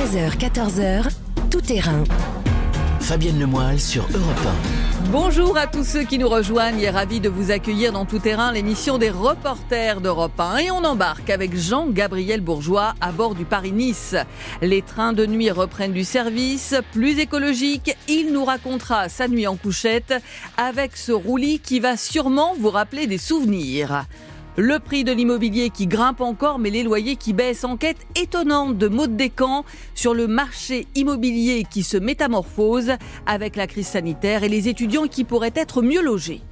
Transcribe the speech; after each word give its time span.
13h, 0.00 0.38
14h, 0.38 1.10
tout 1.50 1.60
terrain. 1.60 2.04
Fabienne 3.00 3.38
Lemoyle 3.38 3.78
sur 3.78 4.04
Europe 4.04 4.48
Bonjour 5.12 5.58
à 5.58 5.66
tous 5.66 5.84
ceux 5.84 6.04
qui 6.04 6.16
nous 6.16 6.28
rejoignent 6.28 6.80
et 6.80 6.88
ravi 6.88 7.20
de 7.20 7.28
vous 7.28 7.50
accueillir 7.50 7.92
dans 7.92 8.06
Tout 8.06 8.18
Terrain, 8.18 8.50
l'émission 8.50 8.96
des 8.96 9.10
reporters 9.10 10.00
d'Europe 10.00 10.40
1. 10.40 10.56
Et 10.56 10.70
on 10.70 10.84
embarque 10.84 11.28
avec 11.28 11.54
Jean-Gabriel 11.54 12.40
Bourgeois 12.40 12.94
à 13.02 13.12
bord 13.12 13.34
du 13.34 13.44
Paris-Nice. 13.44 14.16
Les 14.62 14.80
trains 14.80 15.12
de 15.12 15.26
nuit 15.26 15.50
reprennent 15.50 15.92
du 15.92 16.04
service, 16.04 16.74
plus 16.92 17.18
écologique. 17.18 17.94
Il 18.08 18.32
nous 18.32 18.46
racontera 18.46 19.10
sa 19.10 19.28
nuit 19.28 19.46
en 19.46 19.56
couchette 19.56 20.14
avec 20.56 20.96
ce 20.96 21.12
roulis 21.12 21.58
qui 21.58 21.78
va 21.78 21.98
sûrement 21.98 22.54
vous 22.58 22.70
rappeler 22.70 23.06
des 23.06 23.18
souvenirs. 23.18 24.06
Le 24.62 24.78
prix 24.78 25.04
de 25.04 25.12
l'immobilier 25.12 25.70
qui 25.70 25.86
grimpe 25.86 26.20
encore, 26.20 26.58
mais 26.58 26.68
les 26.68 26.82
loyers 26.82 27.16
qui 27.16 27.32
baissent. 27.32 27.64
Enquête 27.64 27.96
étonnante 28.14 28.76
de 28.76 28.88
Maud 28.88 29.16
Descamps 29.16 29.64
sur 29.94 30.12
le 30.12 30.26
marché 30.26 30.86
immobilier 30.94 31.64
qui 31.70 31.82
se 31.82 31.96
métamorphose 31.96 32.92
avec 33.24 33.56
la 33.56 33.66
crise 33.66 33.86
sanitaire 33.86 34.44
et 34.44 34.50
les 34.50 34.68
étudiants 34.68 35.06
qui 35.06 35.24
pourraient 35.24 35.54
être 35.54 35.80
mieux 35.80 36.02
logés. 36.02 36.42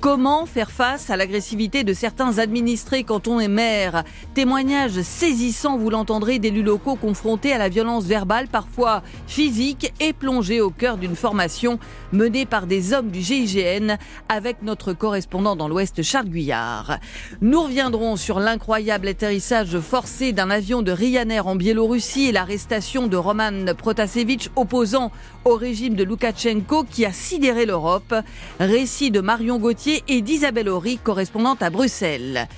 Comment 0.00 0.44
faire 0.44 0.70
face 0.70 1.08
à 1.08 1.16
l'agressivité 1.16 1.82
de 1.82 1.94
certains 1.94 2.38
administrés 2.38 3.04
quand 3.04 3.26
on 3.26 3.40
est 3.40 3.48
maire 3.48 4.04
Témoignage 4.34 5.00
saisissant, 5.00 5.78
vous 5.78 5.88
l'entendrez, 5.88 6.38
d'élus 6.38 6.62
locaux 6.62 6.96
confrontés 6.96 7.52
à 7.52 7.58
la 7.58 7.70
violence 7.70 8.04
verbale, 8.04 8.48
parfois 8.48 9.02
physique, 9.26 9.92
et 10.00 10.12
plongés 10.12 10.60
au 10.60 10.70
cœur 10.70 10.98
d'une 10.98 11.16
formation 11.16 11.78
menée 12.12 12.44
par 12.44 12.66
des 12.66 12.92
hommes 12.92 13.10
du 13.10 13.20
GIGN 13.20 13.96
avec 14.28 14.62
notre 14.62 14.92
correspondant 14.92 15.56
dans 15.56 15.68
l'Ouest, 15.68 16.02
Charles 16.02 16.28
Guyard. 16.28 16.98
Nous 17.40 17.62
reviendrons 17.62 18.16
sur 18.16 18.40
l'incroyable 18.40 19.08
atterrissage 19.08 19.78
forcé 19.80 20.32
d'un 20.32 20.50
avion 20.50 20.82
de 20.82 20.92
Ryanair 20.92 21.46
en 21.46 21.56
Biélorussie 21.56 22.26
et 22.26 22.32
l'arrestation 22.32 23.06
de 23.06 23.16
Roman 23.16 23.74
Protasevich 23.78 24.50
opposant 24.56 25.12
au 25.44 25.54
régime 25.54 25.94
de 25.94 26.04
Loukachenko 26.04 26.84
qui 26.84 27.06
a 27.06 27.12
sidéré 27.12 27.64
l'Europe. 27.64 28.14
Récit 28.60 29.10
de 29.10 29.20
Marion 29.20 29.58
Gauthier 29.58 29.83
et 30.08 30.22
d'Isabelle 30.22 30.68
Horry, 30.68 30.98
correspondante 30.98 31.62
à 31.62 31.70
Bruxelles. 31.70 32.48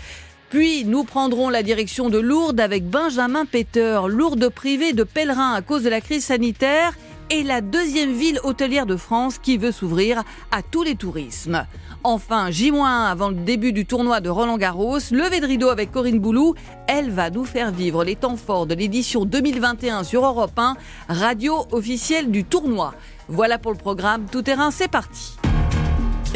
Puis 0.50 0.84
nous 0.84 1.04
prendrons 1.04 1.48
la 1.48 1.62
direction 1.62 2.08
de 2.08 2.18
Lourdes 2.18 2.60
avec 2.60 2.88
Benjamin 2.88 3.46
Peter, 3.46 4.00
Lourdes 4.06 4.48
privée 4.48 4.92
de 4.92 5.02
pèlerins 5.02 5.54
à 5.54 5.62
cause 5.62 5.82
de 5.82 5.88
la 5.88 6.00
crise 6.00 6.24
sanitaire 6.24 6.94
et 7.30 7.42
la 7.42 7.60
deuxième 7.60 8.12
ville 8.12 8.38
hôtelière 8.44 8.86
de 8.86 8.96
France 8.96 9.38
qui 9.38 9.58
veut 9.58 9.72
s'ouvrir 9.72 10.22
à 10.52 10.62
tous 10.62 10.84
les 10.84 10.94
tourismes. 10.94 11.66
Enfin, 12.04 12.52
J-1 12.52 12.84
avant 12.84 13.30
le 13.30 13.34
début 13.34 13.72
du 13.72 13.84
tournoi 13.84 14.20
de 14.20 14.28
Roland 14.28 14.58
Garros, 14.58 14.98
levé 15.10 15.40
de 15.40 15.46
rideau 15.46 15.70
avec 15.70 15.90
Corinne 15.90 16.20
Boulou, 16.20 16.54
elle 16.86 17.10
va 17.10 17.30
nous 17.30 17.44
faire 17.44 17.72
vivre 17.72 18.04
les 18.04 18.14
temps 18.14 18.36
forts 18.36 18.66
de 18.66 18.74
l'édition 18.74 19.24
2021 19.24 20.04
sur 20.04 20.24
Europe 20.24 20.56
1, 20.56 20.76
radio 21.08 21.66
officielle 21.72 22.30
du 22.30 22.44
tournoi. 22.44 22.94
Voilà 23.28 23.58
pour 23.58 23.72
le 23.72 23.78
programme 23.78 24.26
Tout 24.30 24.42
terrain, 24.42 24.70
c'est 24.70 24.88
parti. 24.90 25.36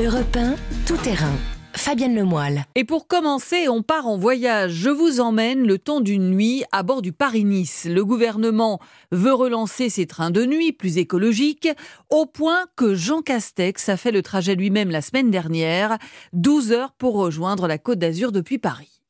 Europe 0.03 0.34
1, 0.34 0.55
tout 0.87 0.97
terrain. 0.97 1.34
Fabienne 1.75 2.15
Lemoyle. 2.15 2.65
Et 2.75 2.84
pour 2.84 3.06
commencer, 3.06 3.69
on 3.69 3.83
part 3.83 4.06
en 4.06 4.17
voyage. 4.17 4.73
Je 4.73 4.89
vous 4.89 5.20
emmène 5.20 5.67
le 5.67 5.77
temps 5.77 6.01
d'une 6.01 6.31
nuit 6.31 6.65
à 6.73 6.83
bord 6.83 7.03
du 7.03 7.12
Paris-Nice. 7.12 7.87
Le 7.87 8.03
gouvernement 8.03 8.81
veut 9.12 9.34
relancer 9.34 9.91
ses 9.91 10.06
trains 10.06 10.31
de 10.31 10.47
nuit 10.47 10.73
plus 10.73 10.97
écologiques, 10.97 11.69
au 12.09 12.25
point 12.25 12.65
que 12.77 12.95
Jean 12.95 13.21
Castex 13.21 13.91
a 13.91 13.98
fait 13.98 14.11
le 14.11 14.23
trajet 14.23 14.55
lui-même 14.55 14.91
la 14.91 15.03
semaine 15.03 15.31
dernière, 15.31 15.98
12 16.33 16.73
heures 16.73 16.93
pour 16.93 17.17
rejoindre 17.17 17.69
la 17.69 17.77
Côte 17.77 17.98
d'Azur 17.98 18.33
depuis 18.33 18.56
Paris. 18.56 19.03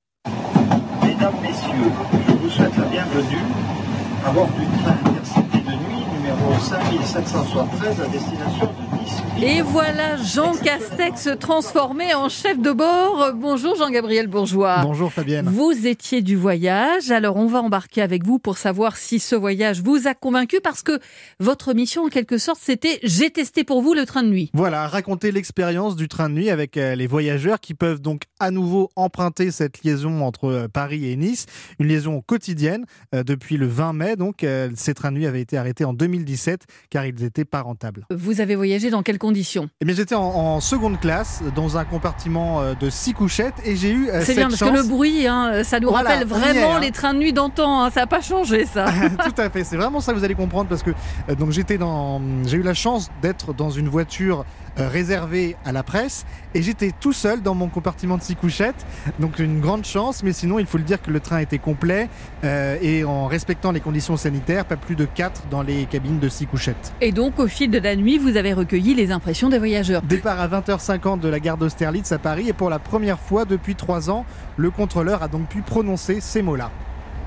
Mesdames, 1.04 1.36
Messieurs, 1.40 1.92
je 2.26 2.32
vous 2.32 2.50
souhaite 2.50 2.76
la 2.76 2.86
bienvenue 2.86 3.44
à 4.26 4.30
bord 4.32 4.48
du 4.48 4.66
train 4.82 4.96
Intercité 5.08 5.58
de 5.58 5.70
nuit 5.70 6.04
numéro 6.16 6.58
5773 6.60 8.00
à 8.00 8.08
destination 8.08 8.66
de. 8.66 8.89
Et 9.42 9.62
voilà 9.62 10.18
Jean 10.18 10.52
Castex 10.54 11.30
transformé 11.40 12.12
en 12.12 12.28
chef 12.28 12.58
de 12.58 12.72
bord. 12.72 13.32
Bonjour 13.34 13.74
Jean-Gabriel 13.74 14.26
Bourgeois. 14.26 14.80
Bonjour 14.82 15.10
Fabienne. 15.10 15.48
Vous 15.48 15.86
étiez 15.86 16.20
du 16.20 16.36
voyage, 16.36 17.10
alors 17.10 17.36
on 17.36 17.46
va 17.46 17.62
embarquer 17.62 18.02
avec 18.02 18.26
vous 18.26 18.38
pour 18.38 18.58
savoir 18.58 18.98
si 18.98 19.18
ce 19.18 19.34
voyage 19.34 19.80
vous 19.80 20.06
a 20.06 20.12
convaincu 20.12 20.60
parce 20.62 20.82
que 20.82 21.00
votre 21.38 21.72
mission 21.72 22.04
en 22.04 22.08
quelque 22.08 22.36
sorte 22.36 22.60
c'était 22.60 22.98
j'ai 23.02 23.30
testé 23.30 23.64
pour 23.64 23.80
vous 23.80 23.94
le 23.94 24.04
train 24.04 24.22
de 24.22 24.28
nuit. 24.28 24.50
Voilà, 24.52 24.86
raconter 24.86 25.32
l'expérience 25.32 25.96
du 25.96 26.06
train 26.06 26.28
de 26.28 26.34
nuit 26.34 26.50
avec 26.50 26.76
euh, 26.76 26.94
les 26.94 27.06
voyageurs 27.06 27.60
qui 27.60 27.72
peuvent 27.72 28.02
donc 28.02 28.24
à 28.40 28.50
nouveau 28.50 28.90
emprunter 28.94 29.50
cette 29.50 29.82
liaison 29.84 30.22
entre 30.22 30.44
euh, 30.50 30.68
Paris 30.68 31.10
et 31.10 31.16
Nice, 31.16 31.46
une 31.78 31.88
liaison 31.88 32.20
quotidienne 32.20 32.84
euh, 33.14 33.22
depuis 33.22 33.56
le 33.56 33.68
20 33.68 33.94
mai. 33.94 34.16
Donc 34.16 34.44
ces 34.74 34.92
trains 34.92 35.12
de 35.12 35.16
nuit 35.16 35.26
avaient 35.26 35.40
été 35.40 35.56
arrêtés 35.56 35.86
en 35.86 35.94
2017 35.94 36.66
car 36.90 37.06
ils 37.06 37.14
n'étaient 37.14 37.46
pas 37.46 37.62
rentables. 37.62 38.06
Vous 38.10 38.42
avez 38.42 38.54
voyagé 38.54 38.90
dans 38.90 39.02
quelles 39.02 39.18
conditions 39.30 39.68
Eh 39.80 39.84
bien 39.84 39.94
j'étais 39.94 40.16
en, 40.16 40.22
en 40.24 40.60
seconde 40.60 40.98
classe 40.98 41.40
dans 41.54 41.76
un 41.78 41.84
compartiment 41.84 42.60
euh, 42.60 42.74
de 42.74 42.90
six 42.90 43.12
couchettes 43.12 43.54
et 43.64 43.76
j'ai 43.76 43.92
eu 43.92 44.08
euh, 44.08 44.22
C'est 44.24 44.34
bien 44.34 44.48
parce 44.48 44.58
que 44.60 44.68
le 44.76 44.82
bruit, 44.82 45.28
hein, 45.28 45.62
ça 45.62 45.78
nous 45.78 45.88
Voilà, 45.88 46.10
rappelle 46.10 46.26
vraiment 46.26 46.74
hein. 46.74 46.80
les 46.80 46.90
trains 46.90 47.14
de 47.14 47.18
nuit 47.20 47.32
d'antan. 47.32 47.84
hein. 47.84 47.90
Ça 47.90 48.00
n'a 48.00 48.06
pas 48.08 48.20
changé 48.20 48.66
ça. 48.66 48.86
Tout 49.24 49.40
à 49.40 49.48
fait, 49.50 49.62
c'est 49.62 49.76
vraiment 49.76 50.00
ça 50.00 50.12
que 50.12 50.18
vous 50.18 50.24
allez 50.24 50.34
comprendre 50.34 50.68
parce 50.68 50.82
que 50.82 50.90
euh, 51.28 51.34
donc 51.36 51.52
j'étais 51.52 51.78
dans, 51.78 52.20
j'ai 52.44 52.56
eu 52.56 52.62
la 52.62 52.74
chance 52.74 53.08
d'être 53.22 53.54
dans 53.54 53.70
une 53.70 53.88
voiture 53.88 54.44
euh, 54.78 54.88
réservée 54.88 55.56
à 55.64 55.70
la 55.72 55.82
presse 55.84 56.24
et 56.54 56.62
j'étais 56.62 56.90
tout 56.98 57.12
seul 57.12 57.42
dans 57.42 57.54
mon 57.54 57.68
compartiment 57.68 58.16
de 58.18 58.22
six 58.22 58.34
couchettes, 58.36 58.84
donc 59.20 59.38
une 59.38 59.60
grande 59.60 59.84
chance. 59.84 60.22
Mais 60.24 60.32
sinon, 60.32 60.58
il 60.58 60.66
faut 60.66 60.78
le 60.78 60.84
dire 60.84 61.00
que 61.00 61.10
le 61.12 61.20
train 61.20 61.38
était 61.38 61.58
complet 61.58 62.08
euh, 62.44 62.76
et 62.82 63.04
en 63.04 63.26
respectant 63.26 63.70
les 63.70 63.80
conditions 63.80 64.16
sanitaires, 64.16 64.64
pas 64.64 64.76
plus 64.76 64.96
de 64.96 65.04
quatre 65.04 65.42
dans 65.50 65.62
les 65.62 65.84
cabines 65.86 66.18
de 66.18 66.28
six 66.28 66.46
couchettes. 66.46 66.92
Et 67.00 67.12
donc 67.12 67.38
au 67.38 67.46
fil 67.46 67.70
de 67.70 67.78
la 67.78 67.94
nuit, 67.94 68.18
vous 68.18 68.36
avez 68.36 68.52
recueilli 68.52 68.94
les 68.94 69.12
Départ 70.02 70.40
à 70.40 70.48
20h50 70.48 71.20
de 71.20 71.28
la 71.28 71.40
gare 71.40 71.56
d'Austerlitz 71.56 72.10
à 72.12 72.18
Paris 72.18 72.48
et 72.48 72.52
pour 72.52 72.70
la 72.70 72.78
première 72.78 73.18
fois 73.18 73.44
depuis 73.44 73.74
trois 73.74 74.10
ans, 74.10 74.24
le 74.56 74.70
contrôleur 74.70 75.22
a 75.22 75.28
donc 75.28 75.48
pu 75.48 75.62
prononcer 75.62 76.20
ces 76.20 76.42
mots-là. 76.42 76.70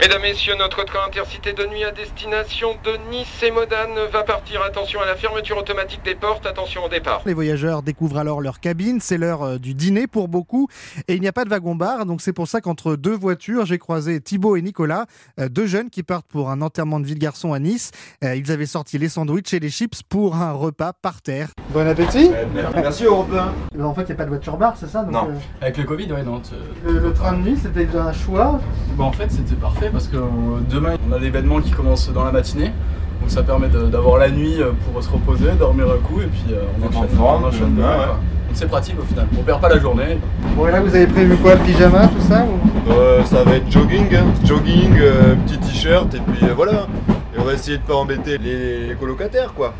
Mesdames, 0.01 0.21
Messieurs, 0.23 0.55
notre 0.57 0.83
train 0.85 1.05
intercité 1.07 1.53
de 1.53 1.65
nuit 1.67 1.83
à 1.83 1.91
destination 1.91 2.69
de 2.83 2.97
Nice 3.11 3.43
et 3.43 3.51
Modane 3.51 3.95
va 4.11 4.23
partir. 4.23 4.61
Attention 4.63 4.99
à 5.01 5.05
la 5.05 5.15
fermeture 5.15 5.57
automatique 5.57 6.01
des 6.03 6.15
portes, 6.15 6.45
attention 6.45 6.83
au 6.83 6.89
départ. 6.89 7.21
Les 7.25 7.33
voyageurs 7.33 7.83
découvrent 7.83 8.17
alors 8.17 8.41
leur 8.41 8.59
cabine, 8.59 8.99
c'est 8.99 9.17
l'heure 9.17 9.43
euh, 9.43 9.57
du 9.59 9.75
dîner 9.75 10.07
pour 10.07 10.27
beaucoup 10.27 10.67
et 11.07 11.13
il 11.13 11.21
n'y 11.21 11.27
a 11.27 11.31
pas 11.31 11.45
de 11.45 11.49
wagon-bar, 11.49 12.05
donc 12.05 12.21
c'est 12.21 12.33
pour 12.33 12.47
ça 12.47 12.59
qu'entre 12.59 12.95
deux 12.95 13.15
voitures, 13.15 13.65
j'ai 13.65 13.77
croisé 13.77 14.19
Thibaut 14.19 14.55
et 14.55 14.61
Nicolas, 14.61 15.05
euh, 15.39 15.47
deux 15.47 15.67
jeunes 15.67 15.89
qui 15.89 16.01
partent 16.01 16.27
pour 16.27 16.49
un 16.49 16.61
enterrement 16.61 16.99
de 16.99 17.05
vie 17.05 17.15
de 17.15 17.19
garçon 17.19 17.53
à 17.53 17.59
Nice. 17.59 17.91
Euh, 18.23 18.35
Ils 18.35 18.51
avaient 18.51 18.65
sorti 18.65 18.97
les 18.97 19.09
sandwichs 19.09 19.53
et 19.53 19.59
les 19.59 19.69
chips 19.69 20.01
pour 20.03 20.35
un 20.35 20.53
repas 20.53 20.93
par 20.93 21.21
terre. 21.21 21.49
Bon 21.69 21.87
appétit 21.87 22.31
Merci 22.75 23.05
Européen. 23.05 23.53
En 23.79 23.93
fait, 23.93 24.01
il 24.01 24.07
n'y 24.07 24.11
a 24.13 24.15
pas 24.15 24.25
de 24.25 24.29
voiture-bar, 24.29 24.75
c'est 24.75 24.87
ça? 24.89 25.03
Non. 25.03 25.29
Avec 25.61 25.77
le 25.77 25.83
Covid, 25.83 26.11
ouais, 26.11 26.23
non. 26.23 26.41
le, 26.83 27.13
train 27.13 27.33
de 27.33 27.37
nuit, 27.49 27.57
c'était 27.61 27.85
déjà 27.85 28.05
un 28.05 28.13
choix? 28.13 28.59
Bah, 28.97 29.05
en 29.05 29.11
fait, 29.11 29.31
c'était 29.31 29.55
parfait 29.55 29.82
parce 29.91 30.07
que 30.07 30.17
euh, 30.17 30.21
demain, 30.69 30.93
on 31.09 31.13
a 31.13 31.19
l'événement 31.19 31.61
qui 31.61 31.71
commence 31.71 32.09
dans 32.11 32.23
la 32.23 32.31
matinée. 32.31 32.71
Donc 33.21 33.31
ça 33.31 33.43
permet 33.43 33.67
d'avoir 33.69 34.17
la 34.17 34.29
nuit 34.29 34.61
euh, 34.61 34.71
pour 34.91 35.01
se 35.01 35.09
reposer, 35.09 35.51
dormir 35.57 35.85
un 35.89 35.97
coup 36.05 36.19
et 36.21 36.25
puis 36.25 36.43
euh, 36.53 36.63
on 36.81 36.87
enchaîne, 36.87 37.09
forme, 37.17 37.43
on 37.43 37.47
enchaîne 37.47 37.75
demain, 37.75 37.97
ouais. 37.97 38.05
Donc 38.05 38.55
c'est 38.55 38.67
pratique 38.67 38.95
au 38.99 39.03
final. 39.03 39.27
On 39.39 39.43
perd 39.43 39.61
pas 39.61 39.69
la 39.69 39.79
journée. 39.79 40.19
Bon, 40.57 40.67
et 40.67 40.71
là, 40.71 40.81
vous 40.81 40.93
avez 40.93 41.07
prévu 41.07 41.37
quoi 41.37 41.55
pyjama, 41.55 42.07
tout 42.07 42.21
ça 42.27 42.45
Euh, 42.89 43.23
ça 43.23 43.43
va 43.43 43.55
être 43.55 43.71
jogging, 43.71 44.13
hein. 44.13 44.25
jogging, 44.43 44.97
euh, 44.99 45.35
petit 45.45 45.57
t-shirt 45.57 46.13
et 46.13 46.19
puis 46.19 46.45
euh, 46.45 46.53
voilà. 46.53 46.87
Et 47.35 47.39
on 47.39 47.43
va 47.43 47.53
essayer 47.53 47.77
de 47.77 47.83
pas 47.83 47.95
embêter 47.95 48.37
les, 48.37 48.87
les 48.87 48.95
colocataires 48.95 49.53
quoi. 49.53 49.73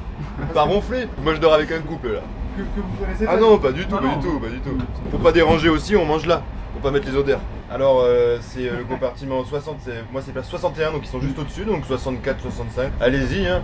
Pas 0.54 0.64
ronfler. 0.64 1.08
Moi 1.24 1.36
je 1.36 1.42
dors 1.42 1.54
avec 1.54 1.72
un 1.72 1.80
couple 1.82 2.14
là. 2.14 2.20
que, 2.58 2.62
vous 2.62 3.06
connaissez 3.06 3.26
Ah 3.28 3.36
non, 3.38 3.58
pas 3.58 3.74
du 3.74 3.86
tout, 3.86 3.96
pas 3.96 4.02
du 4.02 4.26
tout, 4.26 4.40
pas 4.40 4.48
du 4.48 4.60
tout. 4.60 4.78
Pour 5.12 5.20
pas 5.20 5.32
déranger 5.34 5.68
aussi, 5.70 5.96
on 5.98 6.06
mange 6.06 6.26
là. 6.26 6.42
Pas 6.84 6.92
mettre 6.92 7.10
les 7.10 7.16
odeurs. 7.16 7.40
Alors 7.72 8.02
euh, 8.02 8.38
c'est 8.42 8.68
euh, 8.68 8.80
le 8.80 8.84
compartiment 8.84 9.42
60, 9.46 9.78
c'est- 9.86 9.92
moi 10.12 10.22
c'est 10.22 10.34
place 10.34 10.50
61 10.50 10.92
donc 10.92 11.04
ils 11.06 11.08
sont 11.10 11.22
juste 11.22 11.40
au-dessus 11.40 11.64
donc 11.64 11.86
64, 11.86 12.42
65. 12.42 12.92
Allez-y 13.00 13.48
hein. 13.48 13.62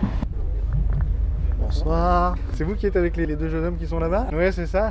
Bonsoir. 1.60 2.34
C'est 2.54 2.64
vous 2.64 2.74
qui 2.74 2.86
êtes 2.86 2.96
avec 2.96 3.18
les, 3.18 3.26
les 3.26 3.36
deux 3.36 3.48
jeunes 3.50 3.66
hommes 3.66 3.76
qui 3.76 3.86
sont 3.86 4.00
là-bas? 4.00 4.28
Ouais, 4.32 4.50
c'est 4.52 4.66
ça. 4.66 4.90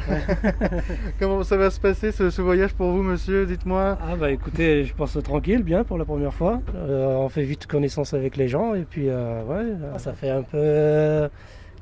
Comment 1.20 1.42
ça 1.44 1.58
va 1.58 1.72
se 1.72 1.80
passer 1.80 2.12
ce, 2.12 2.30
ce 2.30 2.42
voyage 2.44 2.74
pour 2.74 2.92
vous, 2.92 3.02
monsieur? 3.02 3.46
Dites-moi. 3.48 3.98
Ah 4.00 4.16
bah 4.16 4.30
écoutez, 4.32 4.86
je 4.86 4.94
pense 4.94 5.18
tranquille, 5.24 5.64
bien 5.64 5.84
pour 5.84 5.98
la 5.98 6.06
première 6.06 6.34
fois. 6.34 6.62
Euh, 6.76 7.16
on 7.16 7.30
fait 7.30 7.42
vite 7.44 7.66
connaissance 7.66 8.14
avec 8.14 8.38
les 8.38 8.48
gens 8.48 8.76
et 8.76 8.84
puis 8.88 9.10
euh, 9.10 9.44
ouais, 9.44 9.66
ça 9.98 10.14
fait 10.14 10.30
un 10.30 10.44
peu 10.44 10.58
euh, 10.58 11.28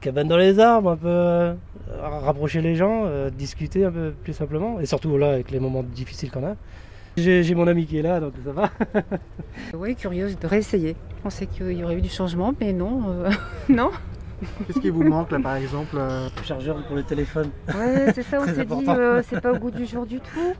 cabane 0.02 0.28
dans 0.28 0.38
les 0.38 0.60
arbres, 0.60 0.92
un 0.92 0.98
peu 0.98 1.08
euh, 1.08 1.54
rapprocher 2.02 2.62
les 2.62 2.76
gens, 2.76 3.04
euh, 3.06 3.30
discuter 3.30 3.86
un 3.86 3.92
peu 3.92 4.12
plus 4.24 4.34
simplement 4.34 4.80
et 4.80 4.86
surtout 4.86 5.18
là 5.18 5.32
avec 5.32 5.52
les 5.52 5.60
moments 5.60 5.84
difficiles 5.84 6.32
qu'on 6.32 6.46
a. 6.46 6.56
J'ai 7.18 7.56
mon 7.56 7.66
ami 7.66 7.88
qui 7.88 7.98
est 7.98 8.04
là 8.04 8.20
donc 8.20 8.34
ça 8.46 8.52
va. 8.52 8.70
Oui, 9.74 9.96
curieuse 9.96 10.38
de 10.38 10.46
réessayer. 10.46 10.96
Je 11.18 11.24
pensais 11.24 11.48
qu'il 11.48 11.72
y 11.72 11.84
aurait 11.84 11.96
eu 11.96 12.02
du 12.02 12.10
changement, 12.10 12.54
mais 12.60 12.74
non. 12.74 13.02
euh, 13.10 13.32
non. 13.70 13.90
Qu'est-ce 14.68 14.80
qui 14.80 14.90
vous 14.90 15.04
manque 15.04 15.32
là 15.32 15.40
par 15.40 15.56
exemple 15.56 15.96
euh 15.98 16.30
Le 16.38 16.44
chargeur 16.44 16.86
pour 16.86 16.96
le 16.96 17.04
téléphone. 17.04 17.50
Ouais, 17.70 18.12
c'est 18.14 18.24
ça, 18.24 18.40
on 18.42 18.46
s'est 18.46 18.66
dit, 18.66 18.86
euh, 18.88 19.22
c'est 19.28 19.42
pas 19.42 19.52
au 19.52 19.58
goût 19.58 19.72
du 19.72 19.86
jour 19.86 20.06
du 20.06 20.20
tout. 20.20 20.54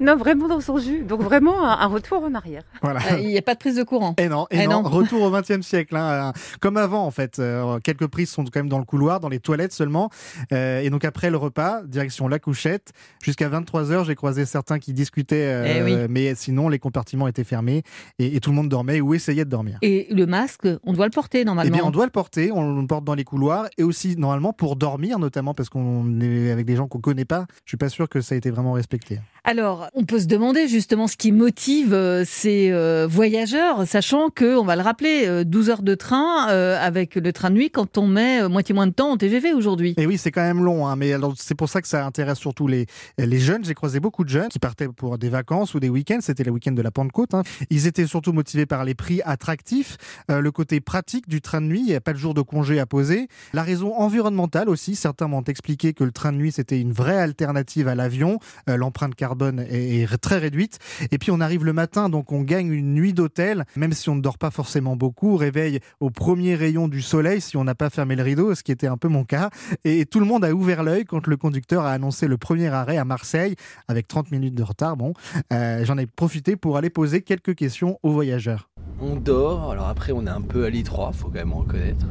Non, 0.00 0.16
vraiment 0.16 0.48
dans 0.48 0.60
son 0.60 0.78
jus. 0.78 1.02
Donc 1.04 1.22
vraiment 1.22 1.64
un, 1.64 1.78
un 1.80 1.86
retour 1.86 2.22
en 2.24 2.34
arrière. 2.34 2.62
Voilà. 2.82 3.00
Euh, 3.12 3.18
Il 3.20 3.28
n'y 3.28 3.38
a 3.38 3.42
pas 3.42 3.54
de 3.54 3.58
prise 3.58 3.76
de 3.76 3.82
courant. 3.82 4.14
Et 4.18 4.28
non, 4.28 4.46
et 4.50 4.60
Eh 4.62 4.66
non. 4.66 4.82
non. 4.82 4.88
retour 4.88 5.22
au 5.22 5.30
XXe 5.30 5.60
siècle, 5.66 5.96
hein, 5.96 6.32
comme 6.60 6.76
avant 6.76 7.04
en 7.04 7.10
fait. 7.10 7.38
Euh, 7.38 7.78
quelques 7.80 8.06
prises 8.06 8.30
sont 8.30 8.44
quand 8.44 8.56
même 8.60 8.68
dans 8.68 8.78
le 8.78 8.84
couloir, 8.84 9.20
dans 9.20 9.28
les 9.28 9.40
toilettes 9.40 9.72
seulement. 9.72 10.10
Euh, 10.52 10.80
et 10.80 10.90
donc 10.90 11.04
après 11.04 11.30
le 11.30 11.36
repas, 11.36 11.82
direction 11.84 12.28
la 12.28 12.38
couchette, 12.38 12.92
jusqu'à 13.22 13.48
23h, 13.48 14.04
j'ai 14.04 14.14
croisé 14.14 14.44
certains 14.46 14.78
qui 14.78 14.92
discutaient, 14.92 15.46
euh, 15.46 15.74
Eh 15.78 15.82
oui. 15.82 15.96
mais 16.08 16.34
sinon 16.34 16.68
les 16.68 16.78
compartiments 16.78 17.28
étaient 17.28 17.44
fermés 17.44 17.82
et, 18.18 18.36
et 18.36 18.40
tout 18.40 18.50
le 18.50 18.56
monde 18.56 18.68
dormait 18.68 19.00
ou 19.00 19.14
essayait 19.14 19.44
de 19.44 19.50
dormir. 19.50 19.78
Et 19.82 20.06
le 20.10 20.26
masque, 20.26 20.66
on 20.84 20.92
doit 20.92 21.06
le 21.06 21.10
porter 21.10 21.40
Eh 21.40 21.44
normalement. 21.44 21.76
bien, 21.76 21.84
on 21.84 21.90
doit 21.90 22.04
le 22.06 22.10
porter, 22.10 22.50
on 22.54 22.80
le 22.80 22.86
porte 22.86 23.04
dans 23.04 23.14
les 23.14 23.24
couloirs 23.24 23.66
et 23.78 23.82
aussi 23.82 24.16
normalement 24.16 24.52
pour 24.52 24.76
dormir, 24.76 25.18
notamment 25.18 25.54
parce 25.54 25.68
qu'on 25.68 26.20
est 26.20 26.50
avec 26.50 26.66
des 26.66 26.76
gens 26.76 26.88
qu'on 26.88 27.00
connaît 27.00 27.24
pas. 27.24 27.46
Je 27.64 27.70
suis 27.70 27.76
pas 27.76 27.88
sûr 27.88 28.08
que 28.08 28.20
ça 28.20 28.34
a 28.34 28.38
été 28.38 28.50
vraiment 28.50 28.72
respecté. 28.72 29.20
Alors, 29.46 29.88
on 29.92 30.04
peut 30.06 30.20
se 30.20 30.24
demander 30.26 30.68
justement 30.68 31.06
ce 31.06 31.18
qui 31.18 31.30
motive 31.30 31.92
euh, 31.92 32.24
ces 32.26 32.70
euh, 32.72 33.06
voyageurs, 33.06 33.86
sachant 33.86 34.30
que, 34.30 34.56
on 34.56 34.64
va 34.64 34.74
le 34.74 34.80
rappeler, 34.80 35.24
euh, 35.26 35.44
12 35.44 35.68
heures 35.68 35.82
de 35.82 35.94
train 35.94 36.48
euh, 36.48 36.78
avec 36.80 37.14
le 37.16 37.30
train 37.30 37.50
de 37.50 37.56
nuit 37.56 37.68
quand 37.68 37.98
on 37.98 38.06
met 38.06 38.40
euh, 38.40 38.48
moitié 38.48 38.74
moins 38.74 38.86
de 38.86 38.92
temps 38.94 39.10
en 39.10 39.18
TGV 39.18 39.52
aujourd'hui. 39.52 39.92
Et 39.98 40.06
oui, 40.06 40.16
c'est 40.16 40.30
quand 40.30 40.40
même 40.40 40.64
long, 40.64 40.86
hein, 40.86 40.96
mais 40.96 41.12
alors 41.12 41.34
c'est 41.36 41.54
pour 41.54 41.68
ça 41.68 41.82
que 41.82 41.88
ça 41.88 42.06
intéresse 42.06 42.38
surtout 42.38 42.66
les, 42.66 42.86
les 43.18 43.38
jeunes. 43.38 43.62
J'ai 43.66 43.74
croisé 43.74 44.00
beaucoup 44.00 44.24
de 44.24 44.30
jeunes 44.30 44.48
qui 44.48 44.58
partaient 44.58 44.88
pour 44.88 45.18
des 45.18 45.28
vacances 45.28 45.74
ou 45.74 45.78
des 45.80 45.90
week-ends. 45.90 46.20
C'était 46.22 46.44
les 46.44 46.50
week-ends 46.50 46.72
de 46.72 46.80
la 46.80 46.90
Pentecôte. 46.90 47.34
hein. 47.34 47.42
Ils 47.68 47.86
étaient 47.86 48.06
surtout 48.06 48.32
motivés 48.32 48.64
par 48.64 48.86
les 48.86 48.94
prix 48.94 49.20
attractifs, 49.26 49.98
euh, 50.30 50.40
le 50.40 50.50
côté 50.52 50.80
pratique 50.80 51.28
du 51.28 51.42
train 51.42 51.60
de 51.60 51.66
nuit. 51.66 51.80
Il 51.80 51.86
n'y 51.88 51.94
a 51.94 52.00
pas 52.00 52.14
de 52.14 52.18
jour 52.18 52.32
de 52.32 52.40
congé 52.40 52.80
à 52.80 52.86
poser. 52.86 53.28
La 53.52 53.62
raison 53.62 53.94
environnementale 53.94 54.70
aussi. 54.70 54.94
Certains 54.96 55.28
m'ont 55.28 55.42
expliqué 55.44 55.92
que 55.92 56.02
le 56.02 56.12
train 56.12 56.32
de 56.32 56.38
nuit 56.38 56.50
c'était 56.50 56.80
une 56.80 56.92
vraie 56.92 57.18
alternative 57.18 57.88
à 57.88 57.94
l'avion. 57.94 58.38
Euh, 58.70 58.78
L'empreinte 58.78 59.14
carbone 59.14 59.33
est, 59.42 60.20
très 60.20 60.38
réduite. 60.38 60.78
Et 61.10 61.18
puis 61.18 61.30
on 61.30 61.40
arrive 61.40 61.64
le 61.64 61.72
matin, 61.72 62.08
donc 62.08 62.32
on 62.32 62.42
gagne 62.42 62.72
une 62.72 62.94
nuit 62.94 63.12
d'hôtel, 63.12 63.64
même 63.76 63.92
si 63.92 64.08
on 64.08 64.14
ne 64.14 64.20
dort 64.20 64.38
pas 64.38 64.50
forcément 64.50 64.96
beaucoup. 64.96 65.36
Réveil 65.36 65.80
au 66.00 66.10
premier 66.10 66.54
rayon 66.54 66.88
du 66.88 67.02
soleil 67.02 67.40
si 67.40 67.56
on 67.56 67.64
n'a 67.64 67.74
pas 67.74 67.90
fermé 67.90 68.16
le 68.16 68.22
rideau, 68.22 68.54
ce 68.54 68.62
qui 68.62 68.72
était 68.72 68.86
un 68.86 68.96
peu 68.96 69.08
mon 69.08 69.24
cas. 69.24 69.50
Et 69.84 70.06
tout 70.06 70.20
le 70.20 70.26
monde 70.26 70.44
a 70.44 70.52
ouvert 70.52 70.82
l'œil 70.82 71.04
quand 71.04 71.26
le 71.26 71.36
conducteur 71.36 71.84
a 71.84 71.92
annoncé 71.92 72.26
le 72.26 72.36
premier 72.36 72.68
arrêt 72.68 72.96
à 72.96 73.04
Marseille, 73.04 73.56
avec 73.88 74.08
30 74.08 74.30
minutes 74.30 74.54
de 74.54 74.62
retard. 74.62 74.96
Bon, 74.96 75.14
euh, 75.52 75.84
j'en 75.84 75.98
ai 75.98 76.06
profité 76.06 76.56
pour 76.56 76.76
aller 76.76 76.90
poser 76.90 77.22
quelques 77.22 77.54
questions 77.54 77.98
aux 78.02 78.12
voyageurs. 78.12 78.70
On 79.00 79.16
dort, 79.16 79.72
alors 79.72 79.88
après 79.88 80.12
on 80.12 80.26
est 80.26 80.30
un 80.30 80.40
peu 80.40 80.64
à 80.64 80.70
l'étroit, 80.70 81.12
faut 81.12 81.28
quand 81.28 81.34
même 81.34 81.52
reconnaître. 81.52 82.06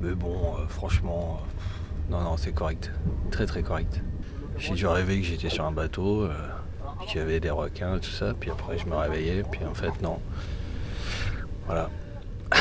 Mais 0.00 0.14
bon, 0.14 0.34
euh, 0.34 0.66
franchement, 0.68 1.40
euh, 1.40 2.12
non, 2.12 2.22
non, 2.22 2.36
c'est 2.36 2.52
correct. 2.52 2.90
Très 3.30 3.46
très 3.46 3.62
correct. 3.62 4.02
J'ai 4.58 4.74
dû 4.74 4.86
rêver 4.86 5.20
que 5.20 5.26
j'étais 5.26 5.48
sur 5.48 5.64
un 5.64 5.72
bateau, 5.72 6.22
euh, 6.22 6.32
qu'il 7.06 7.18
y 7.18 7.20
avait 7.20 7.40
des 7.40 7.50
requins 7.50 7.96
et 7.96 8.00
tout 8.00 8.10
ça, 8.10 8.32
puis 8.38 8.50
après 8.50 8.78
je 8.78 8.86
me 8.86 8.94
réveillais, 8.94 9.42
puis 9.50 9.60
en 9.68 9.74
fait 9.74 10.00
non. 10.02 10.18
Voilà. 11.66 11.90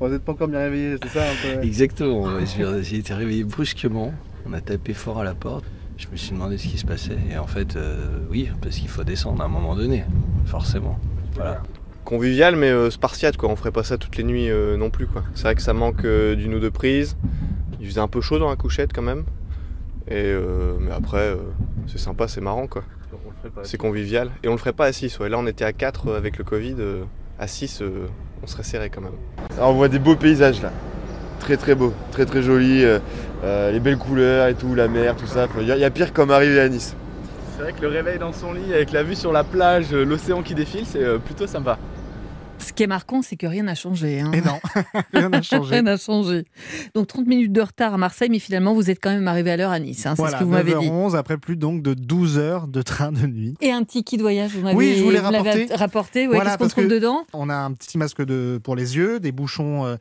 Vous 0.00 0.08
n'êtes 0.08 0.22
pas 0.22 0.32
encore 0.32 0.48
bien 0.48 0.60
réveillé, 0.60 0.96
c'est 1.02 1.10
ça 1.10 1.22
un 1.22 1.34
peu 1.42 1.62
Exactement, 1.62 2.40
j'ai 2.40 2.82
j'ai 2.82 2.96
été 2.96 3.14
réveillé 3.14 3.44
brusquement, 3.44 4.12
on 4.46 4.52
a 4.52 4.60
tapé 4.60 4.94
fort 4.94 5.20
à 5.20 5.24
la 5.24 5.34
porte, 5.34 5.64
je 5.96 6.08
me 6.08 6.16
suis 6.16 6.32
demandé 6.32 6.58
ce 6.58 6.66
qui 6.66 6.78
se 6.78 6.86
passait, 6.86 7.18
et 7.30 7.38
en 7.38 7.46
fait, 7.46 7.76
euh, 7.76 8.18
oui, 8.30 8.48
parce 8.62 8.76
qu'il 8.76 8.88
faut 8.88 9.04
descendre 9.04 9.42
à 9.42 9.44
un 9.44 9.48
moment 9.48 9.76
donné, 9.76 10.04
forcément. 10.46 10.98
Voilà. 11.34 11.62
Convivial, 12.06 12.54
mais 12.54 12.70
euh, 12.70 12.88
spartiate, 12.88 13.36
quoi. 13.36 13.48
On 13.48 13.56
ferait 13.56 13.72
pas 13.72 13.82
ça 13.82 13.98
toutes 13.98 14.16
les 14.16 14.22
nuits 14.22 14.48
euh, 14.48 14.76
non 14.76 14.90
plus, 14.90 15.08
quoi. 15.08 15.24
C'est 15.34 15.42
vrai 15.42 15.56
que 15.56 15.60
ça 15.60 15.72
manque 15.72 16.04
euh, 16.04 16.36
d'une 16.36 16.54
ou 16.54 16.60
deux 16.60 16.70
prises. 16.70 17.16
Il 17.80 17.86
faisait 17.88 18.00
un 18.00 18.06
peu 18.06 18.20
chaud 18.20 18.38
dans 18.38 18.48
la 18.48 18.54
couchette, 18.54 18.92
quand 18.92 19.02
même. 19.02 19.24
Et, 20.08 20.14
euh, 20.14 20.74
mais 20.80 20.92
après, 20.92 21.18
euh, 21.18 21.36
c'est 21.86 21.98
sympa, 21.98 22.28
c'est 22.28 22.40
marrant, 22.40 22.66
quoi. 22.66 22.82
C'est 23.62 23.76
convivial. 23.78 24.30
Et 24.42 24.48
on 24.48 24.52
le 24.52 24.58
ferait 24.58 24.72
pas 24.72 24.86
à 24.86 24.92
6, 24.92 25.18
ouais. 25.18 25.28
Là, 25.28 25.36
on 25.38 25.46
était 25.46 25.64
à 25.64 25.72
4 25.72 26.08
euh, 26.10 26.16
avec 26.16 26.38
le 26.38 26.44
Covid. 26.44 26.76
à 27.38 27.46
6, 27.46 27.82
euh, 27.82 28.06
on 28.42 28.46
serait 28.46 28.62
serré 28.62 28.88
quand 28.90 29.00
même. 29.02 29.12
on 29.60 29.72
voit 29.74 29.88
des 29.88 29.98
beaux 29.98 30.16
paysages, 30.16 30.62
là. 30.62 30.70
Très, 31.40 31.56
très 31.56 31.74
beaux. 31.74 31.92
Très, 32.12 32.24
très 32.24 32.42
jolis. 32.42 32.84
euh, 32.84 32.98
euh, 33.44 33.70
les 33.70 33.80
belles 33.80 33.98
couleurs 33.98 34.48
et 34.48 34.54
tout, 34.54 34.74
la 34.74 34.88
mer, 34.88 35.16
tout 35.16 35.26
ça. 35.26 35.46
Il 35.60 35.66
y, 35.66 35.72
a- 35.72 35.76
y 35.76 35.84
a 35.84 35.90
pire 35.90 36.12
comme 36.12 36.30
arriver 36.30 36.60
à 36.60 36.68
Nice. 36.68 36.96
C'est 37.56 37.62
vrai 37.62 37.72
que 37.72 37.82
le 37.82 37.88
réveil 37.88 38.18
dans 38.18 38.32
son 38.32 38.52
lit 38.52 38.72
avec 38.72 38.92
la 38.92 39.02
vue 39.02 39.14
sur 39.14 39.32
la 39.32 39.44
plage, 39.44 39.92
l'océan 39.92 40.42
qui 40.42 40.54
défile, 40.54 40.84
c'est 40.86 41.18
plutôt 41.18 41.46
sympa. 41.46 41.78
Ce 42.66 42.72
qui 42.72 42.82
est 42.82 42.86
marquant, 42.88 43.22
c'est 43.22 43.36
que 43.36 43.46
rien 43.46 43.62
n'a 43.62 43.74
changé. 43.76 44.20
hein. 44.20 44.32
Et 44.32 44.40
non, 44.40 44.58
rien 45.12 45.28
n'a 45.28 45.40
changé. 45.42 45.70
Rien 45.74 45.82
n'a 45.82 45.96
changé. 45.96 46.44
Donc 46.94 47.06
30 47.06 47.26
minutes 47.26 47.52
de 47.52 47.60
retard 47.60 47.94
à 47.94 47.96
Marseille, 47.96 48.28
mais 48.30 48.40
finalement 48.40 48.74
vous 48.74 48.90
êtes 48.90 48.98
quand 49.00 49.10
même 49.10 49.28
arrivé 49.28 49.52
à 49.52 49.56
l'heure 49.56 49.70
à 49.70 49.78
Nice. 49.78 50.04
hein, 50.06 50.14
c'est 50.16 50.22
Voilà, 50.22 50.38
ce 50.38 50.40
que 50.40 50.44
vous 50.44 50.50
m'avez 50.52 50.74
dit. 50.74 50.88
9h11, 50.88 51.16
après 51.16 51.38
plus 51.38 51.56
donc 51.56 51.82
de 51.82 51.94
12 51.94 52.38
heures 52.38 52.66
de 52.66 52.82
train 52.82 53.12
de 53.12 53.26
nuit. 53.26 53.54
Et 53.60 53.70
un 53.70 53.84
ticket 53.84 54.16
de 54.16 54.22
voyage, 54.22 54.50
vous 54.52 54.62
m'avez 54.62 54.76
Oui, 54.76 54.94
je 54.96 55.02
voulais 55.04 55.20
rapporter. 55.20 55.66
rapporté. 55.74 56.20
ouais, 56.26 56.34
Voilà, 56.34 56.50
Qu'est-ce 56.56 56.58
qu'on 56.74 56.80
trouve 56.82 56.88
dedans? 56.88 57.24
On 57.32 57.48
a 57.48 57.54
un 57.54 57.72
petit 57.72 57.98
masque 57.98 58.24
de, 58.24 58.58
pour 58.62 58.74
les 58.74 58.96
yeux, 58.96 59.20
des 59.20 59.30
bouchons 59.32 59.84
euh, 59.86 59.96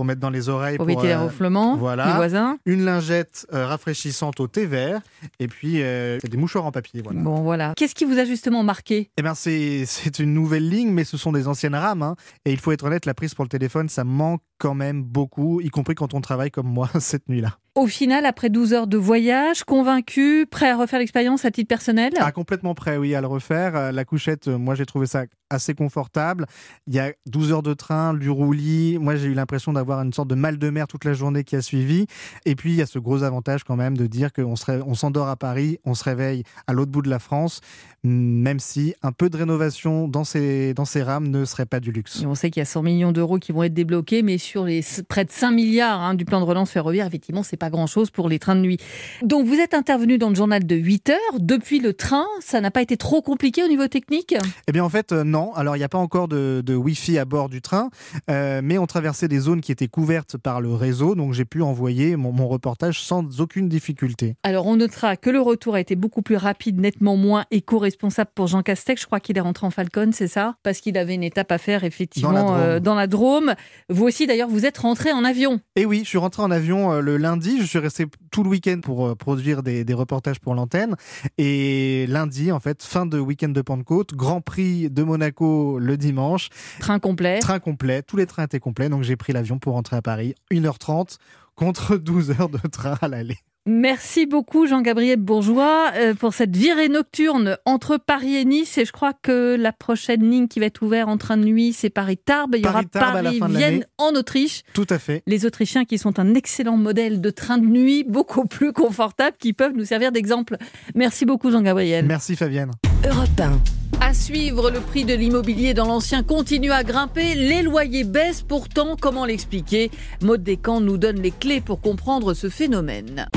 pour 0.00 0.06
mettre 0.06 0.20
dans 0.22 0.30
les 0.30 0.48
oreilles. 0.48 0.78
Pour 0.78 0.88
éviter 0.88 1.08
les 1.08 1.12
euh, 1.12 1.18
renflements 1.18 1.76
voilà. 1.76 2.06
des 2.06 2.12
voisins. 2.14 2.58
Une 2.64 2.86
lingette 2.86 3.46
euh, 3.52 3.66
rafraîchissante 3.66 4.40
au 4.40 4.46
thé 4.46 4.64
vert. 4.64 5.02
Et 5.40 5.46
puis, 5.46 5.82
euh, 5.82 6.18
c'est 6.22 6.30
des 6.30 6.38
mouchoirs 6.38 6.64
en 6.64 6.72
papier. 6.72 7.02
Voilà. 7.04 7.20
Bon, 7.20 7.42
voilà. 7.42 7.74
Qu'est-ce 7.76 7.94
qui 7.94 8.06
vous 8.06 8.18
a 8.18 8.24
justement 8.24 8.62
marqué? 8.62 9.10
Eh 9.18 9.22
c'est 9.34 9.84
c'est 9.86 10.18
une 10.18 10.32
nouvelle 10.32 10.66
ligne, 10.66 10.90
mais 10.90 11.04
ce 11.04 11.18
sont 11.18 11.32
des 11.32 11.48
anciennes 11.48 11.74
rames. 11.74 12.00
hein. 12.00 12.16
Et 12.46 12.52
il 12.52 12.58
faut 12.58 12.72
être 12.72 12.84
honnête, 12.86 13.04
la 13.04 13.12
prise 13.12 13.34
pour 13.34 13.44
le 13.44 13.50
téléphone, 13.50 13.90
ça 13.90 14.04
manque 14.04 14.40
quand 14.56 14.72
même 14.72 15.02
beaucoup, 15.02 15.60
y 15.60 15.68
compris 15.68 15.94
quand 15.94 16.14
on 16.14 16.22
travaille 16.22 16.50
comme 16.50 16.68
moi 16.68 16.88
cette 16.98 17.28
nuit-là. 17.28 17.58
Au 17.76 17.86
final, 17.86 18.26
après 18.26 18.50
12 18.50 18.72
heures 18.72 18.86
de 18.88 18.96
voyage, 18.96 19.62
convaincu, 19.62 20.44
prêt 20.50 20.70
à 20.70 20.76
refaire 20.76 20.98
l'expérience 20.98 21.44
à 21.44 21.52
titre 21.52 21.68
personnel? 21.68 22.12
Ah, 22.18 22.32
complètement 22.32 22.74
prêt, 22.74 22.96
oui, 22.96 23.14
à 23.14 23.20
le 23.20 23.28
refaire. 23.28 23.76
Euh, 23.76 23.92
La 23.92 24.04
couchette, 24.04 24.48
euh, 24.48 24.58
moi, 24.58 24.74
j'ai 24.74 24.86
trouvé 24.86 25.06
ça 25.06 25.24
assez 25.50 25.74
confortable. 25.74 26.46
Il 26.88 26.94
y 26.94 26.98
a 26.98 27.12
12 27.26 27.52
heures 27.52 27.62
de 27.62 27.72
train, 27.72 28.14
du 28.14 28.28
roulis. 28.28 28.98
Moi, 28.98 29.14
j'ai 29.14 29.28
eu 29.28 29.34
l'impression 29.34 29.72
d'avoir 29.72 30.00
une 30.00 30.12
sorte 30.12 30.28
de 30.28 30.34
mal 30.34 30.58
de 30.58 30.68
mer 30.68 30.88
toute 30.88 31.04
la 31.04 31.12
journée 31.12 31.44
qui 31.44 31.54
a 31.54 31.62
suivi. 31.62 32.06
Et 32.44 32.56
puis, 32.56 32.70
il 32.70 32.76
y 32.76 32.82
a 32.82 32.86
ce 32.86 32.98
gros 32.98 33.22
avantage 33.22 33.62
quand 33.62 33.76
même 33.76 33.96
de 33.96 34.08
dire 34.08 34.32
qu'on 34.32 34.56
s'endort 34.56 35.28
à 35.28 35.36
Paris, 35.36 35.78
on 35.84 35.94
se 35.94 36.02
réveille 36.02 36.42
à 36.66 36.72
l'autre 36.72 36.90
bout 36.90 37.02
de 37.02 37.10
la 37.10 37.20
France, 37.20 37.60
même 38.02 38.60
si 38.60 38.94
un 39.02 39.12
peu 39.12 39.28
de 39.28 39.36
rénovation 39.36 40.08
dans 40.08 40.24
ces, 40.24 40.74
dans 40.74 40.84
ces 40.84 41.02
rames 41.02 41.28
ne 41.28 41.44
serait 41.44 41.66
pas 41.66 41.80
du 41.80 41.92
luxe. 41.92 42.22
Et 42.22 42.26
on 42.26 42.34
sait 42.34 42.50
qu'il 42.50 42.60
y 42.60 42.62
a 42.62 42.66
100 42.66 42.82
millions 42.82 43.12
d'euros 43.12 43.38
qui 43.38 43.52
vont 43.52 43.62
être 43.62 43.74
débloqués, 43.74 44.22
mais 44.22 44.38
sur 44.38 44.64
les 44.64 44.82
près 45.08 45.24
de 45.24 45.30
5 45.30 45.50
milliards 45.50 46.00
hein, 46.00 46.14
du 46.14 46.24
plan 46.24 46.40
de 46.40 46.46
relance 46.46 46.70
ferroviaire, 46.70 47.06
effectivement, 47.06 47.42
c'est 47.42 47.56
pas 47.56 47.70
grand-chose 47.70 48.10
pour 48.10 48.28
les 48.28 48.38
trains 48.38 48.56
de 48.56 48.60
nuit. 48.60 48.78
Donc, 49.22 49.46
vous 49.46 49.58
êtes 49.58 49.74
intervenu 49.74 50.18
dans 50.18 50.30
le 50.30 50.34
journal 50.34 50.66
de 50.66 50.76
8 50.76 51.10
heures. 51.10 51.18
Depuis 51.38 51.80
le 51.80 51.92
train, 51.92 52.26
ça 52.40 52.60
n'a 52.60 52.70
pas 52.70 52.82
été 52.82 52.96
trop 52.96 53.22
compliqué 53.22 53.62
au 53.62 53.68
niveau 53.68 53.86
technique? 53.88 54.34
Eh 54.66 54.72
bien, 54.72 54.84
en 54.84 54.88
fait, 54.88 55.12
euh, 55.12 55.24
non. 55.24 55.52
Alors, 55.54 55.76
il 55.76 55.80
n'y 55.80 55.84
a 55.84 55.88
pas 55.88 55.98
encore 55.98 56.28
de, 56.28 56.62
de 56.64 56.74
Wi-Fi 56.74 57.18
à 57.18 57.24
bord 57.24 57.48
du 57.48 57.60
train, 57.60 57.90
euh, 58.30 58.60
mais 58.62 58.78
on 58.78 58.86
traversait 58.86 59.28
des 59.28 59.40
zones 59.40 59.60
qui 59.60 59.72
étaient 59.72 59.88
couvertes 59.88 60.38
par 60.38 60.60
le 60.60 60.72
réseau, 60.72 61.14
donc 61.14 61.34
j'ai 61.34 61.44
pu 61.44 61.62
envoyer 61.62 62.16
mon, 62.16 62.32
mon 62.32 62.48
reportage 62.48 63.02
sans 63.02 63.40
aucune 63.40 63.68
difficulté. 63.68 64.36
Alors, 64.42 64.66
on 64.66 64.76
notera 64.76 65.16
que 65.16 65.30
le 65.30 65.40
retour 65.40 65.74
a 65.74 65.80
été 65.80 65.96
beaucoup 65.96 66.22
plus 66.22 66.36
rapide, 66.36 66.80
nettement 66.80 67.16
moins 67.16 67.44
éco-responsable 67.94 68.30
pour 68.34 68.46
Jean 68.46 68.62
Castex. 68.62 69.00
Je 69.02 69.06
crois 69.06 69.20
qu'il 69.20 69.36
est 69.36 69.40
rentré 69.40 69.66
en 69.66 69.70
Falcon, 69.70 70.10
c'est 70.12 70.28
ça? 70.28 70.56
Parce 70.62 70.80
qu'il 70.80 70.96
avait 70.96 71.14
une 71.14 71.22
étape 71.22 71.50
à 71.52 71.58
faire, 71.58 71.84
effectivement, 71.84 72.30
Dans 72.32 72.34
la 72.34 72.42
Drôme. 72.44 72.60
euh, 72.60 72.80
dans 72.80 72.94
la 72.94 73.06
Drôme. 73.06 73.54
Vous 73.88 74.04
aussi, 74.04 74.26
d'ailleurs, 74.26 74.48
vous 74.48 74.66
êtes 74.66 74.78
rentré 74.78 75.12
en 75.12 75.24
avion. 75.24 75.60
Et 75.76 75.84
oui, 75.86 76.00
je 76.04 76.08
suis 76.08 76.18
rentré 76.18 76.42
en 76.42 76.50
avion 76.50 76.92
euh, 76.92 77.00
le 77.00 77.16
lundi, 77.16 77.58
je 77.60 77.64
suis 77.66 77.78
resté 77.78 78.06
tout 78.30 78.42
le 78.42 78.48
week-end 78.50 78.80
pour 78.82 79.06
euh, 79.06 79.14
produire 79.14 79.62
des, 79.62 79.84
des 79.84 79.94
reportages 79.94 80.40
pour 80.40 80.54
l'antenne. 80.54 80.96
Et 81.38 82.06
lundi, 82.08 82.52
en 82.52 82.60
fait, 82.60 82.82
fin 82.82 83.06
de 83.06 83.18
week-end 83.18 83.48
de 83.48 83.62
Pentecôte, 83.62 84.14
Grand 84.14 84.40
Prix 84.40 84.90
de 84.90 85.02
Monaco 85.02 85.78
le 85.78 85.96
dimanche. 85.96 86.48
Train 86.78 86.98
complet. 86.98 87.38
Train 87.40 87.58
complet, 87.58 88.02
tous 88.02 88.16
les 88.16 88.26
trains 88.26 88.44
étaient 88.44 88.60
complets, 88.60 88.88
donc 88.88 89.02
j'ai 89.02 89.16
pris 89.16 89.32
l'avion 89.32 89.58
pour 89.58 89.74
rentrer 89.74 89.96
à 89.96 90.02
Paris. 90.02 90.34
1h30 90.52 91.16
contre 91.56 91.96
12 91.96 92.30
heures 92.40 92.48
de 92.48 92.58
train 92.68 92.96
à 93.02 93.08
l'aller. 93.08 93.38
Merci 93.66 94.24
beaucoup 94.24 94.66
Jean-Gabriel 94.66 95.18
Bourgeois 95.18 95.92
euh, 95.94 96.14
pour 96.14 96.32
cette 96.32 96.56
virée 96.56 96.88
nocturne 96.88 97.58
entre 97.66 97.98
Paris 97.98 98.36
et 98.36 98.44
Nice. 98.46 98.78
Et 98.78 98.86
je 98.86 98.92
crois 98.92 99.12
que 99.12 99.54
la 99.54 99.72
prochaine 99.72 100.28
ligne 100.28 100.48
qui 100.48 100.60
va 100.60 100.66
être 100.66 100.82
ouverte 100.82 101.08
en 101.08 101.18
train 101.18 101.36
de 101.36 101.44
nuit, 101.44 101.74
c'est 101.74 101.90
Paris-Tarbes. 101.90 102.54
Il 102.56 102.64
y 102.64 102.66
aura 102.66 102.82
Paris-Vienne 102.82 103.84
en 103.98 104.14
Autriche. 104.14 104.62
Tout 104.72 104.86
à 104.88 104.98
fait. 104.98 105.22
Les 105.26 105.44
Autrichiens 105.44 105.84
qui 105.84 105.98
sont 105.98 106.18
un 106.18 106.34
excellent 106.34 106.78
modèle 106.78 107.20
de 107.20 107.30
train 107.30 107.58
de 107.58 107.66
nuit, 107.66 108.02
beaucoup 108.02 108.46
plus 108.46 108.72
confortable, 108.72 109.36
qui 109.38 109.52
peuvent 109.52 109.74
nous 109.74 109.84
servir 109.84 110.10
d'exemple. 110.10 110.56
Merci 110.94 111.26
beaucoup 111.26 111.50
Jean-Gabriel. 111.50 112.06
Merci 112.06 112.36
Fabienne. 112.36 112.70
Europe 113.06 113.28
1. 113.38 113.60
À 114.00 114.14
suivre, 114.14 114.70
le 114.70 114.80
prix 114.80 115.04
de 115.04 115.14
l'immobilier 115.14 115.74
dans 115.74 115.86
l'ancien 115.86 116.22
continue 116.22 116.72
à 116.72 116.82
grimper, 116.82 117.34
les 117.34 117.62
loyers 117.62 118.04
baissent 118.04 118.42
pourtant, 118.42 118.96
comment 118.98 119.26
l'expliquer? 119.26 119.90
Maud 120.22 120.42
Descamps 120.42 120.80
nous 120.80 120.96
donne 120.96 121.20
les 121.20 121.30
clés 121.30 121.60
pour 121.60 121.82
comprendre 121.82 122.32
ce 122.32 122.48
phénomène. 122.48 123.28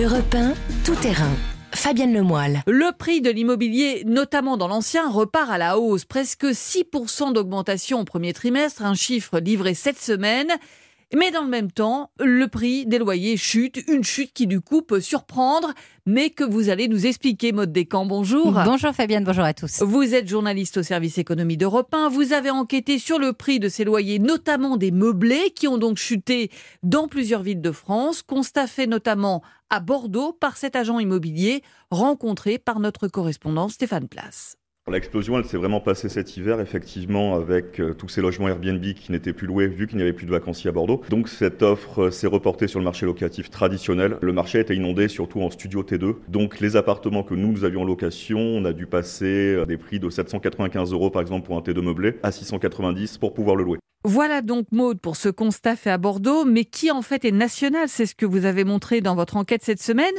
Europe 0.00 0.34
1, 0.34 0.54
tout 0.86 0.94
terrain. 0.94 1.28
Fabienne 1.74 2.14
Lemoyle. 2.14 2.62
Le 2.66 2.96
prix 2.96 3.20
de 3.20 3.28
l'immobilier, 3.28 4.04
notamment 4.06 4.56
dans 4.56 4.66
l'ancien, 4.66 5.10
repart 5.10 5.50
à 5.50 5.58
la 5.58 5.78
hausse. 5.78 6.06
Presque 6.06 6.44
6% 6.44 7.34
d'augmentation 7.34 8.00
au 8.00 8.04
premier 8.04 8.32
trimestre, 8.32 8.86
un 8.86 8.94
chiffre 8.94 9.38
livré 9.38 9.74
cette 9.74 10.00
semaine. 10.00 10.50
Mais 11.14 11.30
dans 11.30 11.42
le 11.42 11.48
même 11.48 11.70
temps, 11.70 12.10
le 12.18 12.46
prix 12.46 12.86
des 12.86 12.98
loyers 12.98 13.36
chute, 13.36 13.78
une 13.86 14.02
chute 14.02 14.32
qui 14.32 14.46
du 14.46 14.62
coup 14.62 14.80
peut 14.80 15.00
surprendre, 15.00 15.74
mais 16.06 16.30
que 16.30 16.42
vous 16.42 16.70
allez 16.70 16.88
nous 16.88 17.06
expliquer, 17.06 17.52
Maude 17.52 17.70
Descamps. 17.70 18.06
Bonjour. 18.06 18.52
Bonjour 18.64 18.92
Fabienne, 18.92 19.24
bonjour 19.24 19.44
à 19.44 19.52
tous. 19.52 19.82
Vous 19.82 20.14
êtes 20.14 20.26
journaliste 20.26 20.78
au 20.78 20.82
service 20.82 21.18
économie 21.18 21.58
d'Europe 21.58 21.92
1. 21.92 22.08
Vous 22.08 22.32
avez 22.32 22.48
enquêté 22.50 22.98
sur 22.98 23.18
le 23.18 23.34
prix 23.34 23.60
de 23.60 23.68
ces 23.68 23.84
loyers, 23.84 24.18
notamment 24.18 24.78
des 24.78 24.90
meublés, 24.90 25.50
qui 25.54 25.68
ont 25.68 25.76
donc 25.76 25.98
chuté 25.98 26.50
dans 26.82 27.08
plusieurs 27.08 27.42
villes 27.42 27.60
de 27.60 27.72
France. 27.72 28.22
Constat 28.22 28.66
fait 28.66 28.86
notamment 28.86 29.42
à 29.68 29.80
Bordeaux 29.80 30.32
par 30.32 30.56
cet 30.56 30.76
agent 30.76 30.98
immobilier 30.98 31.62
rencontré 31.90 32.58
par 32.58 32.80
notre 32.80 33.08
correspondant 33.08 33.68
Stéphane 33.68 34.08
Place. 34.08 34.56
L'explosion, 34.90 35.38
elle 35.38 35.44
s'est 35.44 35.56
vraiment 35.56 35.80
passée 35.80 36.08
cet 36.08 36.36
hiver, 36.36 36.60
effectivement, 36.60 37.36
avec 37.36 37.78
euh, 37.78 37.94
tous 37.94 38.08
ces 38.08 38.20
logements 38.20 38.48
Airbnb 38.48 38.82
qui 38.82 39.12
n'étaient 39.12 39.32
plus 39.32 39.46
loués 39.46 39.68
vu 39.68 39.86
qu'il 39.86 39.96
n'y 39.96 40.02
avait 40.02 40.12
plus 40.12 40.26
de 40.26 40.32
vacanciers 40.32 40.70
à 40.70 40.72
Bordeaux. 40.72 41.02
Donc 41.08 41.28
cette 41.28 41.62
offre 41.62 42.06
euh, 42.06 42.10
s'est 42.10 42.26
reportée 42.26 42.66
sur 42.66 42.80
le 42.80 42.84
marché 42.84 43.06
locatif 43.06 43.48
traditionnel. 43.48 44.18
Le 44.20 44.32
marché 44.32 44.58
était 44.58 44.74
inondé 44.74 45.06
surtout 45.06 45.40
en 45.40 45.50
studio 45.50 45.84
T2. 45.84 46.16
Donc 46.26 46.58
les 46.58 46.74
appartements 46.74 47.22
que 47.22 47.34
nous, 47.34 47.52
nous 47.52 47.64
avions 47.64 47.82
en 47.82 47.84
location, 47.84 48.40
on 48.40 48.64
a 48.64 48.72
dû 48.72 48.86
passer 48.86 49.56
à 49.62 49.66
des 49.66 49.76
prix 49.76 50.00
de 50.00 50.10
795 50.10 50.92
euros 50.92 51.10
par 51.10 51.22
exemple 51.22 51.46
pour 51.46 51.56
un 51.56 51.60
T2 51.60 51.80
meublé 51.80 52.18
à 52.24 52.32
690 52.32 53.18
pour 53.18 53.34
pouvoir 53.34 53.54
le 53.54 53.62
louer. 53.62 53.78
Voilà 54.04 54.42
donc 54.42 54.66
Maude 54.72 55.00
pour 55.00 55.14
ce 55.14 55.28
constat 55.28 55.76
fait 55.76 55.90
à 55.90 55.98
Bordeaux, 55.98 56.44
mais 56.44 56.64
qui 56.64 56.90
en 56.90 57.02
fait 57.02 57.24
est 57.24 57.30
national, 57.30 57.88
c'est 57.88 58.06
ce 58.06 58.16
que 58.16 58.26
vous 58.26 58.46
avez 58.46 58.64
montré 58.64 59.00
dans 59.00 59.14
votre 59.14 59.36
enquête 59.36 59.62
cette 59.62 59.80
semaine. 59.80 60.14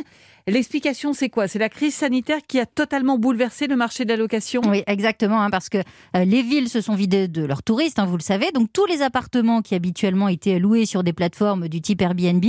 L'explication, 0.45 1.13
c'est 1.13 1.29
quoi? 1.29 1.47
C'est 1.47 1.59
la 1.59 1.69
crise 1.69 1.93
sanitaire 1.93 2.39
qui 2.45 2.59
a 2.59 2.65
totalement 2.65 3.17
bouleversé 3.17 3.67
le 3.67 3.77
marché 3.77 4.03
de 4.03 4.09
la 4.09 4.17
location? 4.17 4.61
Oui, 4.65 4.83
exactement, 4.87 5.41
hein, 5.41 5.49
parce 5.49 5.69
que 5.69 5.77
euh, 5.77 6.25
les 6.25 6.41
villes 6.41 6.67
se 6.67 6.81
sont 6.81 6.95
vidées 6.95 7.29
de 7.29 7.45
leurs 7.45 7.63
touristes, 7.63 7.97
hein, 7.97 8.05
vous 8.05 8.17
le 8.17 8.23
savez. 8.23 8.51
Donc 8.51 8.67
tous 8.73 8.85
les 8.85 9.01
appartements 9.01 9.61
qui 9.61 9.73
habituellement 9.73 10.27
étaient 10.27 10.59
loués 10.59 10.85
sur 10.85 11.03
des 11.03 11.13
plateformes 11.13 11.69
du 11.69 11.79
type 11.79 12.01
Airbnb 12.01 12.43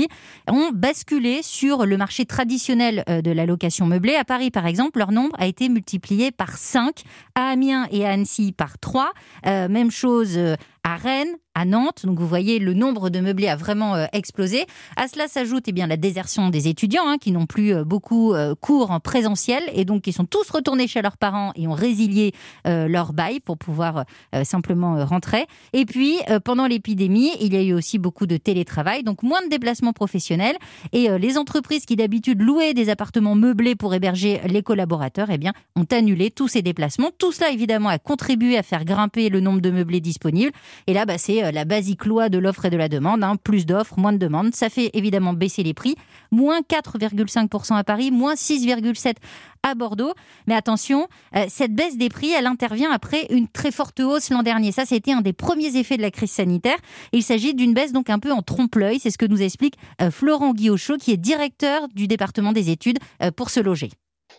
ont 0.49 0.71
basculé 0.73 1.41
sur 1.43 1.87
le 1.87 1.97
marché 1.97 2.27
traditionnel 2.27 3.05
euh, 3.09 3.23
de 3.23 3.31
la 3.31 3.47
location 3.47 3.87
meublée. 3.87 4.17
À 4.17 4.25
Paris, 4.25 4.51
par 4.51 4.67
exemple, 4.67 4.99
leur 4.99 5.13
nombre 5.13 5.37
a 5.39 5.47
été 5.47 5.69
multiplié 5.69 6.33
par 6.33 6.57
5, 6.59 7.03
à 7.37 7.51
Amiens 7.51 7.87
et 7.93 8.05
à 8.05 8.11
Annecy 8.11 8.51
par 8.51 8.79
3. 8.79 9.13
Euh, 9.47 9.69
même 9.69 9.93
chose 9.93 10.37
à 10.85 10.97
Rennes, 10.97 11.37
à 11.55 11.65
Nantes. 11.65 12.05
Donc 12.05 12.19
vous 12.19 12.27
voyez, 12.27 12.59
le 12.59 12.75
nombre 12.75 13.11
de 13.11 13.21
meublés 13.21 13.49
a 13.49 13.57
vraiment 13.57 13.95
euh, 13.95 14.07
explosé. 14.13 14.67
À 14.97 15.09
cela 15.09 15.29
s'ajoute 15.29 15.65
eh 15.67 15.73
bien 15.73 15.87
la 15.87 15.97
désertion 15.97 16.51
des 16.51 16.69
étudiants 16.69 17.07
hein, 17.07 17.19
qui 17.19 17.33
n'ont 17.33 17.47
plus 17.47 17.75
euh, 17.75 17.85
beaucoup 17.85 18.35
euh, 18.35 18.55
cours 18.55 18.91
en 18.91 19.01
présentiel 19.01 19.63
et 19.73 19.85
donc 19.85 20.03
qui 20.03 20.13
sont 20.13 20.25
tous 20.25 20.51
retournés 20.51 20.89
chez 20.89 21.03
leurs 21.03 21.17
parents 21.17 21.53
et 21.57 21.67
ont 21.67 21.73
résilié 21.73 22.33
leur 22.65 23.13
bail 23.13 23.41
pour 23.41 23.59
pouvoir 23.59 24.05
simplement 24.43 25.05
rentrer. 25.05 25.47
Et 25.73 25.85
puis 25.85 26.19
pendant 26.45 26.67
l'épidémie, 26.67 27.31
il 27.41 27.55
y 27.55 27.57
a 27.57 27.63
eu 27.63 27.73
aussi 27.73 27.99
beaucoup 27.99 28.27
de 28.27 28.37
télétravail, 28.37 29.03
donc 29.03 29.23
moins 29.23 29.43
de 29.43 29.49
déplacements 29.49 29.93
professionnels 29.93 30.57
et 30.93 31.09
les 31.19 31.39
entreprises 31.39 31.85
qui 31.85 31.97
d'habitude 31.97 32.41
louaient 32.41 32.75
des 32.75 32.91
appartements 32.91 33.35
meublés 33.35 33.75
pour 33.75 33.95
héberger 33.95 34.41
les 34.47 34.63
collaborateurs, 34.63 35.29
eh 35.31 35.39
bien 35.39 35.53
ont 35.77 35.87
annulé 35.91 36.31
tous 36.31 36.49
ces 36.49 36.63
déplacements. 36.63 37.11
Tout 37.17 37.33
cela 37.33 37.51
évidemment 37.51 37.89
a 37.89 37.99
contribué 37.99 38.57
à 38.57 38.63
faire 38.63 38.85
grimper 38.85 39.29
le 39.29 39.41
nombre 39.41 39.61
de 39.61 39.71
meublés 39.71 40.01
disponibles. 40.01 40.53
Et 40.87 40.95
là, 40.95 41.05
bah, 41.07 41.19
c'est 41.19 41.44
euh, 41.45 41.53
la 41.53 41.65
basique 41.65 42.05
loi 42.05 42.29
de 42.29 42.39
l'offre 42.39 42.65
et 42.65 42.71
de 42.71 42.77
la 42.77 42.89
demande. 42.89 43.23
Hein. 43.23 43.37
Plus 43.37 43.67
d'offres, 43.67 43.99
moins 43.99 44.13
de 44.13 44.19
demandes. 44.19 44.55
Ça 44.55 44.69
fait 44.69 44.91
évidemment 44.95 45.33
baisser 45.33 45.63
les 45.63 45.75
prix. 45.75 45.97
Moins 46.31 46.61
4,5% 46.61 47.77
à 47.77 47.85
Paris, 47.85 48.11
moins 48.11 48.35
6,7% 48.35 49.15
à 49.63 49.75
Bordeaux. 49.75 50.13
Mais 50.47 50.55
attention, 50.55 51.09
euh, 51.37 51.45
cette 51.49 51.75
baisse 51.75 51.97
des 51.97 52.09
prix, 52.09 52.33
elle 52.33 52.47
intervient 52.47 52.91
après 52.91 53.27
une 53.31 53.49
très 53.49 53.71
forte 53.71 54.01
hausse 54.01 54.31
l'an 54.31 54.43
dernier. 54.43 54.73
Ça, 54.73 54.85
c'était 54.85 55.13
un 55.13 55.21
des 55.21 55.33
premiers 55.33 55.77
effets 55.77 55.97
de 55.97 56.03
la 56.03 56.11
crise 56.11 56.33
sanitaire. 56.33 56.77
Il 57.13 57.23
s'agit 57.23 57.55
d'une 57.55 57.75
baisse 57.75 57.93
donc 57.93 58.11
un 58.11 58.19
peu 58.19 58.33
en 58.33 58.43
trompe-l'œil. 58.43 58.99
C'est 58.99 59.11
ce 59.11 59.19
que 59.19 59.27
nous 59.27 59.43
explique 59.43 59.77
euh, 60.03 60.11
Florent 60.11 60.53
Guillochot, 60.53 60.97
qui 60.99 61.13
est 61.13 61.17
directeur 61.17 61.89
du 61.89 62.07
département 62.09 62.53
des 62.53 62.71
études 62.71 62.99
pour 63.37 63.51
se 63.51 63.61
loger. 63.61 63.91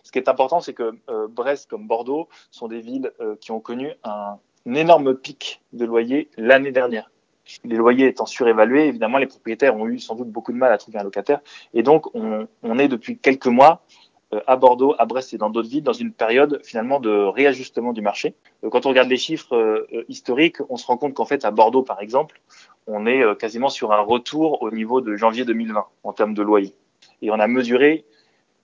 Ce 0.02 0.12
qui 0.12 0.18
est 0.18 0.28
important, 0.28 0.60
c'est 0.60 0.74
que 0.74 0.92
Brest 1.28 1.68
comme 1.68 1.86
Bordeaux 1.86 2.28
sont 2.50 2.68
des 2.68 2.80
villes 2.80 3.10
qui 3.40 3.50
ont 3.50 3.60
connu 3.60 3.90
un 4.04 4.38
un 4.66 4.74
énorme 4.74 5.14
pic 5.14 5.62
de 5.72 5.84
loyers 5.84 6.28
l'année 6.36 6.72
dernière. 6.72 7.10
Les 7.64 7.76
loyers 7.76 8.08
étant 8.08 8.26
surévalués, 8.26 8.88
évidemment, 8.88 9.18
les 9.18 9.26
propriétaires 9.26 9.76
ont 9.76 9.86
eu 9.86 10.00
sans 10.00 10.16
doute 10.16 10.28
beaucoup 10.28 10.52
de 10.52 10.56
mal 10.56 10.72
à 10.72 10.78
trouver 10.78 10.98
un 10.98 11.04
locataire. 11.04 11.40
Et 11.74 11.84
donc, 11.84 12.12
on, 12.14 12.48
on 12.64 12.78
est 12.78 12.88
depuis 12.88 13.18
quelques 13.18 13.46
mois 13.46 13.82
euh, 14.34 14.40
à 14.48 14.56
Bordeaux, 14.56 14.96
à 14.98 15.06
Brest 15.06 15.32
et 15.34 15.38
dans 15.38 15.50
d'autres 15.50 15.68
villes 15.68 15.84
dans 15.84 15.92
une 15.92 16.12
période 16.12 16.60
finalement 16.64 16.98
de 16.98 17.10
réajustement 17.10 17.92
du 17.92 18.02
marché. 18.02 18.34
Euh, 18.64 18.70
quand 18.70 18.84
on 18.84 18.88
regarde 18.88 19.08
les 19.08 19.16
chiffres 19.16 19.54
euh, 19.54 20.04
historiques, 20.08 20.56
on 20.68 20.76
se 20.76 20.84
rend 20.84 20.96
compte 20.96 21.14
qu'en 21.14 21.24
fait, 21.24 21.44
à 21.44 21.52
Bordeaux, 21.52 21.84
par 21.84 22.00
exemple, 22.00 22.40
on 22.88 23.06
est 23.06 23.36
quasiment 23.38 23.68
sur 23.68 23.92
un 23.92 24.00
retour 24.00 24.62
au 24.62 24.70
niveau 24.70 25.00
de 25.00 25.16
janvier 25.16 25.44
2020 25.44 25.86
en 26.04 26.12
termes 26.12 26.34
de 26.34 26.42
loyers. 26.42 26.74
Et 27.22 27.30
on 27.30 27.38
a 27.38 27.46
mesuré 27.46 28.04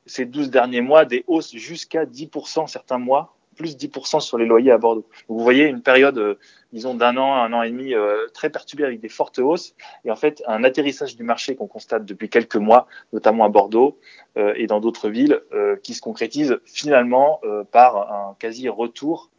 ces 0.06 0.26
12 0.26 0.50
derniers 0.50 0.80
mois 0.80 1.04
des 1.04 1.24
hausses 1.26 1.54
jusqu'à 1.54 2.04
10% 2.04 2.66
certains 2.68 2.98
mois 2.98 3.36
plus 3.56 3.76
10% 3.76 4.20
sur 4.20 4.38
les 4.38 4.46
loyers 4.46 4.70
à 4.70 4.78
Bordeaux. 4.78 5.06
vous 5.28 5.38
voyez 5.38 5.64
une 5.64 5.82
période, 5.82 6.18
euh, 6.18 6.38
disons, 6.72 6.94
d'un 6.94 7.16
an, 7.16 7.34
un 7.34 7.52
an 7.52 7.62
et 7.62 7.70
demi, 7.70 7.94
euh, 7.94 8.26
très 8.34 8.50
perturbée 8.50 8.84
avec 8.84 9.00
des 9.00 9.08
fortes 9.08 9.38
hausses, 9.38 9.74
et 10.04 10.10
en 10.10 10.16
fait 10.16 10.42
un 10.46 10.64
atterrissage 10.64 11.16
du 11.16 11.22
marché 11.22 11.56
qu'on 11.56 11.66
constate 11.66 12.04
depuis 12.04 12.28
quelques 12.28 12.56
mois, 12.56 12.86
notamment 13.12 13.44
à 13.44 13.48
Bordeaux 13.48 13.98
euh, 14.36 14.54
et 14.56 14.66
dans 14.66 14.80
d'autres 14.80 15.08
villes, 15.08 15.40
qui 15.82 15.94
se 15.94 16.00
concrétise 16.00 16.58
finalement 16.64 17.40
par 17.70 18.12
un 18.12 18.36
quasi 18.38 18.68
retour 18.68 19.30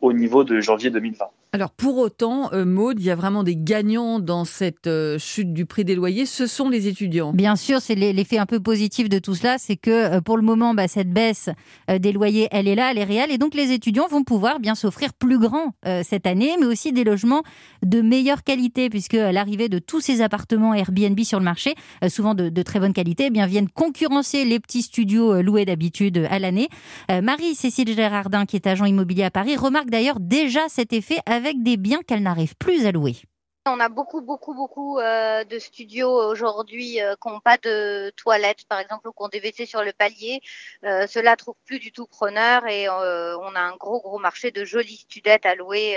au 0.00 0.12
niveau 0.12 0.44
de 0.44 0.60
janvier 0.60 0.90
2020. 0.90 1.26
Alors 1.54 1.70
pour 1.70 1.98
autant, 1.98 2.52
euh, 2.52 2.64
Maude, 2.64 2.98
il 2.98 3.06
y 3.06 3.12
a 3.12 3.14
vraiment 3.14 3.44
des 3.44 3.54
gagnants 3.54 4.18
dans 4.18 4.44
cette 4.44 4.88
euh, 4.88 5.20
chute 5.20 5.52
du 5.52 5.66
prix 5.66 5.84
des 5.84 5.94
loyers, 5.94 6.26
ce 6.26 6.48
sont 6.48 6.68
les 6.68 6.88
étudiants. 6.88 7.32
Bien 7.32 7.54
sûr, 7.54 7.80
c'est 7.80 7.94
l'effet 7.94 8.38
un 8.38 8.46
peu 8.46 8.58
positif 8.58 9.08
de 9.08 9.20
tout 9.20 9.36
cela, 9.36 9.56
c'est 9.58 9.76
que 9.76 10.16
euh, 10.16 10.20
pour 10.20 10.36
le 10.36 10.42
moment, 10.42 10.74
bah, 10.74 10.88
cette 10.88 11.12
baisse 11.12 11.50
des 11.88 12.10
loyers, 12.10 12.48
elle 12.50 12.66
est 12.66 12.74
là, 12.74 12.90
elle 12.90 12.98
est 12.98 13.04
réelle, 13.04 13.30
et 13.30 13.38
donc 13.38 13.54
les 13.54 13.70
étudiants 13.70 14.08
vont 14.08 14.24
pouvoir 14.24 14.58
bien 14.58 14.74
s'offrir 14.74 15.12
plus 15.12 15.38
grand 15.38 15.74
cette 16.02 16.26
année, 16.26 16.56
mais 16.58 16.66
aussi 16.66 16.92
des 16.92 17.04
logements 17.04 17.42
de 17.84 18.00
meilleure 18.00 18.42
qualité, 18.42 18.88
puisque 18.88 19.12
l'arrivée 19.12 19.68
de 19.68 19.78
tous 19.78 20.00
ces 20.00 20.22
appartements 20.22 20.74
Airbnb 20.74 21.20
sur 21.20 21.38
le 21.38 21.44
marché, 21.44 21.74
souvent 22.08 22.34
de, 22.34 22.62
très 22.62 22.80
bonne 22.80 22.94
qualité, 22.94 23.26
eh 23.26 23.30
bien 23.30 23.46
viennent 23.46 23.68
concurrencer 23.68 24.44
les 24.44 24.58
petits 24.58 24.82
studios 24.82 25.42
loués 25.42 25.66
d'habitude 25.66 26.26
à 26.30 26.38
l'année. 26.38 26.68
Marie-Cécile 27.10 27.94
Gérardin, 27.94 28.46
qui 28.46 28.56
est 28.56 28.66
agent 28.66 28.86
immobilier 28.86 29.24
à 29.24 29.30
Paris, 29.30 29.56
remarque 29.56 29.90
d'ailleurs 29.90 30.20
déjà 30.20 30.60
cet 30.68 30.92
effet 30.92 31.18
avec 31.44 31.62
des 31.62 31.76
biens 31.76 32.02
qu'elle 32.06 32.22
n'arrive 32.22 32.56
plus 32.56 32.86
à 32.86 32.92
louer. 32.92 33.16
On 33.66 33.80
a 33.80 33.88
beaucoup, 33.88 34.20
beaucoup, 34.20 34.52
beaucoup 34.52 34.98
euh, 34.98 35.42
de 35.44 35.58
studios 35.58 36.10
aujourd'hui 36.10 37.00
euh, 37.00 37.14
qui 37.14 37.28
n'ont 37.28 37.40
pas 37.40 37.56
de 37.56 38.10
toilettes, 38.10 38.66
par 38.68 38.78
exemple, 38.78 39.08
ou 39.08 39.12
qui 39.12 39.22
ont 39.22 39.28
des 39.28 39.40
WC 39.40 39.64
sur 39.64 39.82
le 39.82 39.94
palier. 39.94 40.42
Euh, 40.84 41.06
Cela 41.08 41.34
trouve 41.36 41.54
plus 41.64 41.78
du 41.78 41.90
tout 41.90 42.06
preneur 42.06 42.66
et 42.66 42.90
on 42.90 43.54
a 43.54 43.60
un 43.60 43.74
gros, 43.76 44.02
gros 44.02 44.18
marché 44.18 44.50
de 44.50 44.66
jolies 44.66 44.98
studettes 44.98 45.46
à 45.46 45.54
louer, 45.54 45.96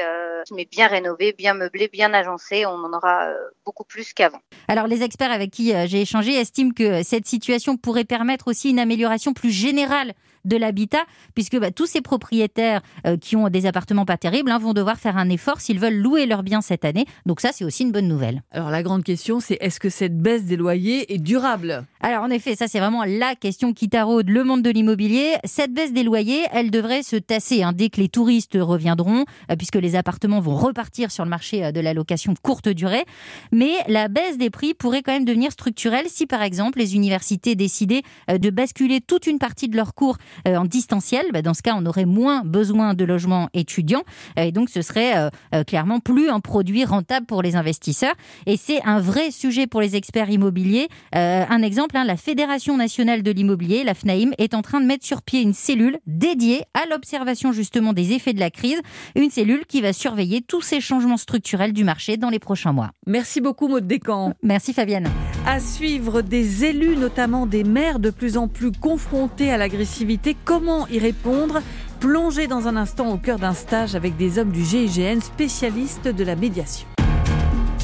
mais 0.56 0.64
bien 0.64 0.88
rénovées, 0.88 1.34
bien 1.34 1.54
meublées, 1.56 1.90
bien 1.90 2.14
agencées. 2.14 2.66
On 2.66 2.86
en 2.86 2.94
aura 2.94 3.34
beaucoup 3.66 3.84
plus 3.84 4.14
qu'avant. 4.14 4.40
Alors, 4.70 4.88
les 4.88 5.04
experts 5.04 5.32
avec 5.32 5.52
qui 5.52 5.74
j'ai 5.88 6.02
échangé 6.02 6.36
estiment 6.36 6.72
que 6.72 7.04
cette 7.04 7.28
situation 7.28 7.76
pourrait 7.76 8.06
permettre 8.06 8.48
aussi 8.48 8.70
une 8.70 8.80
amélioration 8.80 9.34
plus 9.34 9.52
générale 9.52 10.14
de 10.48 10.58
l'habitat, 10.58 11.04
puisque 11.36 11.60
bah, 11.60 11.72
tous 11.72 11.86
ces 11.86 12.02
propriétaires 12.02 12.82
euh, 13.06 13.18
qui 13.18 13.36
ont 13.36 13.50
des 13.50 13.66
appartements 13.66 14.06
pas 14.06 14.18
terribles 14.18 14.52
hein, 14.52 14.60
vont 14.60 14.74
devoir 14.74 14.98
faire 14.98 15.18
un 15.18 15.30
effort 15.30 15.62
s'ils 15.62 15.80
veulent 15.80 15.98
louer 15.98 16.26
leurs 16.26 16.44
biens 16.44 16.62
cette 16.62 16.86
année. 16.86 17.06
Donc 17.26 17.42
ça, 17.42 17.50
c'est 17.52 17.66
aussi 17.66 17.84
une 17.84 17.92
bonne 17.92 18.08
nouvelle. 18.08 18.44
Alors 18.52 18.70
la 18.70 18.84
grande 18.84 19.04
question, 19.04 19.40
c'est 19.40 19.58
est-ce 19.62 19.80
que 19.80 19.90
cette 19.90 20.18
baisse 20.18 20.46
des 20.46 20.56
loyers 20.56 21.14
est 21.14 21.18
durable? 21.18 21.86
Alors 22.02 22.24
en 22.24 22.30
effet, 22.30 22.56
ça 22.56 22.68
c'est 22.68 22.80
vraiment 22.80 23.04
la 23.04 23.36
question 23.36 23.74
qui 23.74 23.90
taraude 23.90 24.30
le 24.30 24.44
monde 24.44 24.62
de 24.62 24.70
l'immobilier. 24.70 25.36
Cette 25.44 25.74
baisse 25.74 25.94
des 25.94 26.04
loyers, 26.04 26.44
elle 26.52 26.72
devrait 26.72 27.04
se 27.04 27.16
tasser 27.16 27.64
hein, 27.64 27.74
dès 27.74 27.90
que 27.90 28.00
les 28.00 28.10
touristes 28.10 28.58
reviendront, 28.60 29.26
euh, 29.52 29.56
puisque 29.56 29.76
les 29.76 29.96
appartements 29.96 30.40
vont 30.40 30.56
repartir 30.56 31.12
sur 31.12 31.24
le 31.24 31.30
marché 31.30 31.66
euh, 31.66 31.72
de 31.72 31.80
la 31.80 31.94
location 31.94 32.34
courte 32.42 32.70
durée. 32.70 33.06
Mais 33.52 33.74
la 33.88 34.08
baisse 34.08 34.38
des 34.38 34.50
prix 34.50 34.74
pourrait 34.74 35.02
quand 35.02 35.12
même 35.12 35.26
devenir 35.26 35.52
structurelle 35.52 36.06
si 36.08 36.26
par 36.26 36.42
exemple 36.42 36.80
les 36.80 36.96
universités 36.96 37.56
décidaient 37.56 38.04
de 38.28 38.50
basculer 38.50 39.02
toute 39.02 39.28
une 39.28 39.40
partie 39.40 39.68
de 39.68 39.76
leurs 39.76 39.94
cours 39.94 40.18
en 40.46 40.66
distanciel, 40.66 41.26
bah, 41.34 41.42
dans 41.42 41.54
ce 41.54 41.62
cas, 41.62 41.76
on 41.78 41.86
aurait 41.86 42.06
moins 42.06 42.44
besoin 42.44 42.94
de 42.94 43.04
logements 43.04 43.50
étudiants. 43.54 44.04
Et 44.38 44.52
donc, 44.52 44.70
ce 44.70 44.82
serait 44.82 45.30
clairement 45.66 46.00
plus 46.00 46.30
un 46.30 46.40
produit 46.40 46.86
rentable 46.86 47.26
pour 47.26 47.42
les 47.42 47.56
investisseurs. 47.56 48.14
Et 48.46 48.58
c'est 48.58 48.82
un 48.84 49.00
vrai 49.00 49.32
sujet 49.32 49.68
pour 49.68 49.82
les 49.82 49.96
experts 49.96 50.30
immobiliers. 50.30 50.88
un 51.14 51.62
exemple, 51.62 51.98
hein, 51.98 52.04
la 52.04 52.18
Fédération 52.18 52.78
nationale 52.78 53.24
de 53.24 53.32
l'immobilier, 53.32 53.84
la 53.84 53.94
FNAIM, 53.94 54.32
est 54.38 54.54
en 54.54 54.62
train 54.62 54.82
de 54.82 54.86
mettre 54.86 55.06
sur 55.06 55.22
pied 55.22 55.42
une 55.42 55.54
cellule 55.54 55.98
dédiée 56.06 56.64
à 56.74 56.86
l'observation 56.90 57.52
justement 57.52 57.94
des 57.94 58.14
effets 58.14 58.34
de 58.34 58.40
la 58.40 58.50
crise. 58.50 58.80
Une 59.16 59.30
cellule 59.30 59.66
qui 59.66 59.82
va 59.82 59.94
surveiller 59.94 60.42
tous 60.42 60.62
ces 60.62 60.82
changements 60.82 61.18
structurels 61.18 61.74
du 61.74 61.84
marché 61.84 62.18
dans 62.18 62.30
les 62.30 62.40
prochains 62.40 62.74
mois. 62.74 62.92
Merci 63.06 63.42
beaucoup, 63.42 63.68
Maud 63.68 63.88
Descamps. 63.88 64.34
Merci, 64.44 64.74
Fabienne. 64.74 65.10
À 65.46 65.60
suivre 65.60 66.22
des 66.22 66.66
élus, 66.66 66.98
notamment 66.98 67.46
des 67.46 67.64
maires 67.64 68.00
de 68.00 68.10
plus 68.10 68.38
en 68.38 68.48
plus 68.48 68.72
confrontés 68.72 69.52
à 69.52 69.58
l'agressivité. 69.58 70.27
Comment 70.36 70.88
y 70.88 71.00
répondre 71.00 71.62
Plongez 72.00 72.48
dans 72.48 72.68
un 72.68 72.76
instant 72.76 73.12
au 73.14 73.18
cœur 73.18 73.40
d'un 73.40 73.54
stage 73.54 73.96
avec 73.96 74.18
des 74.18 74.40
hommes 74.40 74.52
du 74.52 74.64
GIGN 74.64 75.22
spécialistes 75.22 76.08
de 76.08 76.24
la 76.24 76.36
médiation. 76.36 76.88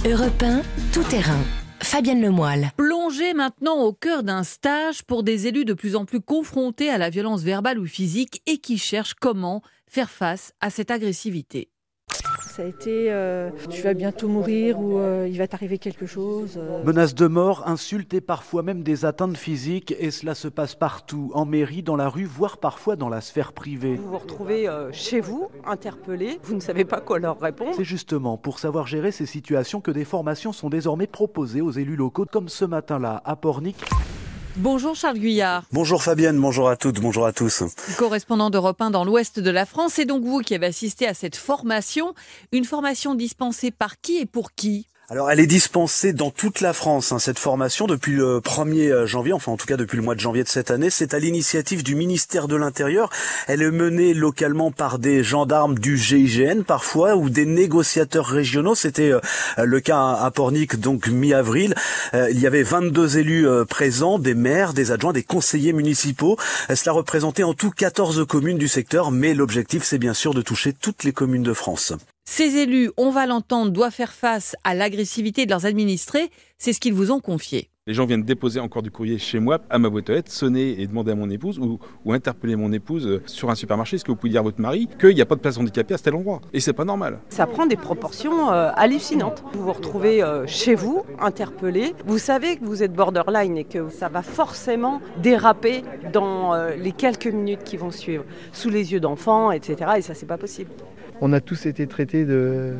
Europe 0.06 0.44
1, 0.44 0.62
tout 0.92 1.04
terrain. 1.04 1.40
Fabienne 1.82 2.22
Lemoyle. 2.22 2.72
Plongez 2.78 3.34
maintenant 3.34 3.82
au 3.82 3.94
cœur 3.94 4.24
d'un 4.24 4.44
stage 4.44 5.04
pour 5.04 5.24
des 5.24 5.48
élus 5.48 5.66
de 5.66 5.74
plus 5.74 5.96
en 5.96 6.06
plus 6.06 6.22
confrontés 6.22 6.90
à 6.90 6.98
la 6.98 7.10
violence 7.10 7.44
verbale 7.44 7.80
ou 7.80 7.86
physique 7.86 8.42
et 8.46 8.58
qui 8.58 8.78
cherchent 8.78 9.16
comment 9.16 9.62
faire 9.88 10.10
face 10.10 10.54
à 10.62 10.70
cette 10.70 10.92
agressivité. 10.92 11.70
Ça 12.56 12.62
a 12.62 12.66
été 12.68 13.12
euh, 13.12 13.50
tu 13.72 13.82
vas 13.82 13.96
bientôt 13.96 14.28
mourir 14.28 14.80
ou 14.80 15.00
euh, 15.00 15.28
il 15.28 15.40
va 15.40 15.48
t'arriver 15.48 15.80
quelque 15.80 16.06
chose. 16.06 16.60
Euh. 16.62 16.84
Menaces 16.84 17.16
de 17.16 17.26
mort, 17.26 17.64
insultes 17.68 18.14
et 18.14 18.22
parfois 18.22 18.62
même 18.62 18.84
des 18.84 19.06
atteintes 19.06 19.38
physiques. 19.38 19.96
Et 19.98 20.12
cela 20.12 20.36
se 20.36 20.48
passe 20.48 20.76
partout, 20.76 21.32
en 21.34 21.46
mairie, 21.46 21.82
dans 21.82 21.96
la 21.96 22.08
rue, 22.08 22.26
voire 22.26 22.60
parfois 22.60 22.96
dans 22.96 23.10
la 23.10 23.22
sphère 23.22 23.54
privée. 23.54 23.96
Vous 23.96 24.12
vous 24.12 24.20
retrouvez 24.20 24.70
chez 24.92 25.20
vous, 25.20 25.48
interpellé, 25.66 26.40
vous 26.44 26.54
ne 26.54 26.60
savez 26.60 26.86
pas 26.86 27.02
quoi 27.02 27.18
leur 27.18 27.40
répondre. 27.40 27.72
C'est 27.76 27.84
justement 27.84 28.38
pour 28.38 28.60
savoir 28.60 28.86
gérer 28.86 29.12
ces 29.12 29.26
situations 29.26 29.82
que 29.82 29.90
des 29.90 30.06
formations 30.06 30.54
sont 30.54 30.70
désormais 30.70 31.08
proposées 31.08 31.62
aux 31.62 31.72
élus 31.72 31.96
locaux, 31.96 32.28
comme 32.32 32.50
ce 32.50 32.66
matin-là 32.66 33.20
à 33.26 33.36
Pornic. 33.36 33.84
Bonjour 34.58 34.96
Charles 34.96 35.18
Guyard. 35.18 35.64
Bonjour 35.72 36.04
Fabienne, 36.04 36.40
bonjour 36.40 36.70
à 36.70 36.76
toutes, 36.76 37.00
bonjour 37.00 37.26
à 37.26 37.34
tous. 37.34 37.64
Correspondant 37.98 38.52
d'Europe 38.52 38.80
1 38.80 38.92
dans 38.92 39.04
l'ouest 39.04 39.40
de 39.40 39.50
la 39.50 39.66
France, 39.66 39.94
c'est 39.96 40.06
donc 40.06 40.24
vous 40.24 40.42
qui 40.42 40.54
avez 40.54 40.68
assisté 40.68 41.08
à 41.08 41.16
cette 41.16 41.36
formation. 41.36 42.14
Une 42.52 42.64
formation 42.64 43.16
dispensée 43.16 43.72
par 43.72 44.00
qui 44.00 44.18
et 44.18 44.28
pour 44.28 44.54
qui? 44.54 44.88
Alors 45.10 45.30
elle 45.30 45.42
est 45.42 45.48
dispensée 45.48 46.14
dans 46.14 46.32
toute 46.32 46.62
la 46.62 46.72
France, 46.72 47.12
hein, 47.12 47.20
cette 47.20 47.38
formation, 47.38 47.88
depuis 47.88 48.14
le 48.14 48.40
1er 48.40 48.90
euh, 48.90 49.06
janvier, 49.06 49.34
enfin 49.34 49.52
en 49.52 49.58
tout 49.58 49.66
cas 49.66 49.76
depuis 49.76 49.98
le 49.98 50.02
mois 50.02 50.16
de 50.16 50.22
janvier 50.22 50.44
de 50.44 50.48
cette 50.48 50.72
année. 50.72 50.90
C'est 50.90 51.14
à 51.14 51.20
l'initiative 51.20 51.84
du 51.84 51.94
ministère 51.94 52.48
de 52.48 52.56
l'Intérieur. 52.56 53.10
Elle 53.48 53.62
est 53.62 53.70
menée 53.70 54.14
localement 54.14 54.72
par 54.72 55.00
des 55.00 55.22
gendarmes 55.22 55.78
du 55.78 55.98
GIGN 55.98 56.64
parfois 56.64 57.18
ou 57.18 57.30
des 57.30 57.46
négociateurs 57.46 58.26
régionaux. 58.26 58.76
C'était 58.76 59.12
euh, 59.12 59.20
le 59.58 59.82
cas 59.82 60.00
à 60.00 60.32
Pornic, 60.32 60.80
donc 60.80 61.08
mi-avril. 61.08 61.76
Euh, 62.14 62.30
il 62.32 62.40
y 62.40 62.48
avait 62.48 62.64
22 62.64 63.18
élus 63.18 63.46
présents, 63.70 64.20
des 64.20 64.36
maires, 64.36 64.74
des 64.74 64.92
adjoints, 64.92 65.12
des 65.12 65.24
conseillers 65.24 65.74
municipaux. 65.74 66.38
Cela 66.74 66.94
représentait 66.94 67.44
en 67.44 67.54
tout 67.54 67.72
14 67.72 68.26
communes 68.26 68.58
du 68.58 68.70
secteur, 68.70 69.12
mais 69.12 69.34
l'objectif 69.34 69.84
c'est 69.84 69.98
bien 69.98 70.14
sûr 70.14 70.34
de 70.34 70.42
toucher 70.42 70.72
toutes 70.72 71.04
les 71.04 71.12
communes 71.12 71.44
de 71.44 71.54
France. 71.54 71.94
Ces 72.26 72.56
élus, 72.56 72.90
on 72.98 73.12
va 73.12 73.26
l'entendre, 73.26 73.72
doivent 73.72 73.94
faire 73.94 74.14
face 74.14 74.56
à 74.64 74.74
l'agressivité 74.74 75.46
de 75.46 75.52
leurs 75.52 75.66
administrés. 75.66 76.32
C'est 76.58 76.74
ce 76.74 76.80
qu'ils 76.80 76.94
vous 76.94 77.12
ont 77.12 77.20
confié. 77.20 77.70
Les 77.86 77.94
gens 77.94 78.06
viennent 78.06 78.24
déposer 78.24 78.62
encore 78.62 78.82
du 78.82 78.90
courrier 78.90 79.18
chez 79.20 79.40
moi, 79.40 79.60
à 79.70 79.78
ma 79.78 79.90
boîte 79.90 80.10
aux 80.10 80.14
lettres, 80.14 80.32
sonner 80.32 80.82
et 80.82 80.88
demander 80.88 81.12
à 81.12 81.16
mon 81.16 81.30
épouse 81.30 81.60
ou, 81.60 81.80
interpeller 82.14 82.56
mon 82.56 82.72
épouse 82.72 83.06
euh, 83.06 83.22
sur 83.26 83.50
un 83.50 83.56
supermarché. 83.56 83.98
Est-ce 83.98 84.06
que 84.06 84.12
vous 84.12 84.16
pouvez 84.16 84.30
dire 84.30 84.40
à 84.40 84.44
votre 84.44 84.62
mari 84.62 84.88
qu'il 85.00 85.14
n'y 85.14 85.22
a 85.22 85.26
pas 85.26 85.36
de 85.36 85.42
place 85.42 85.58
handicapée 85.58 85.94
à 85.94 85.98
tel 85.98 86.16
endroit? 86.16 86.40
Et 86.54 86.62
c'est 86.62 86.72
pas 86.72 86.86
normal. 86.86 87.20
Ça 87.28 87.46
prend 87.46 87.66
des 87.66 87.76
proportions 87.76 88.54
euh, 88.54 88.72
hallucinantes. 88.74 89.44
Vous 89.52 89.64
vous 89.64 89.74
retrouvez 89.74 90.24
euh, 90.24 90.48
chez 90.48 90.76
vous, 90.76 91.04
interpellé. 91.20 91.94
Vous 92.06 92.20
savez 92.20 92.56
que 92.56 92.64
vous 92.64 92.84
êtes 92.84 92.94
borderline 92.94 93.58
et 93.58 93.66
que 93.66 93.90
ça 93.90 94.08
va 94.08 94.22
forcément 94.22 95.02
déraper 95.22 95.84
dans 96.14 96.56
les 96.78 96.94
quelques 96.94 97.28
minutes 97.28 97.64
qui 97.66 97.76
vont 97.76 97.92
suivre, 97.92 98.24
sous 98.54 98.70
les 98.70 98.94
yeux 98.94 99.02
d'enfants, 99.02 99.52
etc. 99.52 99.92
Et 99.98 100.02
ça, 100.02 100.14
c'est 100.14 100.26
pas 100.26 100.38
possible 100.38 100.72
on 101.22 101.34
a 101.34 101.42
tous 101.42 101.66
été 101.66 101.88
traités 101.88 102.26
de 102.26 102.74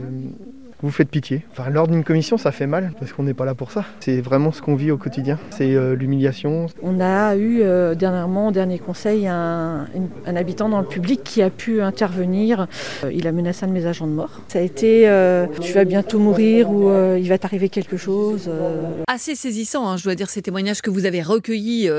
vous 0.84 0.92
faites 0.92 1.10
pitié. 1.10 1.46
Enfin, 1.52 1.70
lors 1.70 1.88
d'une 1.88 2.04
commission, 2.04 2.38
ça 2.38 2.52
fait 2.52 2.68
mal 2.68 2.92
parce 3.00 3.14
qu'on 3.14 3.24
n'est 3.24 3.34
pas 3.34 3.46
là 3.46 3.56
pour 3.56 3.72
ça. 3.72 3.86
C'est 4.02 4.20
vraiment 4.20 4.52
ce 4.52 4.62
qu'on 4.62 4.76
vit 4.76 4.92
au 4.92 4.98
quotidien. 4.98 5.40
C'est 5.50 5.76
euh, 5.76 5.96
l'humiliation. 5.96 6.66
On 6.82 7.00
a 7.00 7.38
eu 7.38 7.62
euh, 7.62 7.96
dernièrement, 7.96 8.50
au 8.50 8.52
dernier 8.52 8.80
conseil, 8.80 9.26
un, 9.26 9.88
habitant 10.26 10.68
dans 10.68 10.82
le 10.82 10.86
public 10.86 11.24
qui 11.24 11.42
a 11.42 11.50
pu 11.50 11.82
intervenir. 11.82 12.68
Euh, 13.06 13.14
il 13.14 13.28
a 13.28 13.32
menacé 13.32 13.64
un 13.64 13.70
de 13.70 13.74
mes 13.74 13.86
agents 13.86 14.08
de 14.08 14.12
mort. 14.12 14.42
Ça 14.50 14.60
a 14.60 14.62
été 14.62 15.04
tu 15.62 15.72
vas 15.72 15.86
bientôt 15.86 16.20
mourir 16.20 16.70
ou 16.70 16.92
il 17.16 17.30
va 17.30 17.38
t'arriver 17.38 17.70
quelque 17.70 17.96
chose. 17.96 18.52
Assez 19.08 19.36
saisissant, 19.36 19.88
hein, 19.88 19.96
je 19.96 20.04
dois 20.04 20.16
dire, 20.16 20.30
ces 20.30 20.42
témoignages 20.42 20.82
que 20.82 20.90
vous 20.90 21.06
avez 21.06 21.22
recueillis 21.22 21.90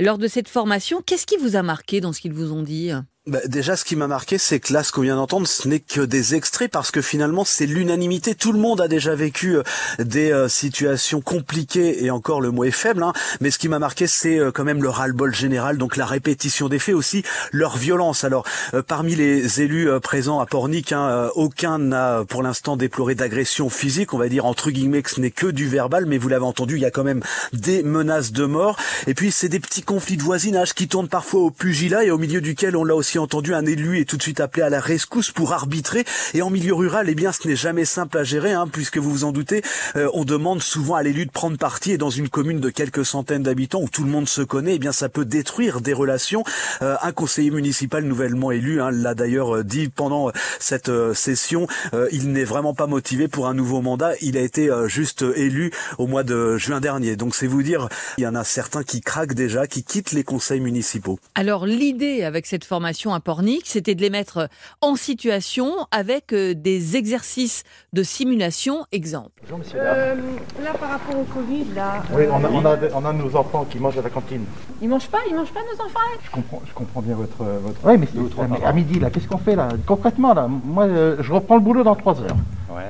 lors 0.00 0.18
de 0.18 0.26
cette 0.26 0.48
formation. 0.48 1.00
Qu'est-ce 1.06 1.26
qui 1.26 1.36
vous 1.36 1.54
a 1.54 1.62
marqué 1.62 2.00
dans 2.00 2.12
ce 2.12 2.20
qu'ils 2.20 2.32
vous 2.32 2.52
ont 2.52 2.62
dit? 2.62 2.92
Bah, 3.28 3.38
déjà, 3.46 3.76
ce 3.76 3.84
qui 3.84 3.94
m'a 3.94 4.08
marqué, 4.08 4.36
c'est 4.36 4.58
que 4.58 4.72
là, 4.72 4.82
ce 4.82 4.90
qu'on 4.90 5.02
vient 5.02 5.14
d'entendre, 5.14 5.46
ce 5.46 5.68
n'est 5.68 5.78
que 5.78 6.00
des 6.00 6.34
extraits 6.34 6.68
parce 6.68 6.90
que 6.90 7.00
finalement, 7.00 7.44
c'est 7.44 7.66
l'unanimité. 7.66 8.34
Tout 8.34 8.50
le 8.50 8.58
monde 8.58 8.80
a 8.80 8.88
déjà 8.88 9.14
vécu 9.14 9.58
euh, 9.58 9.62
des 10.00 10.32
euh, 10.32 10.48
situations 10.48 11.20
compliquées 11.20 12.04
et 12.04 12.10
encore 12.10 12.40
le 12.40 12.50
mot 12.50 12.64
est 12.64 12.72
faible. 12.72 13.04
Hein. 13.04 13.12
mais 13.40 13.52
ce 13.52 13.58
qui 13.58 13.68
m'a 13.68 13.78
marqué, 13.78 14.08
c'est 14.08 14.40
euh, 14.40 14.50
quand 14.50 14.64
même 14.64 14.82
le 14.82 14.88
ras-le-bol 14.88 15.32
général, 15.32 15.78
donc 15.78 15.96
la 15.96 16.04
répétition 16.04 16.68
des 16.68 16.80
faits, 16.80 16.96
aussi 16.96 17.22
leur 17.52 17.76
violence. 17.76 18.24
Alors, 18.24 18.44
parmi 18.88 19.14
les 19.14 19.62
élus 19.62 19.88
présents 20.00 20.40
à 20.40 20.46
Pornic, 20.46 20.90
hein, 20.90 21.30
aucun 21.36 21.78
n'a 21.78 22.24
pour 22.28 22.42
l'instant 22.42 22.76
déploré 22.76 23.14
d'agression 23.14 23.70
physique. 23.70 24.14
On 24.14 24.18
va 24.18 24.28
dire 24.28 24.46
entre 24.46 24.72
guillemets 24.72 25.02
que 25.02 25.10
ce 25.10 25.20
n'est 25.20 25.30
que 25.30 25.46
du 25.46 25.68
verbal, 25.68 26.06
mais 26.06 26.18
vous 26.18 26.28
l'avez 26.28 26.44
entendu, 26.44 26.74
il 26.74 26.82
y 26.82 26.86
a 26.86 26.90
quand 26.90 27.04
même 27.04 27.22
des 27.52 27.84
menaces 27.84 28.32
de 28.32 28.46
mort. 28.46 28.76
Et 29.06 29.14
puis, 29.14 29.30
c'est 29.30 29.48
des 29.48 29.60
petits 29.60 29.82
conflits 29.82 30.16
de 30.16 30.22
voisinage 30.22 30.74
qui 30.74 30.88
tournent 30.88 31.08
parfois 31.08 31.42
au 31.42 31.50
pugilat 31.52 32.04
et 32.04 32.10
au 32.10 32.18
milieu 32.18 32.40
duquel 32.40 32.76
on 32.76 32.82
l'a 32.82 32.96
aussi 32.96 33.11
entendu 33.18 33.54
un 33.54 33.66
élu 33.66 34.00
est 34.00 34.04
tout 34.04 34.16
de 34.16 34.22
suite 34.22 34.40
appelé 34.40 34.62
à 34.62 34.70
la 34.70 34.80
rescousse 34.80 35.30
pour 35.30 35.52
arbitrer. 35.52 36.04
Et 36.34 36.42
en 36.42 36.50
milieu 36.50 36.74
rural, 36.74 37.08
eh 37.08 37.14
bien, 37.14 37.32
ce 37.32 37.46
n'est 37.46 37.56
jamais 37.56 37.84
simple 37.84 38.18
à 38.18 38.24
gérer, 38.24 38.52
hein, 38.52 38.66
puisque 38.70 38.98
vous 38.98 39.10
vous 39.10 39.24
en 39.24 39.32
doutez, 39.32 39.62
euh, 39.96 40.08
on 40.14 40.24
demande 40.24 40.62
souvent 40.62 40.94
à 40.94 41.02
l'élu 41.02 41.26
de 41.26 41.30
prendre 41.30 41.56
parti. 41.58 41.92
Et 41.92 41.98
dans 41.98 42.10
une 42.10 42.28
commune 42.28 42.60
de 42.60 42.70
quelques 42.70 43.04
centaines 43.04 43.42
d'habitants 43.42 43.80
où 43.80 43.88
tout 43.88 44.04
le 44.04 44.10
monde 44.10 44.28
se 44.28 44.42
connaît, 44.42 44.76
eh 44.76 44.78
bien, 44.78 44.92
ça 44.92 45.08
peut 45.08 45.24
détruire 45.24 45.80
des 45.80 45.92
relations. 45.92 46.44
Euh, 46.82 46.96
un 47.02 47.12
conseiller 47.12 47.50
municipal 47.50 48.04
nouvellement 48.04 48.50
élu 48.50 48.80
hein, 48.80 48.90
l'a 48.90 49.14
d'ailleurs 49.14 49.56
euh, 49.56 49.64
dit 49.64 49.88
pendant 49.88 50.30
cette 50.58 50.90
session. 51.14 51.66
il 52.12 52.32
n'est 52.32 52.44
vraiment 52.44 52.74
pas 52.74 52.86
motivé 52.86 53.28
pour 53.28 53.48
un 53.48 53.54
nouveau 53.54 53.80
mandat. 53.80 54.12
Il 54.20 54.36
a 54.36 54.40
été 54.40 54.70
juste 54.86 55.24
élu 55.36 55.72
au 55.98 56.06
mois 56.06 56.22
de 56.22 56.56
juin 56.56 56.80
dernier. 56.80 57.16
Donc 57.16 57.34
c'est 57.34 57.46
vous 57.46 57.62
dire, 57.62 57.88
il 58.18 58.24
y 58.24 58.26
en 58.26 58.34
a 58.34 58.44
certains 58.44 58.82
qui 58.82 59.00
craquent 59.00 59.34
déjà, 59.34 59.66
qui 59.66 59.84
quittent 59.84 60.12
les 60.12 60.24
conseils 60.24 60.60
municipaux. 60.60 61.18
Alors 61.34 61.66
l'idée 61.66 62.22
avec 62.22 62.46
cette 62.46 62.64
formation 62.64 63.01
à 63.10 63.20
Pornic, 63.20 63.62
c'était 63.64 63.94
de 63.94 64.00
les 64.00 64.10
mettre 64.10 64.48
en 64.80 64.94
situation 64.94 65.72
avec 65.90 66.32
euh, 66.32 66.54
des 66.54 66.96
exercices 66.96 67.64
de 67.92 68.02
simulation. 68.02 68.84
Exemple. 68.92 69.42
Euh, 69.74 70.14
là, 70.62 70.72
par 70.78 70.90
rapport 70.90 71.18
au 71.18 71.24
Covid, 71.24 71.66
là. 71.74 72.02
Oui, 72.12 72.24
on 72.30 72.44
a, 72.44 72.48
on, 72.48 72.64
a, 72.64 72.76
on 72.94 73.04
a, 73.04 73.12
nos 73.12 73.34
enfants 73.34 73.66
qui 73.68 73.78
mangent 73.78 73.98
à 73.98 74.02
la 74.02 74.10
cantine. 74.10 74.44
Ils 74.80 74.88
mangent 74.88 75.08
pas, 75.08 75.20
ils 75.28 75.34
mangent 75.34 75.52
pas 75.52 75.60
nos 75.60 75.84
enfants. 75.84 75.98
Je 76.22 76.30
comprends, 76.30 76.62
je 76.66 76.72
comprends 76.72 77.02
bien 77.02 77.16
votre. 77.16 77.42
votre 77.42 77.80
oui, 77.84 77.98
mais, 77.98 78.64
à 78.64 78.72
midi, 78.72 79.00
là, 79.00 79.10
qu'est-ce 79.10 79.26
qu'on 79.26 79.38
fait 79.38 79.56
là 79.56 79.68
Concrètement, 79.86 80.34
là, 80.34 80.48
moi, 80.48 80.84
euh, 80.84 81.16
je 81.20 81.32
reprends 81.32 81.56
le 81.56 81.62
boulot 81.62 81.82
dans 81.82 81.96
trois 81.96 82.20
heures. 82.20 82.36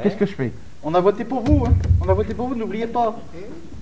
Qu'est-ce 0.02 0.16
que 0.16 0.26
je 0.26 0.34
fais? 0.34 0.52
On 0.84 0.94
a 0.94 1.00
voté 1.00 1.24
pour 1.24 1.42
vous, 1.42 1.64
hein 1.64 1.72
On 2.00 2.08
a 2.08 2.14
voté 2.14 2.34
pour 2.34 2.48
vous, 2.48 2.56
n'oubliez 2.56 2.88
pas. 2.88 3.16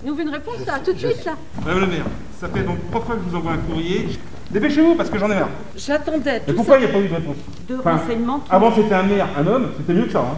Nous 0.03 0.13
veut 0.13 0.21
une 0.21 0.29
réponse 0.29 0.65
là, 0.67 0.79
tout 0.83 0.93
de 0.93 0.99
suite 0.99 1.25
là. 1.25 1.33
Madame 1.65 1.81
le 1.81 1.87
maire, 1.87 2.05
ça 2.39 2.47
fait 2.47 2.63
donc 2.63 2.77
trois 2.89 3.01
fois 3.01 3.15
que 3.15 3.21
je 3.23 3.29
vous 3.29 3.35
envoie 3.37 3.53
un 3.53 3.57
courrier. 3.57 4.07
Dépêchez-vous 4.51 4.95
parce 4.95 5.09
que 5.09 5.17
j'en 5.17 5.31
ai 5.31 5.35
marre. 5.35 5.49
J'attendais. 5.77 6.41
Mais 6.45 6.53
pourquoi 6.53 6.77
il 6.77 6.81
n'y 6.81 6.85
a 6.85 6.89
pas 6.93 6.99
eu 6.99 7.07
de 7.07 7.13
réponse 7.13 7.35
De 7.69 7.75
renseignements. 7.75 8.43
Avant 8.49 8.73
c'était 8.75 8.93
un 8.93 9.03
maire, 9.03 9.27
un 9.37 9.47
homme, 9.47 9.71
c'était 9.77 9.93
mieux 9.93 10.05
que 10.05 10.11
ça. 10.11 10.19
Hein. 10.19 10.37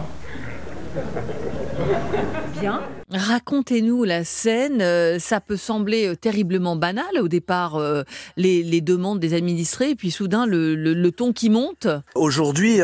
Bien. 2.60 2.80
Racontez-nous 3.10 4.04
la 4.04 4.24
scène. 4.24 4.80
Euh, 4.80 5.18
ça 5.18 5.40
peut 5.40 5.56
sembler 5.56 6.06
euh, 6.06 6.16
terriblement 6.16 6.74
banal 6.74 7.04
au 7.20 7.28
départ, 7.28 7.76
euh, 7.76 8.02
les, 8.36 8.80
demandes 8.80 9.20
des 9.20 9.34
administrés, 9.34 9.90
et 9.90 9.94
puis 9.94 10.10
soudain 10.10 10.46
le, 10.46 11.10
ton 11.10 11.32
qui 11.32 11.48
monte. 11.48 11.86
Aujourd'hui, 12.14 12.80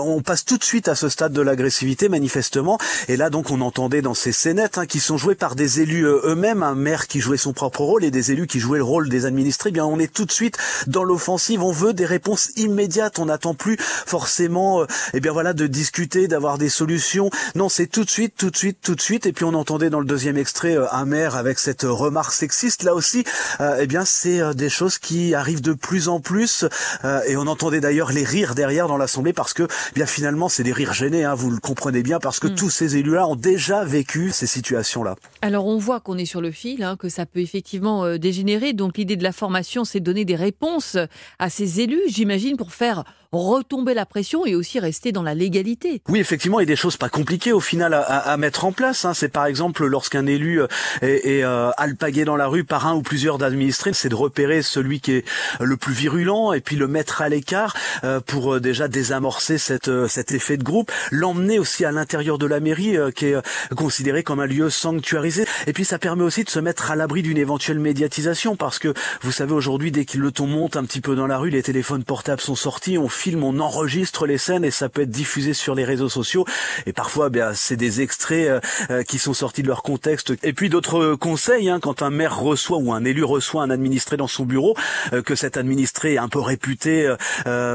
on 0.00 0.22
passe 0.22 0.44
tout 0.44 0.58
de 0.58 0.64
suite 0.64 0.86
à 0.88 0.94
ce 0.94 1.08
stade 1.08 1.32
de 1.32 1.40
l'agressivité, 1.40 2.08
manifestement. 2.08 2.78
Et 3.08 3.16
là, 3.16 3.30
donc, 3.30 3.50
on 3.50 3.60
entendait 3.60 4.00
dans 4.00 4.14
ces 4.14 4.32
scénettes 4.32 4.78
hein, 4.78 4.86
qui 4.86 5.00
sont 5.00 5.16
jouées 5.16 5.34
par 5.34 5.56
des 5.56 5.80
élus 5.80 6.04
eux-mêmes, 6.04 6.62
un 6.62 6.74
maire 6.74 7.08
qui 7.08 7.20
jouait 7.20 7.36
son 7.36 7.52
propre 7.52 7.80
rôle 7.80 8.04
et 8.04 8.10
des 8.10 8.30
élus 8.30 8.46
qui 8.46 8.60
jouaient 8.60 8.78
le 8.78 8.84
rôle 8.84 9.08
des 9.08 9.26
administrés. 9.26 9.70
Eh 9.70 9.72
bien, 9.72 9.86
on 9.86 9.98
est 9.98 10.12
tout 10.12 10.24
de 10.24 10.32
suite 10.32 10.56
dans 10.86 11.02
l'offensive. 11.02 11.62
On 11.62 11.72
veut 11.72 11.94
des 11.94 12.06
réponses 12.06 12.50
immédiates. 12.56 13.18
On 13.18 13.26
n'attend 13.26 13.54
plus 13.54 13.76
forcément, 13.80 14.84
eh 15.14 15.20
bien 15.20 15.32
voilà, 15.32 15.52
de 15.52 15.66
discuter, 15.66 16.28
d'avoir 16.28 16.58
des 16.58 16.68
solutions. 16.68 17.30
Non, 17.54 17.68
c'est 17.68 17.86
tout 17.86 18.04
de 18.04 18.10
suite, 18.10 18.34
tout 18.36 18.50
de 18.50 18.56
suite, 18.56 18.78
tout 18.82 18.94
de 18.94 19.00
suite. 19.00 19.26
Et 19.26 19.32
puis 19.32 19.44
on 19.44 19.54
entendait 19.54 19.90
dans 19.90 20.00
le 20.00 20.06
deuxième 20.06 20.36
extrait 20.36 20.76
euh, 20.76 20.86
un 20.92 21.04
maire 21.04 21.36
avec 21.36 21.58
cette 21.58 21.82
remarque 21.82 22.32
sexiste. 22.32 22.82
Là 22.82 22.94
aussi, 22.94 23.24
euh, 23.60 23.78
eh 23.80 23.86
bien, 23.86 24.04
c'est 24.04 24.40
euh, 24.40 24.54
des 24.54 24.68
choses 24.68 24.98
qui 24.98 25.34
arrivent 25.34 25.62
de 25.62 25.72
plus 25.74 26.08
en 26.08 26.20
plus. 26.20 26.64
Euh, 27.04 27.20
et 27.26 27.36
on 27.36 27.46
entendait 27.46 27.80
d'ailleurs 27.80 28.12
les 28.12 28.24
rires 28.24 28.54
derrière 28.54 28.88
dans 28.88 28.96
l'Assemblée 28.96 29.32
parce 29.32 29.52
que, 29.52 29.64
eh 29.64 29.94
bien, 29.94 30.06
finalement, 30.06 30.48
c'est 30.48 30.62
des 30.62 30.72
rires 30.72 30.94
gênés. 30.94 31.24
Hein, 31.24 31.34
vous 31.34 31.50
le 31.50 31.58
comprenez 31.58 32.02
bien 32.02 32.18
parce 32.20 32.40
que 32.40 32.48
Mm. 32.48 32.54
tous 32.54 32.70
ces 32.70 32.96
élus-là 32.96 33.26
ont 33.26 33.36
déjà 33.36 33.84
vécu 33.84 34.30
ces 34.30 34.46
situations-là. 34.46 35.16
Alors 35.42 35.66
on 35.66 35.78
voit 35.78 36.00
qu'on 36.00 36.18
est 36.18 36.24
sur 36.24 36.40
le 36.40 36.50
fil, 36.50 36.82
hein, 36.82 36.96
que 36.96 37.08
ça 37.08 37.26
peut 37.26 37.40
effectivement 37.40 38.04
euh, 38.04 38.18
dégénérer. 38.18 38.72
Donc 38.72 38.96
l'idée 38.96 39.16
de 39.16 39.22
la 39.22 39.32
formation, 39.32 39.84
c'est 39.84 40.00
de 40.00 40.04
donner 40.04 40.24
des 40.24 40.36
réponses 40.36 40.96
à 41.38 41.50
ces 41.50 41.80
élus, 41.80 42.02
j'imagine, 42.08 42.56
pour 42.56 42.72
faire 42.72 43.04
retomber 43.36 43.94
la 43.94 44.06
pression 44.06 44.46
et 44.46 44.54
aussi 44.54 44.78
rester 44.80 45.12
dans 45.12 45.22
la 45.22 45.34
légalité. 45.34 46.00
Oui, 46.08 46.20
effectivement, 46.20 46.60
il 46.60 46.62
y 46.62 46.66
a 46.70 46.74
des 46.74 46.76
choses 46.76 46.96
pas 46.96 47.08
compliquées 47.08 47.52
au 47.52 47.60
final 47.60 47.94
à, 47.94 48.00
à- 48.00 48.36
mettre 48.36 48.64
en 48.64 48.72
place. 48.72 49.04
Hein. 49.04 49.14
C'est 49.14 49.28
par 49.28 49.46
exemple 49.46 49.86
lorsqu'un 49.86 50.26
élu 50.26 50.60
euh, 50.60 50.66
est, 51.02 51.38
est 51.38 51.44
euh, 51.44 51.70
alpagué 51.76 52.24
dans 52.24 52.36
la 52.36 52.46
rue 52.46 52.64
par 52.64 52.86
un 52.86 52.94
ou 52.94 53.02
plusieurs 53.02 53.38
d'administrés, 53.38 53.92
c'est 53.92 54.08
de 54.08 54.14
repérer 54.14 54.62
celui 54.62 55.00
qui 55.00 55.12
est 55.12 55.24
le 55.60 55.76
plus 55.76 55.94
virulent 55.94 56.52
et 56.52 56.60
puis 56.60 56.76
le 56.76 56.88
mettre 56.88 57.22
à 57.22 57.28
l'écart 57.28 57.74
euh, 58.04 58.20
pour 58.20 58.54
euh, 58.54 58.60
déjà 58.60 58.88
désamorcer 58.88 59.58
cette, 59.58 59.88
euh, 59.88 60.08
cet 60.08 60.32
effet 60.32 60.56
de 60.56 60.62
groupe, 60.64 60.90
l'emmener 61.10 61.58
aussi 61.58 61.84
à 61.84 61.92
l'intérieur 61.92 62.38
de 62.38 62.46
la 62.46 62.60
mairie 62.60 62.96
euh, 62.96 63.10
qui 63.10 63.26
est 63.26 63.36
considéré 63.76 64.22
comme 64.22 64.40
un 64.40 64.46
lieu 64.46 64.70
sanctuarisé. 64.70 65.46
Et 65.66 65.72
puis 65.72 65.84
ça 65.84 65.98
permet 65.98 66.22
aussi 66.22 66.44
de 66.44 66.50
se 66.50 66.58
mettre 66.60 66.90
à 66.90 66.96
l'abri 66.96 67.22
d'une 67.22 67.38
éventuelle 67.38 67.78
médiatisation 67.78 68.56
parce 68.56 68.78
que 68.78 68.92
vous 69.22 69.32
savez 69.32 69.52
aujourd'hui 69.52 69.90
dès 69.90 70.04
que 70.04 70.18
le 70.18 70.30
ton 70.32 70.46
monte 70.46 70.76
un 70.76 70.84
petit 70.84 71.00
peu 71.00 71.14
dans 71.16 71.26
la 71.26 71.38
rue, 71.38 71.50
les 71.50 71.62
téléphones 71.62 72.04
portables 72.04 72.40
sont 72.40 72.54
sortis, 72.54 72.98
on 73.32 73.58
enregistre 73.60 74.26
les 74.26 74.38
scènes 74.38 74.64
et 74.64 74.70
ça 74.70 74.88
peut 74.88 75.02
être 75.02 75.10
diffusé 75.10 75.54
sur 75.54 75.74
les 75.74 75.84
réseaux 75.84 76.08
sociaux. 76.08 76.44
Et 76.86 76.92
parfois, 76.92 77.30
bien, 77.30 77.54
c'est 77.54 77.76
des 77.76 78.00
extraits 78.00 78.48
euh, 78.48 78.60
euh, 78.90 79.02
qui 79.02 79.18
sont 79.18 79.34
sortis 79.34 79.62
de 79.62 79.68
leur 79.68 79.82
contexte. 79.82 80.32
Et 80.42 80.52
puis 80.52 80.68
d'autres 80.68 81.14
conseils, 81.14 81.68
hein, 81.68 81.78
quand 81.80 82.02
un 82.02 82.10
maire 82.10 82.38
reçoit 82.38 82.78
ou 82.78 82.92
un 82.92 83.04
élu 83.04 83.24
reçoit 83.24 83.62
un 83.62 83.70
administré 83.70 84.16
dans 84.16 84.26
son 84.26 84.44
bureau, 84.44 84.76
euh, 85.12 85.22
que 85.22 85.34
cet 85.34 85.56
administré 85.56 86.14
est 86.14 86.18
un 86.18 86.28
peu 86.28 86.40
réputé 86.40 87.14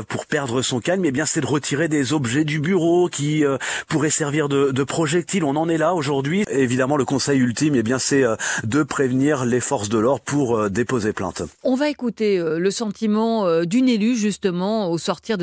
pour 0.07 0.25
perdre 0.25 0.61
son 0.61 0.79
calme, 0.79 1.05
eh 1.05 1.11
bien, 1.11 1.25
c'est 1.25 1.41
de 1.41 1.45
retirer 1.45 1.87
des 1.87 2.13
objets 2.13 2.43
du 2.43 2.59
bureau 2.59 3.07
qui 3.09 3.43
pourraient 3.87 4.09
servir 4.09 4.49
de, 4.49 4.71
de 4.71 4.83
projectiles. 4.83 5.43
On 5.43 5.55
en 5.55 5.69
est 5.69 5.77
là 5.77 5.93
aujourd'hui. 5.93 6.43
Et 6.49 6.63
Évidemment, 6.63 6.97
le 6.97 7.05
conseil 7.05 7.39
ultime, 7.39 7.75
eh 7.75 7.83
bien, 7.83 7.99
c'est 7.99 8.23
de 8.63 8.83
prévenir 8.83 9.45
les 9.45 9.59
forces 9.59 9.89
de 9.89 9.97
l'ordre 9.97 10.21
pour 10.23 10.69
déposer 10.69 11.13
plainte. 11.13 11.41
On 11.63 11.75
va 11.75 11.89
écouter 11.89 12.37
le 12.37 12.71
sentiment 12.71 13.63
d'une 13.63 13.89
élue 13.89 14.15
justement 14.15 14.91
au 14.91 14.97
sortir 14.97 15.37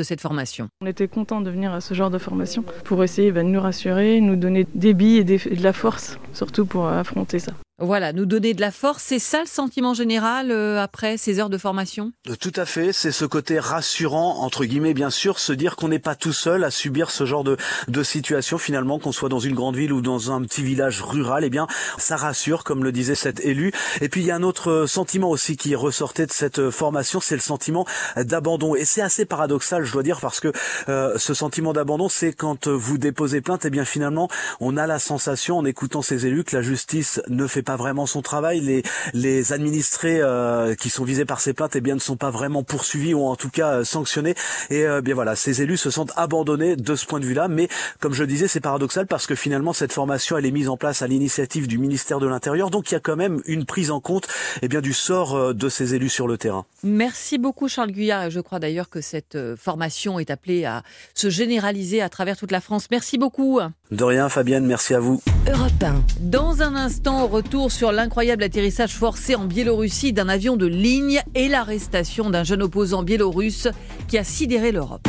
On 0.81 0.85
était 0.85 1.07
content 1.07 1.41
de 1.41 1.49
venir 1.49 1.73
à 1.73 1.81
ce 1.81 1.93
genre 1.93 2.09
de 2.09 2.17
formation 2.17 2.63
pour 2.83 3.03
essayer 3.03 3.31
bah, 3.31 3.43
de 3.43 3.47
nous 3.47 3.61
rassurer, 3.61 4.21
nous 4.21 4.35
donner 4.35 4.67
des 4.75 4.93
billes 4.93 5.17
et 5.17 5.23
de 5.23 5.63
la 5.63 5.73
force, 5.73 6.19
surtout 6.33 6.65
pour 6.65 6.87
affronter 6.87 7.39
ça. 7.39 7.53
Voilà, 7.79 8.11
nous 8.11 8.25
donner 8.25 8.55
de 8.55 8.61
la 8.61 8.71
force, 8.71 9.03
c'est 9.03 9.19
ça 9.19 9.41
le 9.41 9.45
sentiment 9.45 9.93
général 9.93 10.49
euh, 10.49 10.81
après 10.81 11.15
ces 11.17 11.39
heures 11.39 11.51
de 11.51 11.59
formation? 11.59 12.11
Euh, 12.27 12.33
Tout 12.35 12.51
à 12.55 12.65
fait, 12.65 12.91
c'est 12.91 13.11
ce 13.11 13.23
côté 13.23 13.59
rassurant, 13.59 14.39
entre 14.39 14.65
guillemets 14.65 14.95
bien 14.95 15.11
sûr, 15.11 15.37
se 15.37 15.53
dire 15.53 15.75
qu'on 15.75 15.87
n'est 15.89 15.99
pas 15.99 16.15
tout 16.15 16.33
seul 16.33 16.63
à 16.63 16.71
subir 16.71 17.11
ce 17.11 17.27
genre 17.27 17.43
de, 17.43 17.55
de 17.87 18.01
situation 18.01 18.57
finalement, 18.57 18.97
qu'on 18.97 19.11
soit 19.11 19.29
dans 19.29 19.37
une 19.37 19.53
grande 19.53 19.75
ville 19.75 19.93
ou 19.93 20.01
dans 20.01 20.31
un 20.31 20.41
petit 20.41 20.63
village 20.63 21.03
rural, 21.03 21.43
eh 21.43 21.51
bien 21.51 21.67
ça 21.99 22.17
rassure, 22.17 22.63
comme 22.63 22.83
le 22.83 22.91
disait 22.91 23.13
cet 23.13 23.41
élu. 23.41 23.71
Et 24.01 24.09
puis 24.09 24.21
il 24.21 24.25
y 24.25 24.31
a 24.31 24.35
un 24.35 24.41
autre 24.41 24.71
euh, 24.71 24.87
sentiment 24.87 25.29
aussi 25.29 25.55
qui 25.55 25.75
ressortait 25.75 26.25
de 26.25 26.31
cette 26.31 26.57
euh, 26.57 26.71
formation, 26.71 27.19
c'est 27.19 27.35
le 27.35 27.41
sentiment 27.41 27.85
d'abandon. 28.15 28.73
Et 28.73 28.85
c'est 28.85 29.01
assez 29.03 29.25
paradoxal, 29.25 29.85
je 29.85 29.93
dois 29.93 30.01
dire, 30.01 30.19
parce 30.19 30.39
que 30.39 30.51
euh, 30.89 31.15
ce 31.19 31.35
sentiment 31.35 31.73
d'abandon, 31.73 32.09
c'est 32.09 32.33
quand 32.33 32.67
vous 32.67 32.97
déposez 32.97 33.41
plainte, 33.41 33.65
eh 33.65 33.69
bien 33.69 33.85
finalement, 33.85 34.29
on 34.59 34.77
a 34.77 34.87
la 34.87 34.97
sensation, 34.97 35.59
en 35.59 35.65
écoutant 35.65 36.01
ces 36.01 36.25
élus, 36.25 36.43
que 36.43 36.55
la 36.55 36.63
justice 36.63 37.21
ne 37.27 37.45
fait 37.45 37.66
pas 37.67 37.75
vraiment 37.75 38.05
son 38.05 38.21
travail. 38.21 38.61
Les, 38.61 38.81
les 39.13 39.51
administrés 39.51 40.19
euh, 40.21 40.73
qui 40.73 40.89
sont 40.89 41.03
visés 41.03 41.25
par 41.25 41.41
ces 41.41 41.51
plaintes, 41.51 41.75
eh 41.75 41.81
bien, 41.81 41.95
ne 41.95 41.99
sont 41.99 42.15
pas 42.15 42.29
vraiment 42.29 42.63
poursuivis 42.63 43.13
ou 43.13 43.25
en 43.25 43.35
tout 43.35 43.49
cas 43.49 43.79
euh, 43.79 43.83
sanctionnés. 43.83 44.35
Et 44.69 44.85
euh, 44.85 45.01
bien 45.01 45.15
voilà, 45.15 45.35
ces 45.35 45.61
élus 45.61 45.75
se 45.75 45.89
sentent 45.89 46.13
abandonnés 46.15 46.77
de 46.77 46.95
ce 46.95 47.05
point 47.05 47.19
de 47.19 47.25
vue-là. 47.25 47.49
Mais 47.49 47.67
comme 47.99 48.13
je 48.13 48.23
le 48.23 48.27
disais, 48.27 48.47
c'est 48.47 48.61
paradoxal 48.61 49.05
parce 49.05 49.27
que 49.27 49.35
finalement, 49.35 49.73
cette 49.73 49.91
formation, 49.91 50.37
elle 50.37 50.45
est 50.45 50.51
mise 50.51 50.69
en 50.69 50.77
place 50.77 51.01
à 51.01 51.07
l'initiative 51.07 51.67
du 51.67 51.77
ministère 51.77 52.19
de 52.19 52.27
l'Intérieur. 52.27 52.69
Donc 52.69 52.89
il 52.89 52.93
y 52.93 52.97
a 52.97 53.01
quand 53.01 53.17
même 53.17 53.41
une 53.45 53.65
prise 53.65 53.91
en 53.91 53.99
compte 53.99 54.27
eh 54.61 54.69
bien, 54.69 54.79
du 54.79 54.93
sort 54.93 55.35
euh, 55.35 55.53
de 55.53 55.67
ces 55.67 55.93
élus 55.93 56.09
sur 56.09 56.25
le 56.25 56.37
terrain. 56.37 56.65
Merci 56.83 57.37
beaucoup 57.37 57.67
Charles 57.67 57.91
Guyard 57.91 58.23
et 58.23 58.31
je 58.31 58.39
crois 58.39 58.59
d'ailleurs 58.59 58.89
que 58.89 59.01
cette 59.01 59.37
formation 59.57 60.19
est 60.19 60.31
appelée 60.31 60.63
à 60.63 60.83
se 61.13 61.29
généraliser 61.29 62.01
à 62.01 62.07
travers 62.07 62.37
toute 62.37 62.51
la 62.51 62.61
France. 62.61 62.87
Merci 62.91 63.17
beaucoup. 63.17 63.59
De 63.91 64.03
rien, 64.03 64.29
Fabienne, 64.29 64.65
merci 64.65 64.93
à 64.93 64.99
vous. 64.99 65.21
Europe 65.47 65.83
1. 65.83 66.03
Dans 66.21 66.61
un 66.61 66.75
instant, 66.75 67.27
retour 67.27 67.56
sur 67.57 67.91
l'incroyable 67.91 68.43
atterrissage 68.43 68.93
forcé 68.93 69.33
en 69.33 69.45
Biélorussie 69.45 70.13
d'un 70.13 70.29
avion 70.29 70.57
de 70.57 70.67
ligne 70.67 71.21
et 71.33 71.47
l'arrestation 71.47 72.29
d'un 72.29 72.43
jeune 72.43 72.61
opposant 72.61 73.01
biélorusse 73.01 73.67
qui 74.07 74.19
a 74.19 74.23
sidéré 74.23 74.71
l'Europe. 74.71 75.07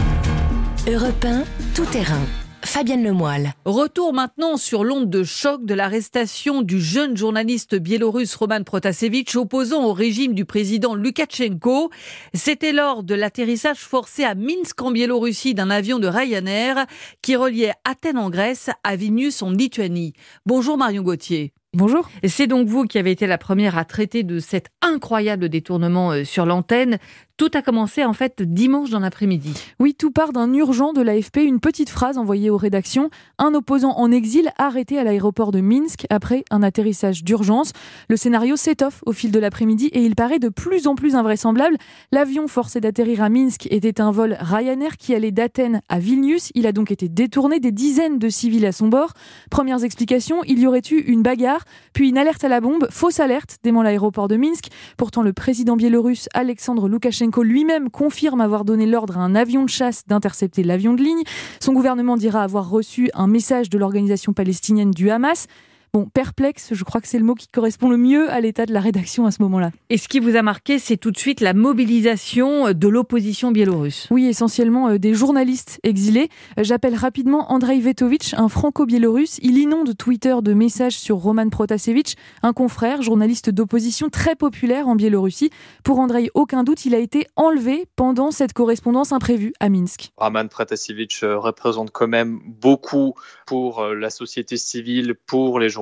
Europe 0.91 1.25
1, 1.25 1.45
tout 1.75 1.85
terrain. 1.85 2.25
Fabienne 2.65 3.05
Lemoyle. 3.05 3.53
Retour 3.67 4.15
maintenant 4.15 4.57
sur 4.57 4.83
l'onde 4.83 5.11
de 5.11 5.25
choc 5.25 5.65
de 5.67 5.75
l'arrestation 5.75 6.63
du 6.63 6.81
jeune 6.81 7.17
journaliste 7.17 7.75
biélorusse 7.75 8.35
Roman 8.35 8.63
Protasevich 8.63 9.37
opposant 9.37 9.85
au 9.85 9.93
régime 9.93 10.33
du 10.33 10.47
président 10.47 10.95
Lukashenko. 10.95 11.91
C'était 12.33 12.73
lors 12.73 13.03
de 13.03 13.15
l'atterrissage 13.15 13.79
forcé 13.79 14.25
à 14.25 14.35
Minsk 14.35 14.81
en 14.81 14.91
Biélorussie 14.91 15.55
d'un 15.55 15.71
avion 15.71 15.99
de 15.99 16.09
Ryanair 16.09 16.87
qui 17.21 17.37
reliait 17.37 17.75
Athènes 17.85 18.19
en 18.19 18.31
Grèce 18.31 18.71
à 18.85 18.97
Vilnius 18.97 19.43
en 19.43 19.51
Lituanie. 19.51 20.15
Bonjour 20.47 20.79
Marion 20.79 21.03
Gauthier. 21.03 21.53
Bonjour. 21.75 22.09
C'est 22.25 22.47
donc 22.47 22.67
vous 22.67 22.85
qui 22.85 22.97
avez 22.97 23.11
été 23.11 23.27
la 23.27 23.37
première 23.37 23.77
à 23.77 23.85
traiter 23.85 24.23
de 24.23 24.39
cet 24.39 24.69
incroyable 24.81 25.51
détournement 25.51 26.13
euh, 26.13 26.25
sur 26.25 26.47
l'antenne. 26.47 26.99
Tout 27.39 27.51
a 27.55 27.63
commencé 27.63 28.05
en 28.05 28.15
fait 28.15 28.43
dimanche 28.43 28.91
dans 28.91 28.99
l'après-midi. 28.99 29.55
Oui, 29.79 29.95
tout 29.95 30.11
part 30.11 30.33
d'un 30.33 30.53
urgent 30.55 30.93
de 30.93 31.01
l'AFP, 31.01 31.37
une 31.37 31.61
petite 31.61 31.89
phrase 31.89 32.19
envoyée 32.19 32.51
aux 32.51 32.57
rédactions. 32.57 33.11
Un 33.39 33.55
opposant 33.55 33.93
en 33.93 34.11
exil 34.11 34.51
arrêté 34.59 34.99
à 34.99 35.05
l'aéroport 35.05 35.53
de 35.53 35.61
Minsk 35.61 36.05
après 36.11 36.45
un 36.51 36.65
atterrissage 36.65 37.23
d'urgence. 37.23 37.71
Le 38.09 38.17
scénario 38.17 38.57
s'étoffe 38.57 39.05
au 39.07 39.13
fil 39.13 39.31
de 39.31 39.39
l'après-midi 39.39 39.87
et 39.93 40.03
il 40.03 40.17
paraît 40.17 40.41
de 40.41 40.49
plus 40.49 40.89
en 40.89 40.97
plus 40.97 41.15
invraisemblable. 41.15 41.77
L'avion 42.11 42.49
forcé 42.49 42.81
d'atterrir 42.81 43.23
à 43.23 43.29
Minsk 43.29 43.69
était 43.71 44.01
un 44.01 44.11
vol 44.11 44.37
Ryanair 44.41 44.97
qui 44.97 45.15
allait 45.15 45.31
d'Athènes 45.31 45.81
à 45.89 46.01
Vilnius. 46.01 46.51
Il 46.57 46.67
a 46.67 46.73
donc 46.73 46.91
été 46.91 47.09
détourné, 47.09 47.61
des 47.61 47.71
dizaines 47.71 48.19
de 48.19 48.31
civils 48.31 48.67
à 48.67 48.73
son 48.73 48.89
bord. 48.89 49.13
Premières 49.49 49.85
explications, 49.85 50.43
il 50.49 50.59
y 50.59 50.67
aurait 50.67 50.83
eu 50.91 50.97
une 51.03 51.23
bagarre, 51.23 51.63
puis 51.93 52.09
une 52.09 52.19
alerte 52.19 52.43
à 52.43 52.49
la 52.49 52.61
bombe, 52.61 52.89
fausse 52.91 53.21
alerte, 53.21 53.59
dément 53.63 53.85
l'aéroport 53.85 54.27
de 54.27 54.35
Minsk. 54.35 54.71
Pourtant, 54.97 55.23
le 55.23 55.33
président 55.33 55.77
biélorusse 55.77 56.29
Alexandre 56.35 56.89
Loukachenko 56.89 57.28
lui-même 57.37 57.91
confirme 57.91 58.41
avoir 58.41 58.65
donné 58.65 58.87
l'ordre 58.87 59.19
à 59.19 59.21
un 59.21 59.35
avion 59.35 59.65
de 59.65 59.69
chasse 59.69 60.05
d'intercepter 60.07 60.63
l'avion 60.63 60.95
de 60.95 61.03
ligne. 61.03 61.23
Son 61.61 61.73
gouvernement 61.73 62.17
dira 62.17 62.43
avoir 62.43 62.69
reçu 62.69 63.11
un 63.15 63.27
message 63.27 63.71
de 63.71 63.79
l'organisation 63.79 64.33
palestinienne 64.33 64.91
du 64.91 65.11
Hamas. 65.11 65.47
Bon, 65.95 66.05
perplexe, 66.07 66.75
je 66.75 66.85
crois 66.85 67.01
que 67.01 67.09
c'est 67.09 67.19
le 67.19 67.25
mot 67.25 67.35
qui 67.35 67.49
correspond 67.49 67.89
le 67.89 67.97
mieux 67.97 68.31
à 68.31 68.41
l'état 68.41 68.67
de 68.67 68.75
la 68.75 68.81
rédaction 68.81 69.25
à 69.25 69.31
ce 69.31 69.41
moment-là. 69.43 69.71
Et 69.89 69.97
ce 69.97 70.07
qui 70.07 70.21
vous 70.21 70.37
a 70.37 70.43
marqué, 70.43 70.79
c'est 70.79 70.99
tout 70.99 71.11
de 71.11 71.19
suite 71.19 71.41
la 71.41 71.55
mobilisation 71.55 72.73
de 72.73 72.89
l'opposition 72.89 73.53
biélorusse. 73.53 74.07
Oui, 74.11 74.27
essentiellement 74.27 74.89
euh, 74.89 74.99
des 74.99 75.15
journalistes 75.15 75.81
exilés. 75.83 76.29
Euh, 76.59 76.65
J'appelle 76.65 76.95
rapidement 76.95 77.51
Andrei 77.53 77.81
Vetovitch, 77.81 78.35
un 78.35 78.49
franco-biélorusse. 78.49 79.39
Il 79.43 79.57
inonde 79.57 79.97
Twitter 79.97 80.35
de 80.43 80.53
messages 80.53 80.99
sur 80.99 81.17
Roman 81.17 81.49
Protasevich, 81.49 82.17
un 82.43 82.53
confrère, 82.53 83.01
journaliste 83.01 83.49
d'opposition 83.49 84.11
très 84.11 84.37
populaire 84.37 84.89
en 84.89 84.95
Biélorussie. 84.95 85.51
Pour 85.85 86.01
Andrei, 86.01 86.29
aucun 86.35 86.65
doute, 86.65 86.85
il 86.85 86.95
a 86.95 86.99
été 86.99 87.27
enlevé 87.37 87.87
pendant 87.97 88.31
cette 88.31 88.53
correspondance 88.53 89.13
imprévue 89.13 89.55
à 89.59 89.71
Minsk. 89.71 90.11
Roman 90.19 90.49
Protasevich 90.49 91.23
euh, 91.23 91.39
représente 91.39 91.91
quand 91.93 92.09
même 92.09 92.41
beaucoup 92.45 93.15
pour 93.47 93.81
euh, 93.81 93.95
la 93.95 94.11
société 94.11 94.59
civile, 94.59 95.15
pour 95.27 95.59
les 95.59 95.69
journalistes 95.69 95.78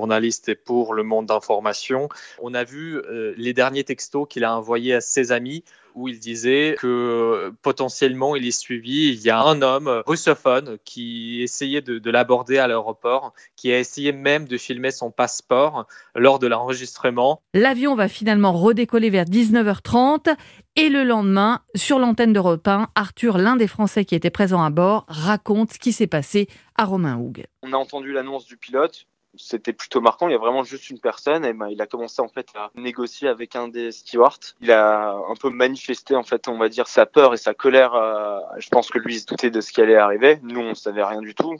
et 0.49 0.55
pour 0.55 0.95
le 0.95 1.03
monde 1.03 1.27
d'information. 1.27 2.09
On 2.41 2.55
a 2.55 2.65
vu 2.65 2.97
euh, 2.97 3.35
les 3.37 3.53
derniers 3.53 3.85
textos 3.85 4.27
qu'il 4.29 4.45
a 4.45 4.57
envoyés 4.57 4.95
à 4.95 5.01
ses 5.01 5.33
amis 5.33 5.65
où 5.95 6.09
il 6.09 6.19
disait 6.19 6.77
que 6.79 6.87
euh, 6.87 7.51
potentiellement 7.63 8.37
il 8.37 8.47
est 8.47 8.59
suivi. 8.59 9.09
Il 9.15 9.21
y 9.23 9.31
a 9.31 9.41
un 9.41 9.63
homme 9.63 10.03
russophone 10.07 10.77
qui 10.85 11.43
essayait 11.43 11.81
de, 11.81 11.99
de 11.99 12.11
l'aborder 12.11 12.59
à 12.59 12.69
l'aéroport, 12.69 13.33
qui 13.57 13.73
a 13.73 13.79
essayé 13.79 14.13
même 14.13 14.47
de 14.47 14.59
filmer 14.59 14.91
son 14.91 15.11
passeport 15.11 15.87
lors 16.15 16.39
de 16.39 16.47
l'enregistrement. 16.47 17.41
L'avion 17.55 17.95
va 17.95 18.09
finalement 18.09 18.53
redécoller 18.53 19.09
vers 19.09 19.25
19h30 19.25 20.37
et 20.79 20.91
le 20.91 21.05
lendemain, 21.05 21.63
sur 21.75 21.99
l'antenne 21.99 22.35
d'Europe 22.35 22.69
1, 22.69 22.91
Arthur, 22.95 23.39
l'un 23.39 23.57
des 23.57 23.67
Français 23.67 24.05
qui 24.05 24.15
était 24.15 24.29
présent 24.29 24.63
à 24.63 24.69
bord, 24.69 25.07
raconte 25.09 25.73
ce 25.73 25.79
qui 25.79 25.93
s'est 25.93 26.07
passé 26.07 26.49
à 26.75 26.85
Romain 26.85 27.17
Houg. 27.17 27.47
On 27.63 27.73
a 27.73 27.77
entendu 27.79 28.13
l'annonce 28.13 28.45
du 28.45 28.59
pilote. 28.59 29.07
C'était 29.39 29.73
plutôt 29.73 30.01
marquant. 30.01 30.29
Il 30.29 30.33
y 30.33 30.35
a 30.35 30.39
vraiment 30.39 30.65
juste 30.65 30.91
une 30.91 30.99
personne. 30.99 31.45
Et 31.45 31.53
ben, 31.53 31.69
il 31.69 31.81
a 31.81 31.87
commencé 31.87 32.21
en 32.23 32.29
fait 32.29 32.49
à 32.55 32.71
négocier 32.75 33.29
avec 33.29 33.57
un 33.57 33.69
des 33.69 33.93
stewards. 33.93 34.39
Il 34.61 34.73
a 34.73 35.13
un 35.13 35.35
peu 35.35 35.51
manifesté 35.51 36.15
en 36.15 36.23
fait, 36.23 36.49
on 36.49 36.59
va 36.59 36.69
dire, 36.69 36.89
sa 36.89 37.07
peur 37.07 37.35
et 37.35 37.37
sa 37.37 37.55
colère. 37.55 37.95
euh, 37.95 38.41
je 38.59 38.69
pense 38.69 38.91
que 38.91 38.99
lui 38.99 39.17
il 39.17 39.21
se 39.21 39.27
doutait 39.27 39.51
de 39.51 39.61
ce 39.61 39.73
qui 39.73 39.81
allait 39.81 39.97
arriver. 39.97 40.39
Nous, 40.43 40.61
on 40.61 40.75
savait 40.75 41.05
rien 41.05 41.21
du 41.21 41.35
tout. 41.35 41.57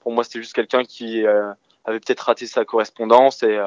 Pour 0.00 0.12
moi, 0.12 0.24
c'était 0.24 0.40
juste 0.40 0.54
quelqu'un 0.54 0.84
qui 0.84 1.26
avait 1.26 2.00
peut-être 2.00 2.20
raté 2.20 2.46
sa 2.46 2.64
correspondance 2.64 3.42
et 3.42 3.58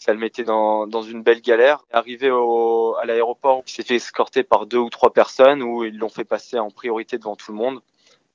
ça 0.00 0.14
le 0.14 0.18
mettait 0.18 0.44
dans, 0.44 1.02
une 1.02 1.22
belle 1.22 1.42
galère. 1.42 1.84
Arrivé 1.92 2.28
à 2.28 3.04
l'aéroport, 3.04 3.62
il 3.66 3.70
s'est 3.70 3.82
fait 3.82 3.96
escorter 3.96 4.42
par 4.42 4.66
deux 4.66 4.78
ou 4.78 4.88
trois 4.88 5.12
personnes 5.12 5.62
où 5.62 5.84
ils 5.84 5.96
l'ont 5.96 6.08
fait 6.08 6.24
passer 6.24 6.58
en 6.58 6.70
priorité 6.70 7.18
devant 7.18 7.36
tout 7.36 7.52
le 7.52 7.58
monde. 7.58 7.80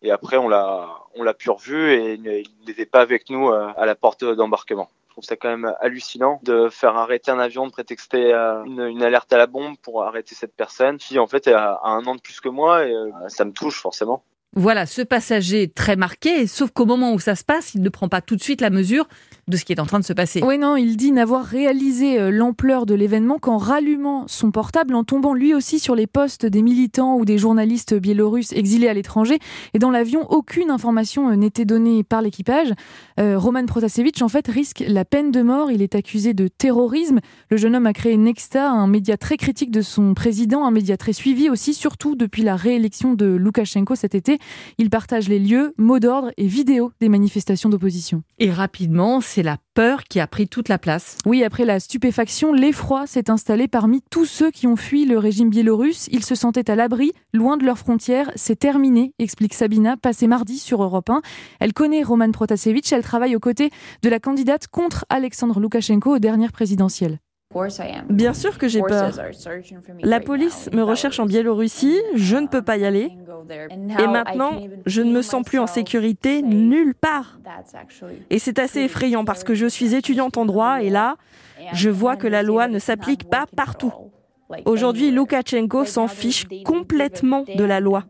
Et 0.05 0.11
après, 0.11 0.37
on 0.37 0.47
l'a, 0.47 0.87
on 1.15 1.23
l'a 1.23 1.33
pu 1.33 1.49
revu 1.49 1.91
et 1.91 2.13
il 2.13 2.49
n'était 2.67 2.85
pas 2.85 3.01
avec 3.01 3.29
nous 3.31 3.49
euh, 3.49 3.69
à 3.75 3.87
la 3.87 3.95
porte 3.95 4.23
d'embarquement. 4.23 4.87
Je 5.07 5.13
trouve 5.13 5.23
ça 5.23 5.35
quand 5.35 5.49
même 5.49 5.73
hallucinant 5.79 6.39
de 6.43 6.69
faire 6.69 6.95
arrêter 6.95 7.31
un 7.31 7.39
avion, 7.39 7.65
de 7.65 7.71
prétexter 7.71 8.31
euh, 8.33 8.63
une, 8.65 9.01
alerte 9.01 9.33
à 9.33 9.37
la 9.37 9.47
bombe 9.47 9.75
pour 9.81 10.03
arrêter 10.03 10.35
cette 10.35 10.55
personne 10.55 10.97
qui, 10.97 11.17
en 11.17 11.25
fait, 11.25 11.47
a 11.47 11.79
un 11.83 12.05
an 12.05 12.15
de 12.15 12.21
plus 12.21 12.39
que 12.39 12.49
moi 12.49 12.85
et 12.85 12.93
euh, 12.93 13.09
ça 13.29 13.45
me 13.45 13.51
touche 13.51 13.81
forcément. 13.81 14.23
Voilà, 14.53 14.85
ce 14.85 15.01
passager 15.01 15.69
très 15.69 15.95
marqué, 15.95 16.45
sauf 16.45 16.69
qu'au 16.69 16.85
moment 16.85 17.11
où 17.11 17.19
ça 17.19 17.35
se 17.35 17.43
passe, 17.43 17.73
il 17.73 17.81
ne 17.81 17.89
prend 17.89 18.07
pas 18.07 18.21
tout 18.21 18.35
de 18.35 18.43
suite 18.43 18.61
la 18.61 18.69
mesure 18.69 19.07
de 19.47 19.57
ce 19.57 19.65
qui 19.65 19.73
est 19.73 19.79
en 19.79 19.85
train 19.85 19.99
de 19.99 20.05
se 20.05 20.13
passer. 20.13 20.41
Oui, 20.43 20.57
non, 20.57 20.75
il 20.75 20.97
dit 20.97 21.11
n'avoir 21.11 21.45
réalisé 21.45 22.19
euh, 22.19 22.31
l'ampleur 22.31 22.85
de 22.85 22.95
l'événement 22.95 23.37
qu'en 23.37 23.57
rallumant 23.57 24.25
son 24.27 24.49
portable, 24.51 24.95
en 24.95 25.03
tombant 25.03 25.33
lui 25.33 25.53
aussi 25.53 25.79
sur 25.79 25.95
les 25.95 26.07
postes 26.07 26.45
des 26.45 26.63
militants 26.63 27.15
ou 27.15 27.25
des 27.25 27.37
journalistes 27.37 27.93
biélorusses 27.93 28.53
exilés 28.53 28.87
à 28.87 28.93
l'étranger. 28.93 29.37
Et 29.73 29.79
dans 29.79 29.91
l'avion, 29.91 30.25
aucune 30.31 30.71
information 30.71 31.29
euh, 31.29 31.35
n'était 31.35 31.65
donnée 31.65 32.03
par 32.03 32.23
l'équipage. 32.23 32.73
Euh, 33.19 33.37
Roman 33.37 33.65
Protasevich, 33.65 34.21
en 34.23 34.29
fait, 34.29 34.47
risque 34.47 34.83
la 34.87 35.05
peine 35.05 35.31
de 35.31 35.43
mort. 35.43 35.71
Il 35.71 35.83
est 35.83 35.93
accusé 35.93 36.33
de 36.33 36.47
terrorisme. 36.47 37.19
Le 37.51 37.57
jeune 37.57 37.75
homme 37.75 37.85
a 37.85 37.93
créé 37.93 38.17
Nexta, 38.17 38.71
un 38.71 38.87
média 38.87 39.15
très 39.15 39.37
critique 39.37 39.69
de 39.69 39.81
son 39.81 40.15
président, 40.15 40.65
un 40.65 40.71
média 40.71 40.97
très 40.97 41.13
suivi 41.13 41.49
aussi, 41.49 41.75
surtout 41.75 42.15
depuis 42.15 42.41
la 42.41 42.55
réélection 42.55 43.13
de 43.13 43.25
Loukachenko 43.25 43.93
cet 43.93 44.15
été. 44.15 44.39
Il 44.79 44.89
partage 44.89 45.29
les 45.29 45.39
lieux, 45.39 45.73
mots 45.77 45.99
d'ordre 45.99 46.31
et 46.37 46.47
vidéos 46.47 46.91
des 46.99 47.09
manifestations 47.09 47.69
d'opposition. 47.69 48.23
Et 48.39 48.51
rapidement, 48.51 49.21
c'est 49.35 49.43
la 49.43 49.57
peur 49.73 50.05
qui 50.05 50.21
a 50.21 50.27
pris 50.27 50.47
toute 50.47 50.69
la 50.69 50.77
place. 50.77 51.17
Oui, 51.25 51.43
après 51.43 51.65
la 51.65 51.81
stupéfaction, 51.81 52.53
l'effroi 52.53 53.05
s'est 53.05 53.29
installé 53.29 53.67
parmi 53.67 54.01
tous 54.09 54.23
ceux 54.23 54.49
qui 54.49 54.65
ont 54.65 54.77
fui 54.77 55.03
le 55.03 55.17
régime 55.17 55.49
biélorusse. 55.49 56.07
Ils 56.09 56.23
se 56.23 56.35
sentaient 56.35 56.71
à 56.71 56.75
l'abri, 56.75 57.11
loin 57.33 57.57
de 57.57 57.65
leurs 57.65 57.77
frontières. 57.77 58.31
C'est 58.37 58.57
terminé, 58.57 59.11
explique 59.19 59.53
Sabina, 59.53 59.97
passée 59.97 60.27
mardi 60.27 60.57
sur 60.57 60.81
Europe 60.81 61.09
1. 61.09 61.21
Elle 61.59 61.73
connaît 61.73 62.01
Roman 62.01 62.31
Protasevich, 62.31 62.93
elle 62.93 63.03
travaille 63.03 63.35
aux 63.35 63.41
côtés 63.41 63.71
de 64.03 64.07
la 64.07 64.21
candidate 64.21 64.67
contre 64.69 65.03
Alexandre 65.09 65.59
Loukachenko 65.59 66.15
aux 66.15 66.19
dernières 66.19 66.53
présidentielles. 66.53 67.19
Bien 68.09 68.33
sûr 68.33 68.57
que 68.57 68.67
j'ai 68.67 68.81
peur. 68.81 69.11
La 70.01 70.19
police 70.19 70.69
me 70.73 70.83
recherche 70.83 71.19
en 71.19 71.25
Biélorussie, 71.25 71.97
je 72.15 72.37
ne 72.37 72.47
peux 72.47 72.61
pas 72.61 72.77
y 72.77 72.85
aller. 72.85 73.11
Et 73.99 74.07
maintenant, 74.07 74.59
je 74.85 75.01
ne 75.01 75.11
me 75.11 75.21
sens 75.21 75.43
plus 75.43 75.59
en 75.59 75.67
sécurité 75.67 76.41
nulle 76.41 76.95
part. 76.95 77.39
Et 78.29 78.39
c'est 78.39 78.59
assez 78.59 78.81
effrayant 78.81 79.25
parce 79.25 79.43
que 79.43 79.55
je 79.55 79.65
suis 79.67 79.95
étudiante 79.95 80.37
en 80.37 80.45
droit 80.45 80.81
et 80.81 80.89
là, 80.89 81.15
je 81.73 81.89
vois 81.89 82.15
que 82.15 82.27
la 82.27 82.43
loi 82.43 82.67
ne 82.67 82.79
s'applique 82.79 83.29
pas 83.29 83.45
partout. 83.55 83.93
Aujourd'hui, 84.65 85.11
Loukachenko 85.11 85.85
s'en 85.85 86.07
fiche 86.07 86.45
complètement 86.63 87.45
de 87.55 87.63
la 87.63 87.79
loi. 87.79 88.03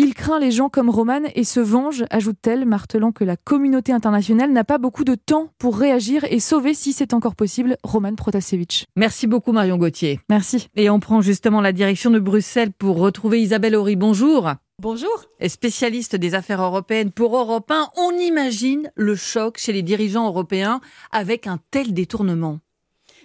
Il 0.00 0.14
craint 0.14 0.38
les 0.38 0.52
gens 0.52 0.68
comme 0.68 0.90
Roman 0.90 1.22
et 1.34 1.42
se 1.42 1.58
venge, 1.58 2.04
ajoute-t-elle, 2.10 2.66
martelant 2.66 3.10
que 3.10 3.24
la 3.24 3.36
communauté 3.36 3.92
internationale 3.92 4.52
n'a 4.52 4.62
pas 4.62 4.78
beaucoup 4.78 5.02
de 5.02 5.16
temps 5.16 5.48
pour 5.58 5.76
réagir 5.76 6.22
et 6.30 6.38
sauver, 6.38 6.72
si 6.72 6.92
c'est 6.92 7.14
encore 7.14 7.34
possible, 7.34 7.76
Roman 7.82 8.14
Protasevich. 8.14 8.84
Merci 8.94 9.26
beaucoup 9.26 9.50
Marion 9.50 9.76
Gauthier. 9.76 10.20
Merci. 10.30 10.68
Et 10.76 10.88
on 10.88 11.00
prend 11.00 11.20
justement 11.20 11.60
la 11.60 11.72
direction 11.72 12.12
de 12.12 12.20
Bruxelles 12.20 12.70
pour 12.78 12.98
retrouver 12.98 13.42
Isabelle 13.42 13.74
Horry. 13.74 13.96
Bonjour. 13.96 14.52
Bonjour. 14.80 15.24
Et 15.40 15.48
spécialiste 15.48 16.14
des 16.14 16.36
affaires 16.36 16.62
européennes 16.62 17.10
pour 17.10 17.36
Europe 17.36 17.68
1, 17.68 17.88
on 17.96 18.12
imagine 18.12 18.92
le 18.94 19.16
choc 19.16 19.58
chez 19.58 19.72
les 19.72 19.82
dirigeants 19.82 20.28
européens 20.28 20.80
avec 21.10 21.48
un 21.48 21.58
tel 21.72 21.92
détournement. 21.92 22.60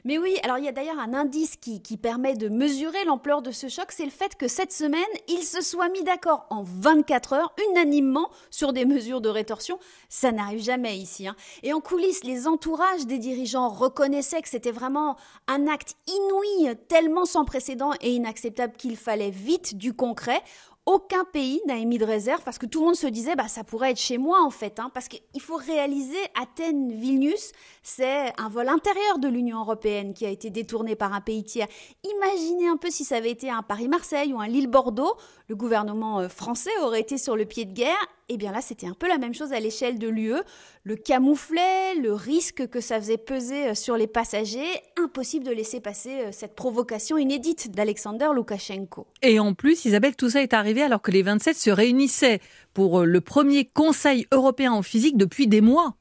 Mais 0.06 0.18
oui, 0.18 0.38
alors 0.44 0.58
il 0.58 0.66
y 0.66 0.68
a 0.68 0.74
d'ailleurs 0.74 1.00
un 1.00 1.14
indice 1.14 1.56
qui, 1.56 1.80
permet 1.98 2.36
de 2.36 2.50
mesurer 2.50 3.06
l'ampleur 3.06 3.42
de 3.42 3.52
ce 3.52 3.70
choc, 3.70 3.88
c'est 3.90 4.04
le 4.04 4.12
fait 4.12 4.36
que 4.36 4.48
cette 4.48 4.74
semaine, 4.74 5.02
ils 5.28 5.44
se 5.44 5.62
soient 5.62 5.90
mis 5.90 6.04
d'accord 6.04 6.46
en 6.50 6.64
24 6.64 7.34
heures, 7.34 7.54
unanimement, 7.70 8.30
sur 8.50 8.74
des 8.74 8.86
mesures 8.86 9.22
de 9.22 9.30
rétorsion. 9.30 9.80
Ça 10.10 10.32
n'arrive 10.32 10.62
jamais 10.62 10.98
ici. 10.98 11.28
Hein. 11.28 11.36
Et 11.62 11.72
en 11.72 11.80
coulisses, 11.80 12.24
les 12.24 12.48
entourages 12.48 13.06
des 13.06 13.20
dirigeants 13.20 13.70
reconnaissaient 13.70 14.42
que 14.42 14.50
c'était 14.50 14.72
vraiment 14.72 15.16
un 15.48 15.68
acte 15.68 15.96
inouï, 16.08 16.76
tellement 16.90 17.26
sans 17.26 17.46
précédent 17.46 17.92
et 18.02 18.14
inacceptable 18.14 18.74
qu'il 18.76 18.98
fallait 18.98 19.30
vite 19.30 19.78
du 19.78 19.94
concret. 19.94 20.42
Aucun 20.86 21.24
pays 21.24 21.62
n'a 21.66 21.78
émis 21.78 21.98
de 21.98 22.04
réserve 22.04 22.42
parce 22.44 22.58
que 22.58 22.66
tout 22.66 22.82
le 22.82 22.88
monde 22.88 22.96
se 22.96 23.08
disait 23.08 23.38
bah 23.38 23.48
ça 23.48 23.64
pourrait 23.64 23.92
être 23.92 24.00
chez 24.00 24.18
moi 24.18 24.44
en 24.44 24.50
fait 24.50 24.80
hein, 24.80 24.92
parce 24.94 25.08
qu'il 25.08 25.40
faut 25.40 25.56
réaliser 25.56 26.18
Athènes 26.36 26.92
Vilnius 26.92 27.54
c'est 27.84 28.34
un 28.38 28.50
vol 28.50 28.68
intérieur 28.68 29.18
de 29.20 29.30
l'Union 29.30 29.60
européenne 29.60 30.14
qui 30.14 30.26
a 30.26 30.30
été 30.30 30.50
détourné 30.50 30.96
par 30.96 31.14
un 31.14 31.22
pays 31.22 31.44
tiers. 31.44 31.68
Imaginez 32.04 32.68
un 32.68 32.78
peu 32.78 32.90
si 32.90 33.04
ça 33.04 33.18
avait 33.18 33.32
été 33.32 33.50
un 33.50 33.62
Paris 33.62 33.88
Marseille 33.88 34.34
ou 34.34 34.40
un 34.40 34.48
Lille 34.48 34.68
Bordeaux, 34.68 35.16
le 35.54 35.58
gouvernement 35.58 36.20
euh, 36.20 36.30
français 36.30 36.72
aurait 36.82 37.02
été 37.02 37.20
sur 37.20 37.36
le 37.36 37.46
pied 37.46 37.66
de 37.66 37.74
guerre. 37.74 38.08
Et 38.28 38.34
eh 38.34 38.38
bien 38.38 38.52
là 38.52 38.60
c'était 38.60 38.88
un 38.88 38.96
peu 38.96 39.08
la 39.08 39.20
même 39.20 39.36
chose 39.36 39.54
à 39.54 39.60
l'échelle 39.60 40.00
de 40.00 40.08
l'UE, 40.08 40.42
le 40.84 40.96
camouflet, 40.96 41.94
le 42.02 42.12
risque 42.12 42.68
que 42.70 42.82
ça 42.82 43.00
faisait 43.00 43.18
peser 43.18 43.68
euh, 43.68 43.76
sur 43.76 43.96
les 43.96 44.08
passagers, 44.08 44.66
impossible 44.98 45.46
de 45.46 45.52
laisser 45.52 45.80
passer 45.80 46.22
euh, 46.22 46.30
cette 46.32 46.56
provocation 46.56 47.20
inédite 47.20 47.70
d'Alexander 47.70 48.30
Loukachenko. 48.34 49.06
Et 49.22 49.40
en 49.40 49.54
plus 49.54 49.86
Isabelle 49.86 50.16
tout 50.16 50.32
ça 50.32 50.42
est 50.42 50.56
arrivé 50.56 50.82
alors 50.82 51.04
que 51.04 51.12
les 51.12 51.22
27 51.22 51.56
se 51.56 51.70
réunissaient 51.70 52.40
pour 52.74 53.02
le 53.02 53.22
premier 53.22 53.66
Conseil 53.66 54.26
européen 54.32 54.72
en 54.72 54.82
physique 54.82 55.18
depuis 55.18 55.48
des 55.48 55.62
mois. 55.62 55.98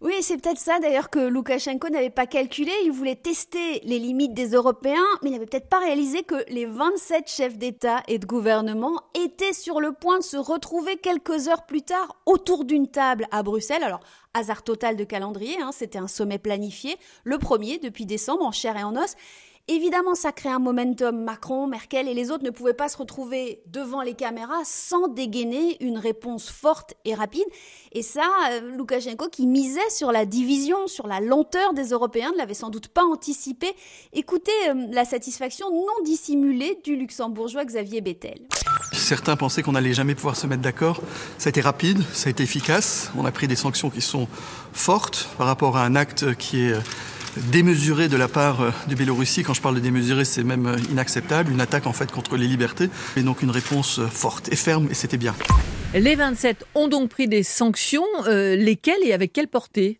Oui, 0.00 0.14
c'est 0.22 0.38
peut-être 0.38 0.58
ça 0.58 0.78
d'ailleurs 0.78 1.10
que 1.10 1.18
Loukachenko 1.18 1.88
n'avait 1.88 2.10
pas 2.10 2.26
calculé. 2.26 2.72
Il 2.84 2.92
voulait 2.92 3.16
tester 3.16 3.80
les 3.84 3.98
limites 3.98 4.34
des 4.34 4.50
Européens, 4.52 4.96
mais 5.22 5.30
il 5.30 5.32
n'avait 5.32 5.46
peut-être 5.46 5.68
pas 5.68 5.78
réalisé 5.78 6.22
que 6.22 6.44
les 6.48 6.66
27 6.66 7.28
chefs 7.28 7.58
d'État 7.58 8.02
et 8.08 8.18
de 8.18 8.26
gouvernement 8.26 9.00
étaient 9.14 9.52
sur 9.52 9.80
le 9.80 9.92
point 9.92 10.18
de 10.18 10.24
se 10.24 10.36
retrouver 10.36 10.96
quelques 10.96 11.48
heures 11.48 11.66
plus 11.66 11.82
tard 11.82 12.16
autour 12.26 12.64
d'une 12.64 12.88
table 12.88 13.26
à 13.30 13.42
Bruxelles. 13.42 13.82
Alors, 13.82 14.00
hasard 14.34 14.62
total 14.62 14.96
de 14.96 15.04
calendrier, 15.04 15.60
hein, 15.60 15.70
c'était 15.72 15.98
un 15.98 16.08
sommet 16.08 16.38
planifié, 16.38 16.96
le 17.24 17.38
premier 17.38 17.78
depuis 17.78 18.06
décembre 18.06 18.44
en 18.44 18.52
chair 18.52 18.76
et 18.76 18.82
en 18.82 18.96
os. 18.96 19.16
Évidemment, 19.72 20.16
ça 20.16 20.32
crée 20.32 20.48
un 20.48 20.58
momentum. 20.58 21.22
Macron, 21.22 21.68
Merkel 21.68 22.08
et 22.08 22.14
les 22.14 22.32
autres 22.32 22.42
ne 22.42 22.50
pouvaient 22.50 22.74
pas 22.74 22.88
se 22.88 22.96
retrouver 22.96 23.62
devant 23.68 24.02
les 24.02 24.14
caméras 24.14 24.62
sans 24.64 25.06
dégainer 25.06 25.76
une 25.80 25.96
réponse 25.96 26.50
forte 26.50 26.94
et 27.04 27.14
rapide. 27.14 27.44
Et 27.92 28.02
ça, 28.02 28.28
euh, 28.50 28.76
Loukachenko, 28.76 29.28
qui 29.28 29.46
misait 29.46 29.88
sur 29.88 30.10
la 30.10 30.26
division, 30.26 30.88
sur 30.88 31.06
la 31.06 31.20
lenteur 31.20 31.72
des 31.72 31.90
Européens, 31.90 32.32
ne 32.32 32.38
l'avait 32.38 32.52
sans 32.52 32.70
doute 32.70 32.88
pas 32.88 33.04
anticipé. 33.04 33.68
Écoutez 34.12 34.50
euh, 34.70 34.88
la 34.90 35.04
satisfaction 35.04 35.70
non 35.70 36.02
dissimulée 36.04 36.80
du 36.82 36.96
luxembourgeois 36.96 37.64
Xavier 37.64 38.00
Bettel. 38.00 38.40
Certains 38.92 39.36
pensaient 39.36 39.62
qu'on 39.62 39.72
n'allait 39.72 39.94
jamais 39.94 40.16
pouvoir 40.16 40.34
se 40.34 40.48
mettre 40.48 40.62
d'accord. 40.62 41.00
Ça 41.38 41.46
a 41.46 41.50
été 41.50 41.60
rapide, 41.60 42.02
ça 42.12 42.26
a 42.26 42.30
été 42.30 42.42
efficace. 42.42 43.12
On 43.16 43.24
a 43.24 43.30
pris 43.30 43.46
des 43.46 43.54
sanctions 43.54 43.88
qui 43.88 44.00
sont 44.00 44.26
fortes 44.72 45.28
par 45.38 45.46
rapport 45.46 45.76
à 45.76 45.84
un 45.84 45.94
acte 45.94 46.34
qui 46.34 46.62
est 46.62 46.74
euh, 47.36 47.40
démesuré 47.50 48.08
de 48.08 48.16
la 48.16 48.28
part 48.28 48.60
euh, 48.60 48.70
de 48.88 48.94
Biélorussie. 48.94 49.42
Quand 49.42 49.54
je 49.54 49.62
parle 49.62 49.76
de 49.76 49.80
démesuré, 49.80 50.24
c'est 50.24 50.44
même 50.44 50.66
euh, 50.66 50.76
inacceptable. 50.90 51.52
Une 51.52 51.60
attaque 51.60 51.86
en 51.86 51.92
fait 51.92 52.10
contre 52.10 52.36
les 52.36 52.46
libertés. 52.46 52.88
Et 53.16 53.22
donc 53.22 53.42
une 53.42 53.50
réponse 53.50 53.98
euh, 53.98 54.06
forte 54.06 54.52
et 54.52 54.56
ferme, 54.56 54.88
et 54.90 54.94
c'était 54.94 55.16
bien. 55.16 55.34
Les 55.94 56.14
27 56.14 56.64
ont 56.74 56.88
donc 56.88 57.10
pris 57.10 57.28
des 57.28 57.42
sanctions. 57.42 58.04
lesquelles 58.26 59.02
et 59.04 59.12
avec 59.12 59.32
quelle 59.32 59.48
portée? 59.48 59.98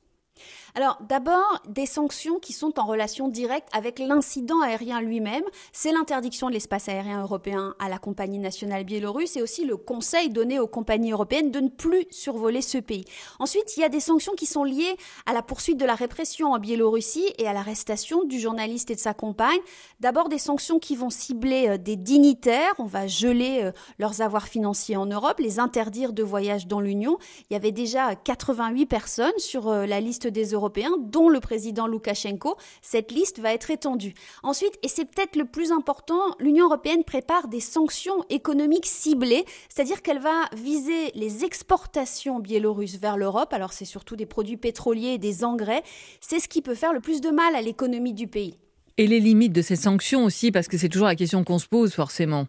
Alors 0.75 0.99
d'abord, 1.09 1.63
des 1.69 1.87
sanctions 1.87 2.39
qui 2.39 2.53
sont 2.53 2.79
en 2.79 2.87
relation 2.87 3.29
directe 3.29 3.69
avec 3.73 3.99
l'incident 3.99 4.61
aérien 4.61 5.01
lui-même. 5.01 5.43
C'est 5.73 5.93
l'interdiction 5.93 6.49
de 6.49 6.55
l'espace 6.55 6.89
aérien 6.89 7.23
européen 7.23 7.75
à 7.79 7.89
la 7.89 7.99
compagnie 7.99 8.39
nationale 8.39 8.85
biélorusse 8.85 9.37
et 9.37 9.43
aussi 9.43 9.65
le 9.65 9.77
conseil 9.77 10.31
donné 10.31 10.59
aux 10.59 10.67
compagnies 10.67 11.13
européennes 11.13 11.51
de 11.51 11.61
ne 11.61 11.69
plus 11.69 12.07
survoler 12.11 12.63
ce 12.63 12.79
pays. 12.79 13.05
Ensuite, 13.39 13.77
il 13.77 13.81
y 13.81 13.85
a 13.85 13.89
des 13.89 14.01
sanctions 14.01 14.33
qui 14.37 14.47
sont 14.47 14.65
liées 14.65 14.97
à 15.27 15.33
la 15.33 15.43
poursuite 15.43 15.79
de 15.79 15.85
la 15.85 15.95
répression 15.95 16.53
en 16.53 16.59
Biélorussie 16.59 17.27
et 17.39 17.47
à 17.47 17.53
l'arrestation 17.53 18.25
du 18.25 18.39
journaliste 18.39 18.91
et 18.91 18.95
de 18.95 19.01
sa 19.01 19.15
compagne. 19.15 19.61
D'abord 20.01 20.29
des 20.29 20.39
sanctions 20.39 20.79
qui 20.79 20.97
vont 20.97 21.11
cibler 21.11 21.69
euh, 21.69 21.79
des 21.79 21.97
dignitaires. 21.97 22.75
On 22.79 22.85
va 22.85 23.07
geler 23.07 23.61
euh, 23.63 23.73
leurs 23.99 24.21
avoirs 24.21 24.49
financiers 24.49 24.97
en 24.97 25.07
Europe, 25.07 25.41
les 25.41 25.59
interdire 25.59 26.13
de 26.13 26.23
voyage 26.23 26.67
dans 26.67 26.81
l'Union. 26.81 27.19
Il 27.51 27.55
y 27.55 27.57
avait 27.57 27.73
déjà 27.73 28.15
88 28.15 28.87
personnes 28.87 29.39
sur 29.39 29.69
euh, 29.69 29.87
la 29.87 30.01
liste 30.01 30.27
des 30.27 30.55
européens, 30.61 30.93
dont 30.99 31.29
le 31.29 31.41
président 31.41 31.87
Loukachenko. 31.87 32.57
Cette 32.83 33.11
liste 33.11 33.41
va 33.41 33.53
être 33.53 33.71
étendue. 33.71 34.15
Ensuite, 34.43 34.79
et 34.83 34.89
c'est 34.89 35.05
peut-être 35.05 35.37
le 35.37 35.45
plus 35.45 35.73
important, 35.73 36.21
l'Union 36.39 36.67
européenne 36.67 37.05
prépare 37.05 37.49
des 37.49 37.61
sanctions 37.61 38.25
économiques 38.31 38.87
ciblées, 38.87 39.45
c'est-à-dire 39.69 40.03
qu'elle 40.03 40.21
va 40.21 40.45
viser 40.57 41.11
les 41.15 41.45
exportations 41.45 42.39
biélorusses 42.39 42.99
vers 42.99 43.17
l'Europe. 43.17 43.53
Alors 43.53 43.73
c'est 43.73 43.85
surtout 43.85 44.17
des 44.17 44.27
produits 44.27 44.57
pétroliers 44.57 45.15
et 45.15 45.19
des 45.19 45.45
engrais. 45.45 45.83
C'est 46.21 46.39
ce 46.39 46.49
qui 46.49 46.63
peut 46.63 46.75
faire 46.75 46.93
le 46.93 47.01
plus 47.01 47.21
de 47.21 47.31
mal 47.31 47.55
à 47.55 47.63
l'économie 47.63 48.15
du 48.15 48.27
pays. 48.27 48.57
Et 48.97 49.07
les 49.07 49.21
limites 49.21 49.53
de 49.53 49.63
ces 49.63 49.77
sanctions 49.77 50.25
aussi, 50.25 50.53
parce 50.53 50.69
que 50.69 50.77
c'est 50.77 50.89
toujours 50.89 51.07
la 51.07 51.17
question 51.17 51.43
qu'on 51.43 51.59
se 51.59 51.67
pose 51.67 51.95
forcément. 51.95 52.47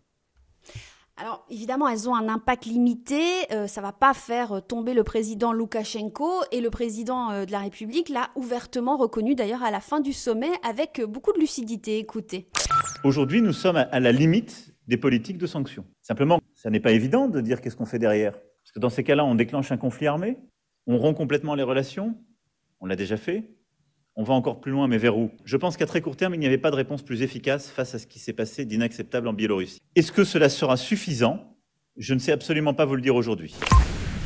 Alors 1.22 1.46
évidemment, 1.52 1.88
elles 1.88 2.10
ont 2.10 2.16
un 2.16 2.28
impact 2.30 2.66
limité. 2.66 3.22
Euh, 3.52 3.68
ça 3.68 3.80
va 3.80 3.92
pas 3.92 4.16
faire 4.16 4.54
euh, 4.54 4.60
tomber 4.60 4.96
le 4.96 5.04
président 5.04 5.54
Loukachenko 5.54 6.32
et 6.52 6.62
le 6.62 6.72
président 6.72 7.30
euh, 7.30 7.46
de 7.46 7.52
la 7.52 7.60
République 7.60 8.10
l'a 8.10 8.32
ouvertement 8.36 8.98
reconnu 8.98 9.36
d'ailleurs 9.36 9.62
à 9.62 9.70
la 9.70 9.82
fin 9.82 10.00
du 10.00 10.14
sommet 10.14 10.50
avec 10.68 11.00
beaucoup 11.08 11.32
de 11.32 11.38
lucidité. 11.38 12.00
Écoutez. 12.00 12.50
Aujourd'hui, 13.04 13.44
nous 13.44 13.54
sommes 13.54 13.76
à 13.76 14.00
la 14.00 14.12
limite 14.12 14.74
des 14.88 14.98
politiques 14.98 15.38
de 15.38 15.46
sanctions. 15.46 15.86
Simplement, 16.02 16.40
ça 16.56 16.72
n'est 16.72 16.80
pas 16.80 16.92
évident 16.92 17.28
de 17.28 17.40
dire 17.40 17.62
qu'est-ce 17.62 17.76
qu'on 17.76 17.86
fait 17.86 18.00
derrière. 18.00 18.34
Parce 18.34 18.72
que 18.74 18.80
dans 18.80 18.90
ces 18.90 19.04
cas-là, 19.04 19.24
on 19.24 19.36
déclenche 19.36 19.72
un 19.72 19.78
conflit 19.78 20.08
armé, 20.08 20.40
on 20.88 20.98
rompt 20.98 21.16
complètement 21.16 21.54
les 21.54 21.64
relations, 21.64 22.16
on 22.80 22.88
l'a 22.88 22.96
déjà 22.96 23.18
fait, 23.18 23.48
on 24.16 24.24
va 24.24 24.34
encore 24.34 24.60
plus 24.60 24.72
loin, 24.72 24.88
mais 24.88 24.98
vers 24.98 25.18
où? 25.18 25.32
Je 25.46 25.58
pense 25.58 25.78
qu'à 25.78 25.86
très 25.86 26.02
court 26.02 26.16
terme, 26.16 26.36
il 26.36 26.40
n'y 26.40 26.46
avait 26.46 26.58
pas 26.58 26.72
de 26.72 26.76
réponse 26.76 27.02
plus 27.02 27.22
efficace 27.22 27.70
face 27.70 27.96
à 27.96 28.00
ce 28.00 28.08
qui 28.08 28.20
s'est 28.20 28.34
passé 28.34 28.66
d'inacceptable 28.66 29.28
en 29.28 29.34
Biélorussie. 29.34 29.80
Est-ce 29.96 30.12
que 30.12 30.24
cela 30.24 30.50
sera 30.50 30.76
suffisant? 30.76 31.56
Je 31.98 32.14
ne 32.14 32.20
sais 32.20 32.32
absolument 32.32 32.74
pas 32.74 32.86
vous 32.86 32.96
le 32.96 33.02
dire 33.02 33.16
aujourd'hui. 33.16 33.56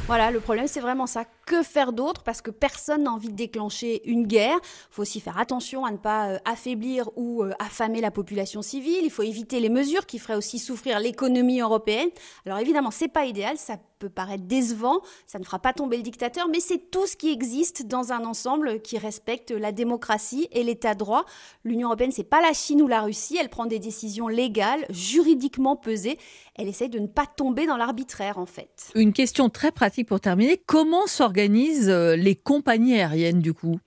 Voilà, 0.08 0.30
le 0.30 0.40
problème 0.40 0.68
c'est 0.68 0.82
vraiment 0.82 1.08
ça. 1.08 1.26
Que 1.48 1.64
faire 1.64 1.92
d'autre? 1.92 2.22
Parce 2.22 2.44
que 2.44 2.52
personne 2.52 3.04
n'a 3.04 3.12
envie 3.12 3.30
de 3.30 3.36
déclencher 3.36 4.08
une 4.08 4.28
guerre. 4.28 4.58
Il 4.62 4.92
faut 4.92 5.02
aussi 5.02 5.20
faire 5.20 5.40
attention 5.40 5.84
à 5.84 5.92
ne 5.92 5.98
pas 5.98 6.30
euh, 6.30 6.38
affaiblir 6.46 7.10
ou 7.16 7.42
euh, 7.42 7.54
affamer 7.58 8.02
la 8.02 8.12
population 8.12 8.62
civile. 8.62 9.04
Il 9.04 9.10
faut 9.10 9.24
éviter 9.24 9.60
les 9.60 9.70
mesures 9.70 10.06
qui 10.06 10.20
feraient 10.20 10.36
aussi 10.36 10.60
souffrir 10.60 11.00
l'économie 11.00 11.60
européenne. 11.60 12.10
Alors 12.46 12.60
évidemment, 12.60 12.92
c'est 12.92 13.08
pas 13.08 13.26
idéal, 13.26 13.58
ça 13.58 13.78
peut 14.00 14.10
paraître 14.10 14.44
décevant, 14.46 15.02
ça 15.26 15.40
ne 15.40 15.44
fera 15.44 15.60
pas 15.60 15.74
tomber 15.74 15.98
le 15.98 16.04
dictateur, 16.04 16.48
mais 16.50 16.60
c'est 16.60 16.92
tout 16.92 17.08
ce 17.08 17.16
qui 17.16 17.32
existe 17.32 17.88
dans 17.88 18.12
un 18.12 18.26
ensemble 18.26 18.82
qui 18.82 18.98
respecte 18.98 19.52
la 19.52 19.72
démocratie 19.72 20.48
et 20.52 20.64
l'état 20.64 20.94
de 20.94 21.00
droit. 21.00 21.26
L'Union 21.64 21.88
européenne, 21.88 22.12
c'est 22.12 22.24
pas 22.24 22.42
la 22.42 22.54
Chine 22.54 22.82
ou 22.82 22.88
la 22.88 23.02
Russie, 23.02 23.38
elle 23.40 23.50
prend 23.50 23.66
des 23.66 23.80
décisions 23.80 24.28
légales, 24.28 24.86
juridiquement 24.90 25.76
pesées. 25.76 26.18
Elle 26.56 26.68
essaye 26.68 26.90
de 26.90 27.00
ne 27.00 27.08
pas 27.08 27.26
tomber 27.26 27.66
dans 27.66 27.78
l'arbitraire 27.78 28.38
en 28.38 28.46
fait. 28.46 28.92
Une 28.96 29.14
question 29.14 29.50
très 29.50 29.72
pratique 29.72 30.08
pour 30.08 30.20
terminer, 30.20 30.62
comment 30.66 31.08
s'organisent 31.08 31.90
euh, 31.90 32.16
les 32.16 32.36
compagnies 32.36 32.96
aériennes 32.96 33.40
du 33.40 33.54
coup? 33.54 33.80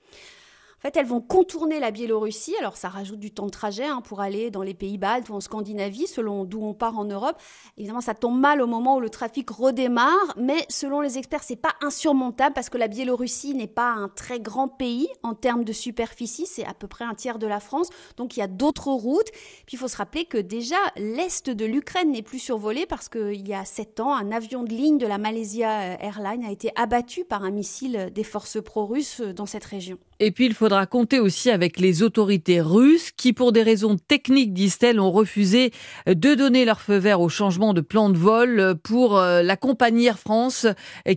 En 0.79 0.81
fait, 0.81 0.97
elles 0.97 1.07
vont 1.07 1.21
contourner 1.21 1.81
la 1.81 1.91
Biélorussie. 1.91 2.55
Alors, 2.61 2.77
ça 2.77 2.89
rajoute 2.89 3.19
du 3.19 3.33
temps 3.33 3.47
de 3.47 3.51
trajet 3.51 3.85
hein, 3.85 4.01
pour 4.01 4.21
aller 4.21 4.53
dans 4.53 4.63
les 4.63 4.75
pays 4.75 4.97
baltes 4.97 5.29
ou 5.29 5.35
en 5.35 5.41
Scandinavie, 5.41 6.07
selon 6.07 6.45
d'où 6.45 6.63
on 6.63 6.73
part 6.73 6.97
en 6.97 7.05
Europe. 7.05 7.37
Évidemment, 7.77 8.01
ça 8.01 8.15
tombe 8.15 8.39
mal 8.39 8.63
au 8.63 8.69
moment 8.69 8.97
où 8.97 9.01
le 9.01 9.11
trafic 9.11 9.51
redémarre, 9.51 10.35
mais 10.37 10.65
selon 10.69 11.01
les 11.01 11.19
experts, 11.19 11.43
c'est 11.43 11.57
pas 11.57 11.75
insurmontable 11.81 12.55
parce 12.55 12.71
que 12.71 12.79
la 12.79 12.87
Biélorussie 12.87 13.55
n'est 13.55 13.67
pas 13.67 13.91
un 13.91 14.09
très 14.09 14.39
grand 14.39 14.69
pays 14.69 15.09
en 15.25 15.35
termes 15.35 15.65
de 15.65 15.73
superficie. 15.73 16.47
C'est 16.47 16.65
à 16.65 16.75
peu 16.75 16.87
près 16.87 17.05
un 17.05 17.15
tiers 17.15 17.41
de 17.41 17.49
la 17.49 17.59
France. 17.59 17.89
Donc, 18.17 18.37
il 18.37 18.41
y 18.41 18.43
a 18.45 18.47
d'autres 18.47 18.93
routes. 18.93 19.33
Puis, 19.67 19.75
il 19.75 19.79
faut 19.79 19.89
se 19.89 19.97
rappeler 19.97 20.27
que 20.27 20.39
déjà, 20.39 20.77
l'est 20.95 21.51
de 21.51 21.65
l'Ukraine 21.65 22.13
n'est 22.13 22.23
plus 22.23 22.39
survolé 22.39 22.87
parce 22.87 23.09
qu'il 23.09 23.49
y 23.49 23.53
a 23.53 23.65
sept 23.65 23.99
ans, 23.99 24.15
un 24.15 24.31
avion 24.31 24.63
de 24.63 24.71
ligne 24.71 24.99
de 24.99 25.09
la 25.09 25.19
Malaysia 25.19 26.01
Airlines 26.01 26.45
a 26.45 26.53
été 26.53 26.71
abattu 26.77 27.25
par 27.25 27.43
un 27.43 27.51
missile 27.51 28.13
des 28.15 28.25
forces 28.25 28.63
pro-russes 28.63 29.23
dans 29.23 29.47
cette 29.47 29.65
région. 29.65 29.99
Et 30.21 30.33
puis 30.33 30.47
il 30.47 30.55
faudra 30.69 30.85
compter 30.85 31.19
aussi 31.19 31.51
avec 31.51 31.81
les 31.81 32.03
autorités 32.03 32.61
russes 32.61 33.11
qui, 33.11 33.33
pour 33.33 33.53
des 33.53 33.63
raisons 33.63 33.97
techniques, 33.97 34.53
disent-elles, 34.53 35.01
ont 35.01 35.11
refusé 35.11 35.73
de 36.07 36.35
donner 36.35 36.67
leur 36.67 36.83
feu 36.83 36.99
vert 36.99 37.23
au 37.23 37.31
changement 37.31 37.73
de 37.73 37.81
plan 37.81 38.11
de 38.11 38.19
vol 38.19 38.75
pour 38.83 39.17
euh, 39.17 39.43
la 39.43 39.57
compagnie 39.57 40.05
Air 40.05 40.19
France 40.19 40.67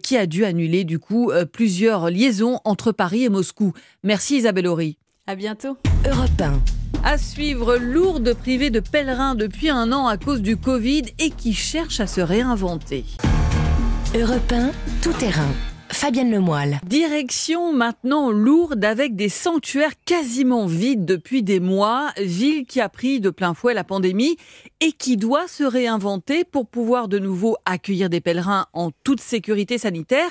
qui 0.03 0.15
a 0.15 0.25
dû 0.25 0.45
annuler 0.45 0.85
du 0.85 0.99
coup 0.99 1.31
euh, 1.31 1.43
plusieurs 1.43 2.09
liaisons 2.09 2.61
entre 2.63 2.93
Paris 2.93 3.25
et 3.25 3.29
Moscou. 3.29 3.73
Merci 4.05 4.37
Isabelle 4.37 4.67
Horry. 4.67 4.97
À 5.27 5.35
bientôt. 5.35 5.75
Europe 6.09 6.29
1. 6.39 6.61
À 7.03 7.17
suivre, 7.17 7.75
lourde 7.75 8.33
privée 8.33 8.69
de 8.69 8.79
pèlerins 8.79 9.35
depuis 9.35 9.69
un 9.69 9.91
an 9.91 10.07
à 10.07 10.15
cause 10.15 10.41
du 10.41 10.55
Covid 10.55 11.03
et 11.19 11.29
qui 11.29 11.53
cherche 11.53 11.99
à 11.99 12.07
se 12.07 12.21
réinventer. 12.21 13.03
Europe 14.15 14.53
1, 14.53 14.71
tout 15.01 15.11
terrain. 15.11 15.51
Fabienne 15.93 16.31
Lemoyle. 16.31 16.79
Direction 16.85 17.73
maintenant 17.73 18.31
lourde 18.31 18.83
avec 18.83 19.15
des 19.15 19.29
sanctuaires 19.29 19.93
quasiment 20.05 20.65
vides 20.65 21.05
depuis 21.05 21.43
des 21.43 21.59
mois, 21.59 22.11
ville 22.17 22.65
qui 22.65 22.79
a 22.79 22.87
pris 22.87 23.19
de 23.19 23.29
plein 23.29 23.53
fouet 23.53 23.73
la 23.73 23.83
pandémie 23.83 24.37
et 24.79 24.93
qui 24.93 25.17
doit 25.17 25.47
se 25.47 25.63
réinventer 25.63 26.43
pour 26.45 26.67
pouvoir 26.67 27.07
de 27.07 27.19
nouveau 27.19 27.57
accueillir 27.65 28.09
des 28.09 28.21
pèlerins 28.21 28.67
en 28.73 28.91
toute 29.03 29.21
sécurité 29.21 29.77
sanitaire 29.77 30.29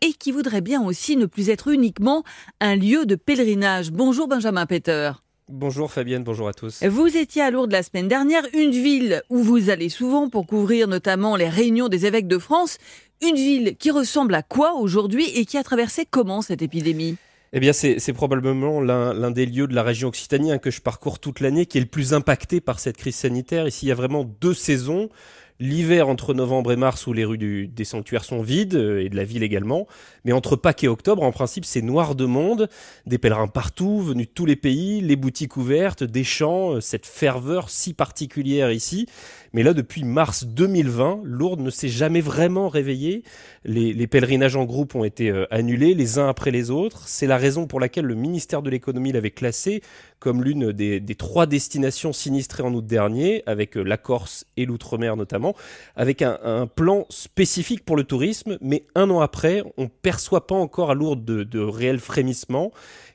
et 0.00 0.14
qui 0.14 0.32
voudrait 0.32 0.62
bien 0.62 0.82
aussi 0.82 1.16
ne 1.16 1.26
plus 1.26 1.50
être 1.50 1.68
uniquement 1.68 2.24
un 2.60 2.74
lieu 2.74 3.04
de 3.04 3.14
pèlerinage. 3.14 3.92
Bonjour 3.92 4.28
Benjamin 4.28 4.66
Peter. 4.66 5.12
Bonjour 5.48 5.92
Fabienne, 5.92 6.24
bonjour 6.24 6.48
à 6.48 6.54
tous. 6.54 6.82
Vous 6.82 7.16
étiez 7.16 7.42
à 7.42 7.50
Lourdes 7.50 7.72
la 7.72 7.82
semaine 7.82 8.08
dernière, 8.08 8.44
une 8.54 8.70
ville 8.70 9.22
où 9.28 9.38
vous 9.38 9.68
allez 9.68 9.90
souvent 9.90 10.30
pour 10.30 10.46
couvrir 10.46 10.88
notamment 10.88 11.36
les 11.36 11.48
réunions 11.48 11.88
des 11.88 12.06
évêques 12.06 12.28
de 12.28 12.38
France, 12.38 12.78
une 13.22 13.36
ville 13.36 13.76
qui 13.78 13.90
ressemble 13.90 14.34
à 14.34 14.42
quoi 14.42 14.74
aujourd'hui 14.74 15.26
et 15.34 15.44
qui 15.44 15.56
a 15.56 15.62
traversé 15.62 16.06
comment 16.10 16.42
cette 16.42 16.62
épidémie? 16.62 17.16
Eh 17.54 17.60
bien, 17.60 17.74
c'est 17.74 18.12
probablement 18.14 18.80
l'un 18.80 19.30
des 19.30 19.44
lieux 19.44 19.66
de 19.66 19.74
la 19.74 19.82
région 19.82 20.08
Occitanie 20.08 20.58
que 20.58 20.70
je 20.70 20.80
parcours 20.80 21.18
toute 21.18 21.40
l'année 21.40 21.66
qui 21.66 21.76
est 21.76 21.82
le 21.82 21.86
plus 21.86 22.14
impacté 22.14 22.62
par 22.62 22.78
cette 22.78 22.96
crise 22.96 23.16
sanitaire. 23.16 23.68
Ici, 23.68 23.86
il 23.86 23.88
y 23.90 23.92
a 23.92 23.94
vraiment 23.94 24.24
deux 24.24 24.54
saisons. 24.54 25.10
L'hiver 25.60 26.08
entre 26.08 26.34
novembre 26.34 26.72
et 26.72 26.76
mars 26.76 27.06
où 27.06 27.12
les 27.12 27.24
rues 27.24 27.68
des 27.68 27.84
sanctuaires 27.84 28.24
sont 28.24 28.42
vides 28.42 28.74
euh, 28.74 29.04
et 29.04 29.08
de 29.08 29.16
la 29.16 29.24
ville 29.24 29.42
également. 29.42 29.86
Mais 30.24 30.32
entre 30.32 30.56
Pâques 30.56 30.84
et 30.84 30.88
octobre, 30.88 31.22
en 31.22 31.32
principe, 31.32 31.64
c'est 31.64 31.82
noir 31.82 32.14
de 32.14 32.24
monde. 32.24 32.68
Des 33.06 33.18
pèlerins 33.18 33.48
partout, 33.48 34.00
venus 34.00 34.26
de 34.26 34.32
tous 34.32 34.46
les 34.46 34.56
pays, 34.56 35.00
les 35.00 35.16
boutiques 35.16 35.56
ouvertes, 35.56 36.02
des 36.02 36.24
chants, 36.24 36.74
euh, 36.74 36.80
cette 36.80 37.06
ferveur 37.06 37.70
si 37.70 37.94
particulière 37.94 38.72
ici. 38.72 39.06
Mais 39.52 39.62
là, 39.62 39.74
depuis 39.74 40.02
mars 40.02 40.44
2020, 40.44 41.20
Lourdes 41.24 41.60
ne 41.60 41.70
s'est 41.70 41.88
jamais 41.88 42.22
vraiment 42.22 42.68
réveillée. 42.68 43.22
Les, 43.64 44.06
pèlerinages 44.06 44.56
en 44.56 44.64
groupe 44.64 44.94
ont 44.94 45.04
été 45.04 45.30
euh, 45.30 45.46
annulés 45.50 45.94
les 45.94 46.18
uns 46.18 46.28
après 46.28 46.50
les 46.50 46.70
autres. 46.70 47.02
C'est 47.06 47.26
la 47.26 47.36
raison 47.36 47.66
pour 47.66 47.78
laquelle 47.78 48.06
le 48.06 48.14
ministère 48.14 48.62
de 48.62 48.70
l'économie 48.70 49.12
l'avait 49.12 49.30
classé 49.30 49.82
comme 50.18 50.44
l'une 50.44 50.70
des, 50.70 51.02
trois 51.16 51.46
destinations 51.46 52.12
sinistrées 52.12 52.62
en 52.62 52.72
août 52.74 52.86
dernier, 52.86 53.42
avec 53.46 53.74
la 53.74 53.96
Corse 53.96 54.46
et 54.56 54.66
l'outre-mer 54.66 55.16
notamment, 55.16 55.51
avec 55.96 56.22
un, 56.22 56.66
plan 56.66 57.06
spécifique 57.08 57.84
pour 57.84 57.96
le 57.96 58.04
tourisme. 58.04 58.58
Mais 58.60 58.84
un 58.94 59.10
an 59.10 59.20
après, 59.20 59.62
on 59.76 59.88
perçoit 59.88 60.46
pas 60.46 60.54
encore 60.54 60.90
à 60.90 60.94
Lourdes 60.94 61.24
de, 61.24 61.42
de 61.42 61.60
réels 61.60 62.00
frémissements. 62.00 62.72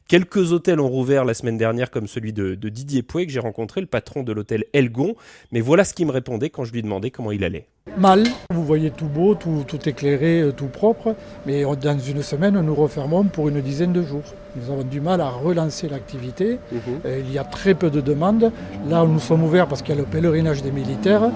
Quelques 0.07 0.53
hôtels 0.53 0.79
ont 0.79 0.87
rouvert 0.87 1.25
la 1.25 1.33
semaine 1.33 1.57
dernière, 1.57 1.91
comme 1.91 2.07
celui 2.07 2.31
de, 2.31 2.55
Didier 2.55 3.03
Pouet, 3.03 3.25
que 3.25 3.31
j'ai 3.31 3.41
rencontré, 3.41 3.81
le 3.81 3.87
patron 3.87 4.23
de 4.23 4.31
l'hôtel 4.31 4.63
Elgon. 4.71 5.15
Mais 5.51 5.59
voilà 5.59 5.83
ce 5.83 5.93
qu'il 5.93 6.07
me 6.07 6.11
répondait 6.11 6.49
quand 6.49 6.63
je 6.63 6.71
lui 6.71 6.81
demandais 6.81 7.11
comment 7.11 7.31
il 7.31 7.43
allait. 7.43 7.67
Mal, 7.95 8.23
vous 8.53 8.63
voyez 8.63 8.91
tout 8.91 9.07
beau, 9.07 9.33
tout, 9.33 9.63
tout 9.67 9.89
éclairé, 9.89 10.41
euh, 10.41 10.51
tout 10.51 10.67
propre, 10.67 11.15
mais 11.45 11.63
dans 11.63 11.97
une 11.97 12.21
semaine, 12.21 12.59
nous 12.61 12.75
refermons 12.75 13.23
pour 13.23 13.49
une 13.49 13.61
dizaine 13.61 13.93
de 13.93 14.03
jours. 14.03 14.23
Nous 14.55 14.71
avons 14.71 14.83
du 14.83 15.01
mal 15.01 15.21
à 15.21 15.29
relancer 15.29 15.87
l'activité. 15.87 16.59
Mhm. 16.71 16.79
Euh, 17.05 17.21
il 17.25 17.31
y 17.31 17.37
a 17.37 17.43
très 17.43 17.73
peu 17.73 17.89
de 17.89 18.01
demandes. 18.01 18.51
Là, 18.87 19.05
nous 19.05 19.19
sommes 19.19 19.43
ouverts 19.43 19.67
parce 19.67 19.81
qu'il 19.81 19.95
y 19.95 19.97
a 19.97 20.01
le 20.01 20.07
pèlerinage 20.07 20.63
des 20.63 20.71
militaires. 20.71 21.29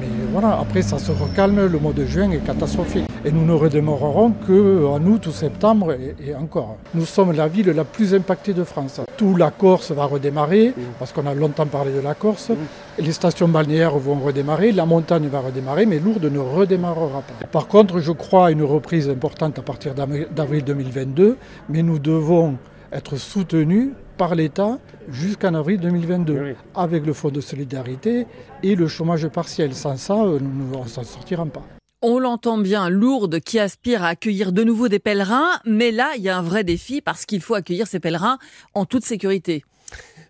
Mais 0.00 0.06
voilà, 0.32 0.58
après, 0.60 0.82
ça 0.82 0.98
se 0.98 1.10
recalme. 1.10 1.66
Le 1.66 1.78
mois 1.78 1.92
de 1.92 2.04
juin 2.04 2.30
est 2.30 2.44
catastrophique. 2.44 3.06
Et 3.24 3.32
nous 3.32 3.44
ne 3.44 3.52
redémarrerons 3.52 4.32
qu'en 4.46 5.04
août 5.04 5.26
ou 5.26 5.32
septembre 5.32 5.94
et, 5.94 6.34
encore. 6.34 6.76
Nous 6.94 7.06
sommes 7.06 7.32
la 7.32 7.48
ville 7.48 7.70
la 7.70 7.84
plus 7.84 8.14
impactée 8.14 8.54
de 8.54 8.64
France. 8.64 9.00
Tout 9.16 9.36
la 9.36 9.50
Corse 9.50 9.90
va 9.92 10.04
redémarrer, 10.06 10.68
mhm. 10.68 10.84
parce 10.98 11.12
qu'on 11.12 11.26
a 11.26 11.34
longtemps 11.34 11.66
parlé 11.66 11.92
de 11.92 12.00
la 12.00 12.14
Corse. 12.14 12.50
Mhm. 12.50 12.56
Les 12.98 13.12
stations 13.12 13.48
balnéaires 13.48 13.96
vont 13.96 14.18
redémarrer, 14.18 14.72
la 14.72 14.84
montagne 14.84 15.28
va 15.28 15.40
redémarrer, 15.40 15.86
mais 15.86 16.00
Lourdes 16.00 16.24
ne 16.24 16.38
redémarrera 16.38 17.22
pas. 17.22 17.46
Par 17.46 17.66
contre, 17.68 18.00
je 18.00 18.12
crois 18.12 18.48
à 18.48 18.50
une 18.50 18.62
reprise 18.62 19.08
importante 19.08 19.58
à 19.58 19.62
partir 19.62 19.94
d'avril 19.94 20.64
2022, 20.64 21.36
mais 21.68 21.82
nous 21.82 21.98
devons 21.98 22.56
être 22.92 23.16
soutenus 23.16 23.90
par 24.18 24.34
l'État 24.34 24.78
jusqu'en 25.08 25.54
avril 25.54 25.80
2022, 25.80 26.56
avec 26.74 27.06
le 27.06 27.12
Fonds 27.12 27.30
de 27.30 27.40
solidarité 27.40 28.26
et 28.62 28.74
le 28.74 28.86
chômage 28.88 29.26
partiel. 29.28 29.74
Sans 29.74 29.96
ça, 29.96 30.14
euh, 30.14 30.38
nous 30.40 30.78
ne 30.78 30.88
s'en 30.88 31.04
sortirons 31.04 31.46
pas. 31.46 31.62
On 32.02 32.18
l'entend 32.18 32.58
bien, 32.58 32.88
Lourdes 32.88 33.40
qui 33.40 33.58
aspire 33.58 34.04
à 34.04 34.08
accueillir 34.08 34.52
de 34.52 34.64
nouveau 34.64 34.88
des 34.88 34.98
pèlerins, 34.98 35.60
mais 35.64 35.90
là, 35.90 36.12
il 36.16 36.22
y 36.22 36.28
a 36.28 36.36
un 36.36 36.42
vrai 36.42 36.64
défi 36.64 37.00
parce 37.00 37.24
qu'il 37.26 37.40
faut 37.40 37.54
accueillir 37.54 37.86
ces 37.86 38.00
pèlerins 38.00 38.38
en 38.74 38.84
toute 38.84 39.04
sécurité. 39.04 39.64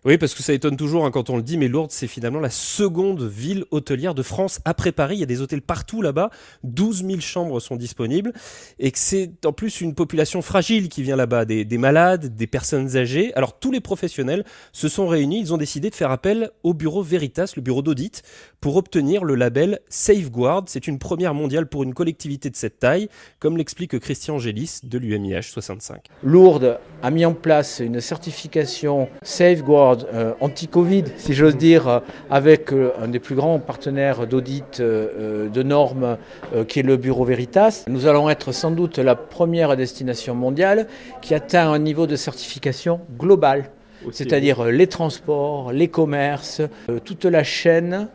Oui, 0.06 0.16
parce 0.16 0.34
que 0.34 0.42
ça 0.42 0.54
étonne 0.54 0.78
toujours 0.78 1.04
hein, 1.04 1.10
quand 1.10 1.28
on 1.28 1.36
le 1.36 1.42
dit, 1.42 1.58
mais 1.58 1.68
Lourdes, 1.68 1.90
c'est 1.90 2.06
finalement 2.06 2.40
la 2.40 2.48
seconde 2.48 3.22
ville 3.22 3.66
hôtelière 3.70 4.14
de 4.14 4.22
France 4.22 4.58
après 4.64 4.92
Paris. 4.92 5.16
Il 5.16 5.20
y 5.20 5.24
a 5.24 5.26
des 5.26 5.42
hôtels 5.42 5.60
partout 5.60 6.00
là-bas. 6.00 6.30
12 6.64 7.04
000 7.04 7.20
chambres 7.20 7.60
sont 7.60 7.76
disponibles. 7.76 8.32
Et 8.78 8.92
que 8.92 8.98
c'est 8.98 9.44
en 9.44 9.52
plus 9.52 9.82
une 9.82 9.94
population 9.94 10.40
fragile 10.40 10.88
qui 10.88 11.02
vient 11.02 11.16
là-bas, 11.16 11.44
des, 11.44 11.66
malades, 11.76 12.34
des 12.34 12.46
personnes 12.46 12.96
âgées. 12.96 13.34
Alors 13.34 13.58
tous 13.58 13.70
les 13.70 13.80
professionnels 13.80 14.46
se 14.72 14.88
sont 14.88 15.06
réunis. 15.06 15.40
Ils 15.40 15.52
ont 15.52 15.58
décidé 15.58 15.90
de 15.90 15.94
faire 15.94 16.10
appel 16.10 16.50
au 16.62 16.72
bureau 16.72 17.02
Veritas, 17.02 17.52
le 17.56 17.60
bureau 17.60 17.82
d'audit, 17.82 18.22
pour 18.62 18.76
obtenir 18.76 19.22
le 19.22 19.34
label 19.34 19.80
Safeguard. 19.90 20.64
C'est 20.68 20.86
une 20.86 20.98
première 20.98 21.34
mondiale 21.34 21.66
pour 21.66 21.82
une 21.82 21.92
collectivité 21.92 22.48
de 22.48 22.56
cette 22.56 22.78
taille, 22.78 23.10
comme 23.38 23.58
l'explique 23.58 23.98
Christian 23.98 24.38
Gélis 24.38 24.80
de 24.82 24.96
l'UMIH 24.96 25.42
65. 25.42 26.06
Lourdes 26.22 26.78
a 27.02 27.10
mis 27.10 27.26
en 27.26 27.34
place 27.34 27.80
une 27.80 28.00
certification 28.00 29.10
Safeguard 29.50 29.98
accord 30.02 30.36
anti-Covid, 30.40 31.04
si 31.16 31.34
j'ose 31.34 31.56
dire, 31.56 32.02
avec 32.30 32.70
un 32.72 33.08
des 33.08 33.18
plus 33.18 33.34
grands 33.34 33.58
partenaires 33.58 34.26
d'audit 34.26 34.80
de 34.80 35.62
normes 35.62 36.16
qui 36.68 36.80
est 36.80 36.84
le 36.84 36.96
Bureau 36.96 37.24
Veritas. 37.24 37.84
Nous 37.88 38.06
allons 38.06 38.30
être 38.30 38.52
sans 38.52 38.70
doute 38.70 38.98
la 38.98 39.16
première 39.16 39.76
destination 39.76 40.34
mondiale 40.34 40.86
qui 41.20 41.34
atteint 41.34 41.72
un 41.72 41.78
niveau 41.78 42.06
de 42.06 42.16
certification 42.16 43.00
global, 43.18 43.70
c'est-à-dire 44.12 44.64
les 44.66 44.86
transports, 44.86 45.72
les 45.72 45.88
commerces, 45.88 46.62
toute 47.04 47.24
la 47.24 47.42
chaîne 47.42 48.08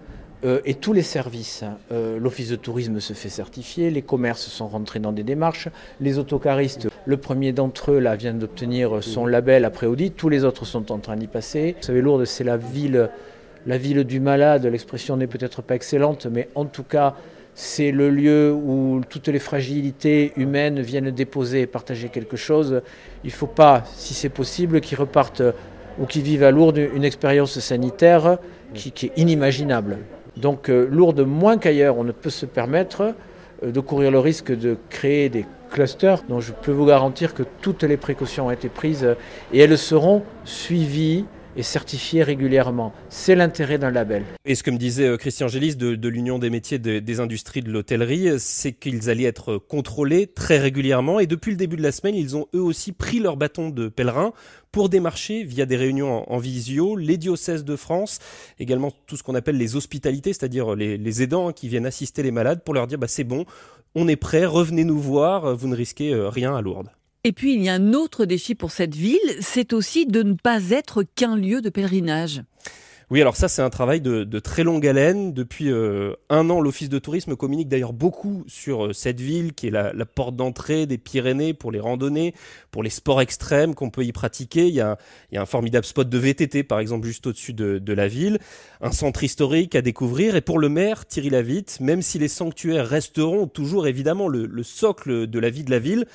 euh, 0.45 0.61
et 0.63 0.75
tous 0.75 0.93
les 0.93 1.01
services. 1.01 1.63
Euh, 1.91 2.19
l'Office 2.19 2.49
de 2.49 2.55
tourisme 2.55 2.99
se 2.99 3.13
fait 3.13 3.29
certifier, 3.29 3.89
les 3.89 4.03
commerces 4.03 4.47
sont 4.47 4.67
rentrés 4.67 4.99
dans 4.99 5.11
des 5.11 5.23
démarches, 5.23 5.69
les 5.99 6.19
autocaristes, 6.19 6.87
le 7.05 7.17
premier 7.17 7.51
d'entre 7.51 7.93
eux 7.93 7.99
là, 7.99 8.15
vient 8.15 8.33
d'obtenir 8.33 9.03
son 9.03 9.25
label 9.25 9.65
après 9.65 9.87
audit, 9.87 10.15
tous 10.15 10.29
les 10.29 10.43
autres 10.43 10.65
sont 10.65 10.91
en 10.91 10.99
train 10.99 11.15
d'y 11.15 11.27
passer. 11.27 11.75
Vous 11.79 11.87
savez, 11.87 12.01
Lourdes, 12.01 12.25
c'est 12.25 12.43
la 12.43 12.57
ville, 12.57 13.09
la 13.65 13.77
ville 13.77 14.03
du 14.03 14.19
malade, 14.19 14.65
l'expression 14.65 15.17
n'est 15.17 15.27
peut-être 15.27 15.61
pas 15.63 15.75
excellente, 15.75 16.27
mais 16.27 16.49
en 16.53 16.65
tout 16.65 16.83
cas, 16.83 17.15
c'est 17.55 17.91
le 17.91 18.09
lieu 18.09 18.53
où 18.53 19.01
toutes 19.09 19.29
les 19.29 19.39
fragilités 19.39 20.33
humaines 20.35 20.81
viennent 20.81 21.09
déposer 21.09 21.61
et 21.61 21.67
partager 21.67 22.09
quelque 22.09 22.37
chose. 22.37 22.81
Il 23.23 23.27
ne 23.27 23.33
faut 23.33 23.47
pas, 23.47 23.83
si 23.95 24.13
c'est 24.13 24.29
possible, 24.29 24.81
qu'ils 24.81 24.99
repartent 24.99 25.41
ou 25.97 26.05
qu'ils 26.05 26.23
vivent 26.23 26.43
à 26.43 26.51
Lourdes 26.51 26.77
une 26.77 27.05
expérience 27.05 27.57
sanitaire 27.59 28.37
qui 28.73 29.05
est 29.05 29.11
inimaginable. 29.15 29.99
Donc 30.37 30.69
euh, 30.69 30.87
Lourdes 30.91 31.25
moins 31.25 31.57
qu'ailleurs, 31.57 31.97
on 31.97 32.03
ne 32.03 32.11
peut 32.11 32.29
se 32.29 32.45
permettre 32.45 33.15
euh, 33.63 33.71
de 33.71 33.79
courir 33.79 34.11
le 34.11 34.19
risque 34.19 34.51
de 34.51 34.77
créer 34.89 35.29
des 35.29 35.45
clusters. 35.71 36.23
Dont 36.27 36.39
je 36.39 36.51
peux 36.51 36.71
vous 36.71 36.85
garantir 36.85 37.33
que 37.33 37.43
toutes 37.61 37.83
les 37.83 37.97
précautions 37.97 38.47
ont 38.47 38.51
été 38.51 38.69
prises 38.69 39.05
euh, 39.05 39.15
et 39.53 39.59
elles 39.59 39.77
seront 39.77 40.23
suivies 40.43 41.25
et 41.55 41.63
certifiées 41.63 42.23
régulièrement. 42.23 42.93
C'est 43.09 43.35
l'intérêt 43.35 43.77
d'un 43.77 43.91
label. 43.91 44.23
Et 44.45 44.55
ce 44.55 44.63
que 44.63 44.71
me 44.71 44.77
disait 44.77 45.17
Christian 45.17 45.47
Gélis 45.47 45.75
de, 45.75 46.07
l'Union 46.07 46.39
des 46.39 46.49
métiers 46.49 46.79
des 46.79 47.19
industries 47.19 47.61
de 47.61 47.71
l'hôtellerie, 47.71 48.39
c'est 48.39 48.73
qu'ils 48.73 49.09
allaient 49.09 49.23
être 49.23 49.57
contrôlés 49.57 50.27
très 50.27 50.57
régulièrement. 50.57 51.19
Et 51.19 51.27
depuis 51.27 51.51
le 51.51 51.57
début 51.57 51.75
de 51.75 51.83
la 51.83 51.91
semaine, 51.91 52.15
ils 52.15 52.35
ont 52.35 52.47
eux 52.53 52.61
aussi 52.61 52.91
pris 52.91 53.19
leur 53.19 53.37
bâton 53.37 53.69
de 53.69 53.87
pèlerin 53.87 54.33
pour 54.75 54.89
démarcher 54.89 55.43
via 55.43 55.65
des 55.65 55.77
réunions 55.77 56.29
en, 56.29 56.37
visio 56.37 56.97
les 56.97 57.15
diocèses 57.15 57.63
de 57.63 57.77
France, 57.77 58.19
également 58.59 58.91
tout 59.07 59.15
ce 59.15 59.23
qu'on 59.23 59.33
appelle 59.33 59.57
les 59.57 59.77
hospitalités, 59.77 60.33
c'est-à-dire 60.33 60.75
les, 60.75 61.21
aidants 61.21 61.53
qui 61.53 61.69
viennent 61.69 61.85
assister 61.85 62.23
les 62.23 62.31
malades 62.31 62.61
pour 62.61 62.73
leur 62.73 62.85
dire 62.85 62.97
bah, 62.97 63.07
c'est 63.07 63.23
bon, 63.23 63.45
on 63.95 64.09
est 64.09 64.17
prêt, 64.17 64.45
revenez 64.45 64.83
nous 64.83 64.99
voir, 64.99 65.55
vous 65.55 65.69
ne 65.69 65.75
risquez 65.75 66.13
euh, 66.13 66.27
rien 66.27 66.53
à 66.53 66.61
Lourdes. 66.61 66.89
Et 67.27 67.31
puis 67.31 67.55
il 67.55 67.63
y 67.63 67.69
a 67.69 67.73
un 67.73 67.93
autre 67.93 68.25
défi 68.25 68.53
pour 68.53 68.69
cette 68.69 68.93
ville, 68.93 69.17
c'est 69.39 69.73
aussi 69.73 70.05
de 70.05 70.21
ne 70.21 70.35
pas 70.35 70.69
être 70.69 71.01
qu'un 71.01 71.35
lieu 71.35 71.59
de 71.59 71.69
pèlerinage. 71.69 72.43
Oui, 73.11 73.21
alors 73.21 73.35
ça, 73.35 73.47
c'est 73.47 73.61
un 73.61 73.69
travail 73.69 74.01
de, 74.01 74.39
très 74.39 74.63
longue 74.63 74.85
haleine. 74.85 75.31
Depuis 75.33 75.71
euh, 75.71 76.13
un 76.29 76.49
an, 76.49 76.59
l'Office 76.59 76.89
de 76.89 76.97
tourisme 76.97 77.35
communique 77.35 77.67
d'ailleurs 77.67 77.93
beaucoup 77.93 78.43
sur 78.47 78.87
euh, 78.87 78.93
cette 78.93 79.19
ville 79.19 79.53
qui 79.53 79.67
est 79.67 79.71
la, 79.71 79.93
porte 80.05 80.35
d'entrée 80.35 80.87
des 80.87 80.97
Pyrénées 80.97 81.53
pour 81.53 81.71
les 81.71 81.79
randonnées, 81.79 82.33
pour 82.71 82.81
les 82.81 82.89
sports 82.89 83.21
extrêmes 83.21 83.75
qu'on 83.75 83.91
peut 83.91 84.03
y 84.03 84.11
pratiquer. 84.11 84.67
Il 84.67 84.73
y, 84.73 84.81
a, 84.81 84.97
un 85.33 85.45
formidable 85.45 85.85
spot 85.85 86.09
de 86.09 86.17
VTT, 86.17 86.63
par 86.63 86.79
exemple, 86.79 87.05
juste 87.05 87.27
au-dessus 87.27 87.53
de, 87.53 87.93
la 87.93 88.07
ville, 88.07 88.39
un 88.81 88.91
centre 88.91 89.23
historique 89.23 89.75
à 89.75 89.83
découvrir. 89.83 90.35
Et 90.35 90.41
pour 90.41 90.57
le 90.57 90.69
maire, 90.69 91.05
Thierry 91.05 91.29
Lavitte, 91.29 91.79
même 91.81 92.01
si 92.01 92.17
les 92.17 92.27
sanctuaires 92.27 92.87
resteront 92.87 93.47
toujours 93.47 93.87
évidemment 93.87 94.27
le 94.27 94.63
socle 94.63 95.27
de 95.27 95.39
la 95.39 95.51
vie 95.51 95.63
de 95.63 95.71
la 95.71 95.79
ville, 95.79 96.05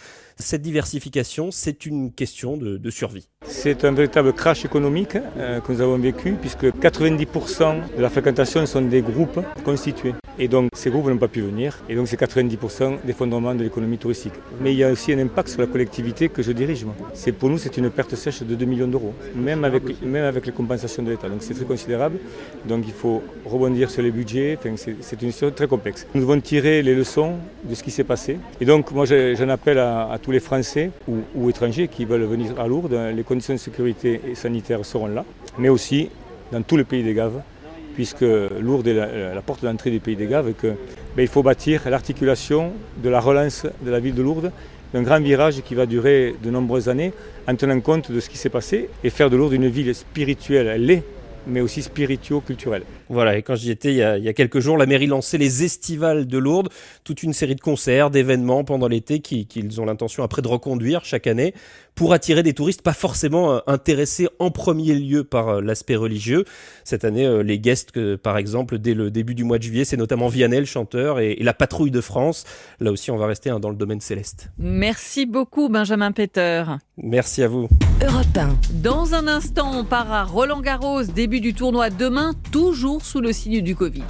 cette 0.40 0.62
diversification, 0.62 1.50
c'est 1.50 1.86
une 1.86 2.12
question 2.12 2.56
de, 2.56 2.90
survie. 2.90 3.28
C'est 3.46 3.84
un 3.84 3.92
véritable 3.92 4.32
crash 4.32 4.64
économique 4.64 5.16
euh, 5.36 5.60
que 5.60 5.72
nous 5.72 5.80
avons 5.80 5.98
vécu 5.98 6.32
puisque 6.32 6.64
90% 6.64 7.96
de 7.96 8.02
la 8.02 8.10
fréquentation 8.10 8.66
sont 8.66 8.82
des 8.82 9.00
groupes 9.02 9.40
constitués. 9.64 10.14
Et 10.38 10.48
donc 10.48 10.70
ces 10.74 10.90
groupes 10.90 11.06
n'ont 11.06 11.18
pas 11.18 11.28
pu 11.28 11.42
venir. 11.42 11.78
Et 11.88 11.94
donc 11.94 12.08
c'est 12.08 12.18
90% 12.18 12.98
d'effondrement 13.04 13.54
de 13.54 13.62
l'économie 13.62 13.98
touristique. 13.98 14.32
Mais 14.60 14.72
il 14.72 14.78
y 14.78 14.84
a 14.84 14.90
aussi 14.90 15.12
un 15.12 15.18
impact 15.18 15.48
sur 15.48 15.60
la 15.60 15.66
collectivité 15.66 16.30
que 16.30 16.42
je 16.42 16.52
dirige. 16.52 16.86
C'est 17.12 17.32
pour 17.32 17.50
nous 17.50 17.58
c'est 17.58 17.76
une 17.76 17.90
perte 17.90 18.14
sèche 18.14 18.42
de 18.42 18.54
2 18.54 18.64
millions 18.64 18.88
d'euros, 18.88 19.14
même 19.34 19.64
avec, 19.64 19.82
les 20.46 20.52
compensations 20.52 21.02
de 21.02 21.10
l'État. 21.10 21.28
Donc 21.28 21.42
c'est 21.42 21.52
très 21.54 21.66
considérable. 21.66 22.18
Donc 22.66 22.84
il 22.86 22.94
faut 22.94 23.22
rebondir 23.44 23.90
sur 23.90 24.02
les 24.02 24.10
budgets. 24.10 24.58
c'est 24.76 25.22
une 25.22 25.30
situation 25.30 25.50
très 25.50 25.66
complexe. 25.66 26.06
Nous 26.14 26.22
devons 26.22 26.40
tirer 26.40 26.82
les 26.82 26.94
leçons 26.94 27.34
de 27.64 27.74
ce 27.74 27.82
qui 27.82 27.90
s'est 27.90 28.04
passé. 28.04 28.38
Et 28.62 28.64
donc 28.64 28.90
moi 28.92 29.04
j'en 29.04 29.48
appelle 29.50 29.78
à, 29.78 30.18
tous 30.22 30.29
les 30.30 30.40
Français 30.40 30.90
ou, 31.08 31.48
étrangers 31.48 31.88
qui 31.88 32.04
veulent 32.04 32.24
venir 32.24 32.58
à 32.60 32.66
Lourdes. 32.66 32.98
Les 33.14 33.22
conditions 33.22 33.54
de 33.54 33.58
sécurité 33.58 34.20
et 34.28 34.34
sanitaire 34.34 34.84
seront 34.84 35.08
là, 35.08 35.24
mais 35.58 35.68
aussi 35.68 36.10
dans 36.52 36.62
tout 36.62 36.76
le 36.76 36.84
pays 36.84 37.02
des 37.02 37.14
Gaves 37.14 37.40
puisque 37.94 38.24
Lourdes 38.60 38.86
est 38.86 38.94
la, 38.94 39.42
porte 39.42 39.62
d'entrée 39.62 39.90
du 39.90 40.00
pays 40.00 40.16
des 40.16 40.26
Gaves, 40.26 40.48
et 40.48 40.54
que 40.54 40.68
ben, 41.16 41.22
il 41.22 41.28
faut 41.28 41.42
bâtir 41.42 41.82
l'articulation 41.90 42.72
de 43.02 43.08
la 43.10 43.20
relance 43.20 43.66
de 43.82 43.90
la 43.90 44.00
ville 44.00 44.14
de 44.14 44.22
Lourdes, 44.22 44.52
d'un 44.94 45.02
grand 45.02 45.20
virage 45.20 45.60
qui 45.62 45.74
va 45.74 45.86
durer 45.86 46.34
de 46.42 46.50
nombreuses 46.50 46.88
années, 46.88 47.12
en 47.46 47.54
tenant 47.56 47.78
compte 47.80 48.10
de 48.10 48.20
ce 48.20 48.30
qui 48.30 48.38
s'est 48.38 48.48
passé, 48.48 48.88
et 49.04 49.10
faire 49.10 49.28
de 49.28 49.36
Lourdes 49.36 49.52
une 49.52 49.68
ville 49.68 49.94
spirituelle. 49.94 50.68
Elle 50.68 51.02
mais 51.46 51.60
aussi 51.60 51.82
spirituo-culturelle. 51.82 52.82
Voilà, 53.08 53.36
et 53.36 53.42
quand 53.42 53.54
j'y 53.54 53.70
étais 53.70 53.92
il 53.92 53.96
y, 53.96 54.28
a, 54.28 54.32
quelques 54.32 54.60
jours, 54.60 54.76
la 54.76 54.86
mairie 54.86 55.06
lançait 55.06 55.38
les 55.38 55.64
estivales 55.64 56.26
de 56.26 56.38
Lourdes, 56.38 56.68
toute 57.04 57.22
une 57.22 57.32
série 57.32 57.54
de 57.54 57.60
concerts, 57.60 58.10
d'événements 58.10 58.64
pendant 58.64 58.88
l'été 58.88 59.20
qu'ils 59.20 59.80
ont 59.80 59.84
l'intention 59.84 60.22
après 60.22 60.42
de 60.42 60.48
reconduire 60.48 61.04
chaque 61.04 61.26
année 61.26 61.54
pour 61.94 62.12
attirer 62.12 62.42
des 62.42 62.54
touristes 62.54 62.82
pas 62.82 62.92
forcément 62.92 63.52
euh, 63.52 63.58
intéressés 63.66 64.28
en 64.38 64.50
premier 64.50 64.94
lieu 64.94 65.24
par 65.24 65.48
euh, 65.48 65.60
l'aspect 65.60 65.96
religieux. 65.96 66.44
Cette 66.84 67.04
année, 67.04 67.26
euh, 67.26 67.42
les 67.42 67.58
guests, 67.58 68.16
par 68.16 68.36
exemple, 68.38 68.78
dès 68.78 68.94
le 68.94 69.10
début 69.10 69.34
du 69.34 69.44
mois 69.44 69.58
de 69.58 69.62
juillet, 69.62 69.84
c'est 69.84 69.96
notamment 69.96 70.28
Vianney, 70.28 70.58
le 70.58 70.64
chanteur, 70.64 71.20
et, 71.20 71.36
la 71.40 71.54
patrouille 71.54 71.90
de 71.90 72.00
France. 72.00 72.44
Là 72.80 72.92
aussi, 72.92 73.10
on 73.10 73.16
va 73.16 73.26
rester 73.26 73.50
hein, 73.50 73.60
dans 73.60 73.70
le 73.70 73.76
domaine 73.76 74.00
céleste. 74.00 74.50
Merci 74.58 75.26
beaucoup, 75.26 75.68
Benjamin 75.68 76.12
Peter. 76.12 76.64
Merci 76.96 77.42
à 77.42 77.48
vous. 77.48 77.68
Europe 78.02 78.26
Dans 78.74 79.14
un 79.14 79.26
instant, 79.26 79.70
on 79.74 79.84
part 79.84 80.12
à 80.12 80.24
Roland 80.24 80.60
Garros, 80.60 81.02
début 81.02 81.40
du 81.40 81.54
tournoi 81.54 81.90
demain, 81.90 82.32
toujours 82.52 83.04
sous 83.04 83.20
le 83.20 83.32
signe 83.32 83.62
du 83.62 83.74
Covid. 83.74 84.04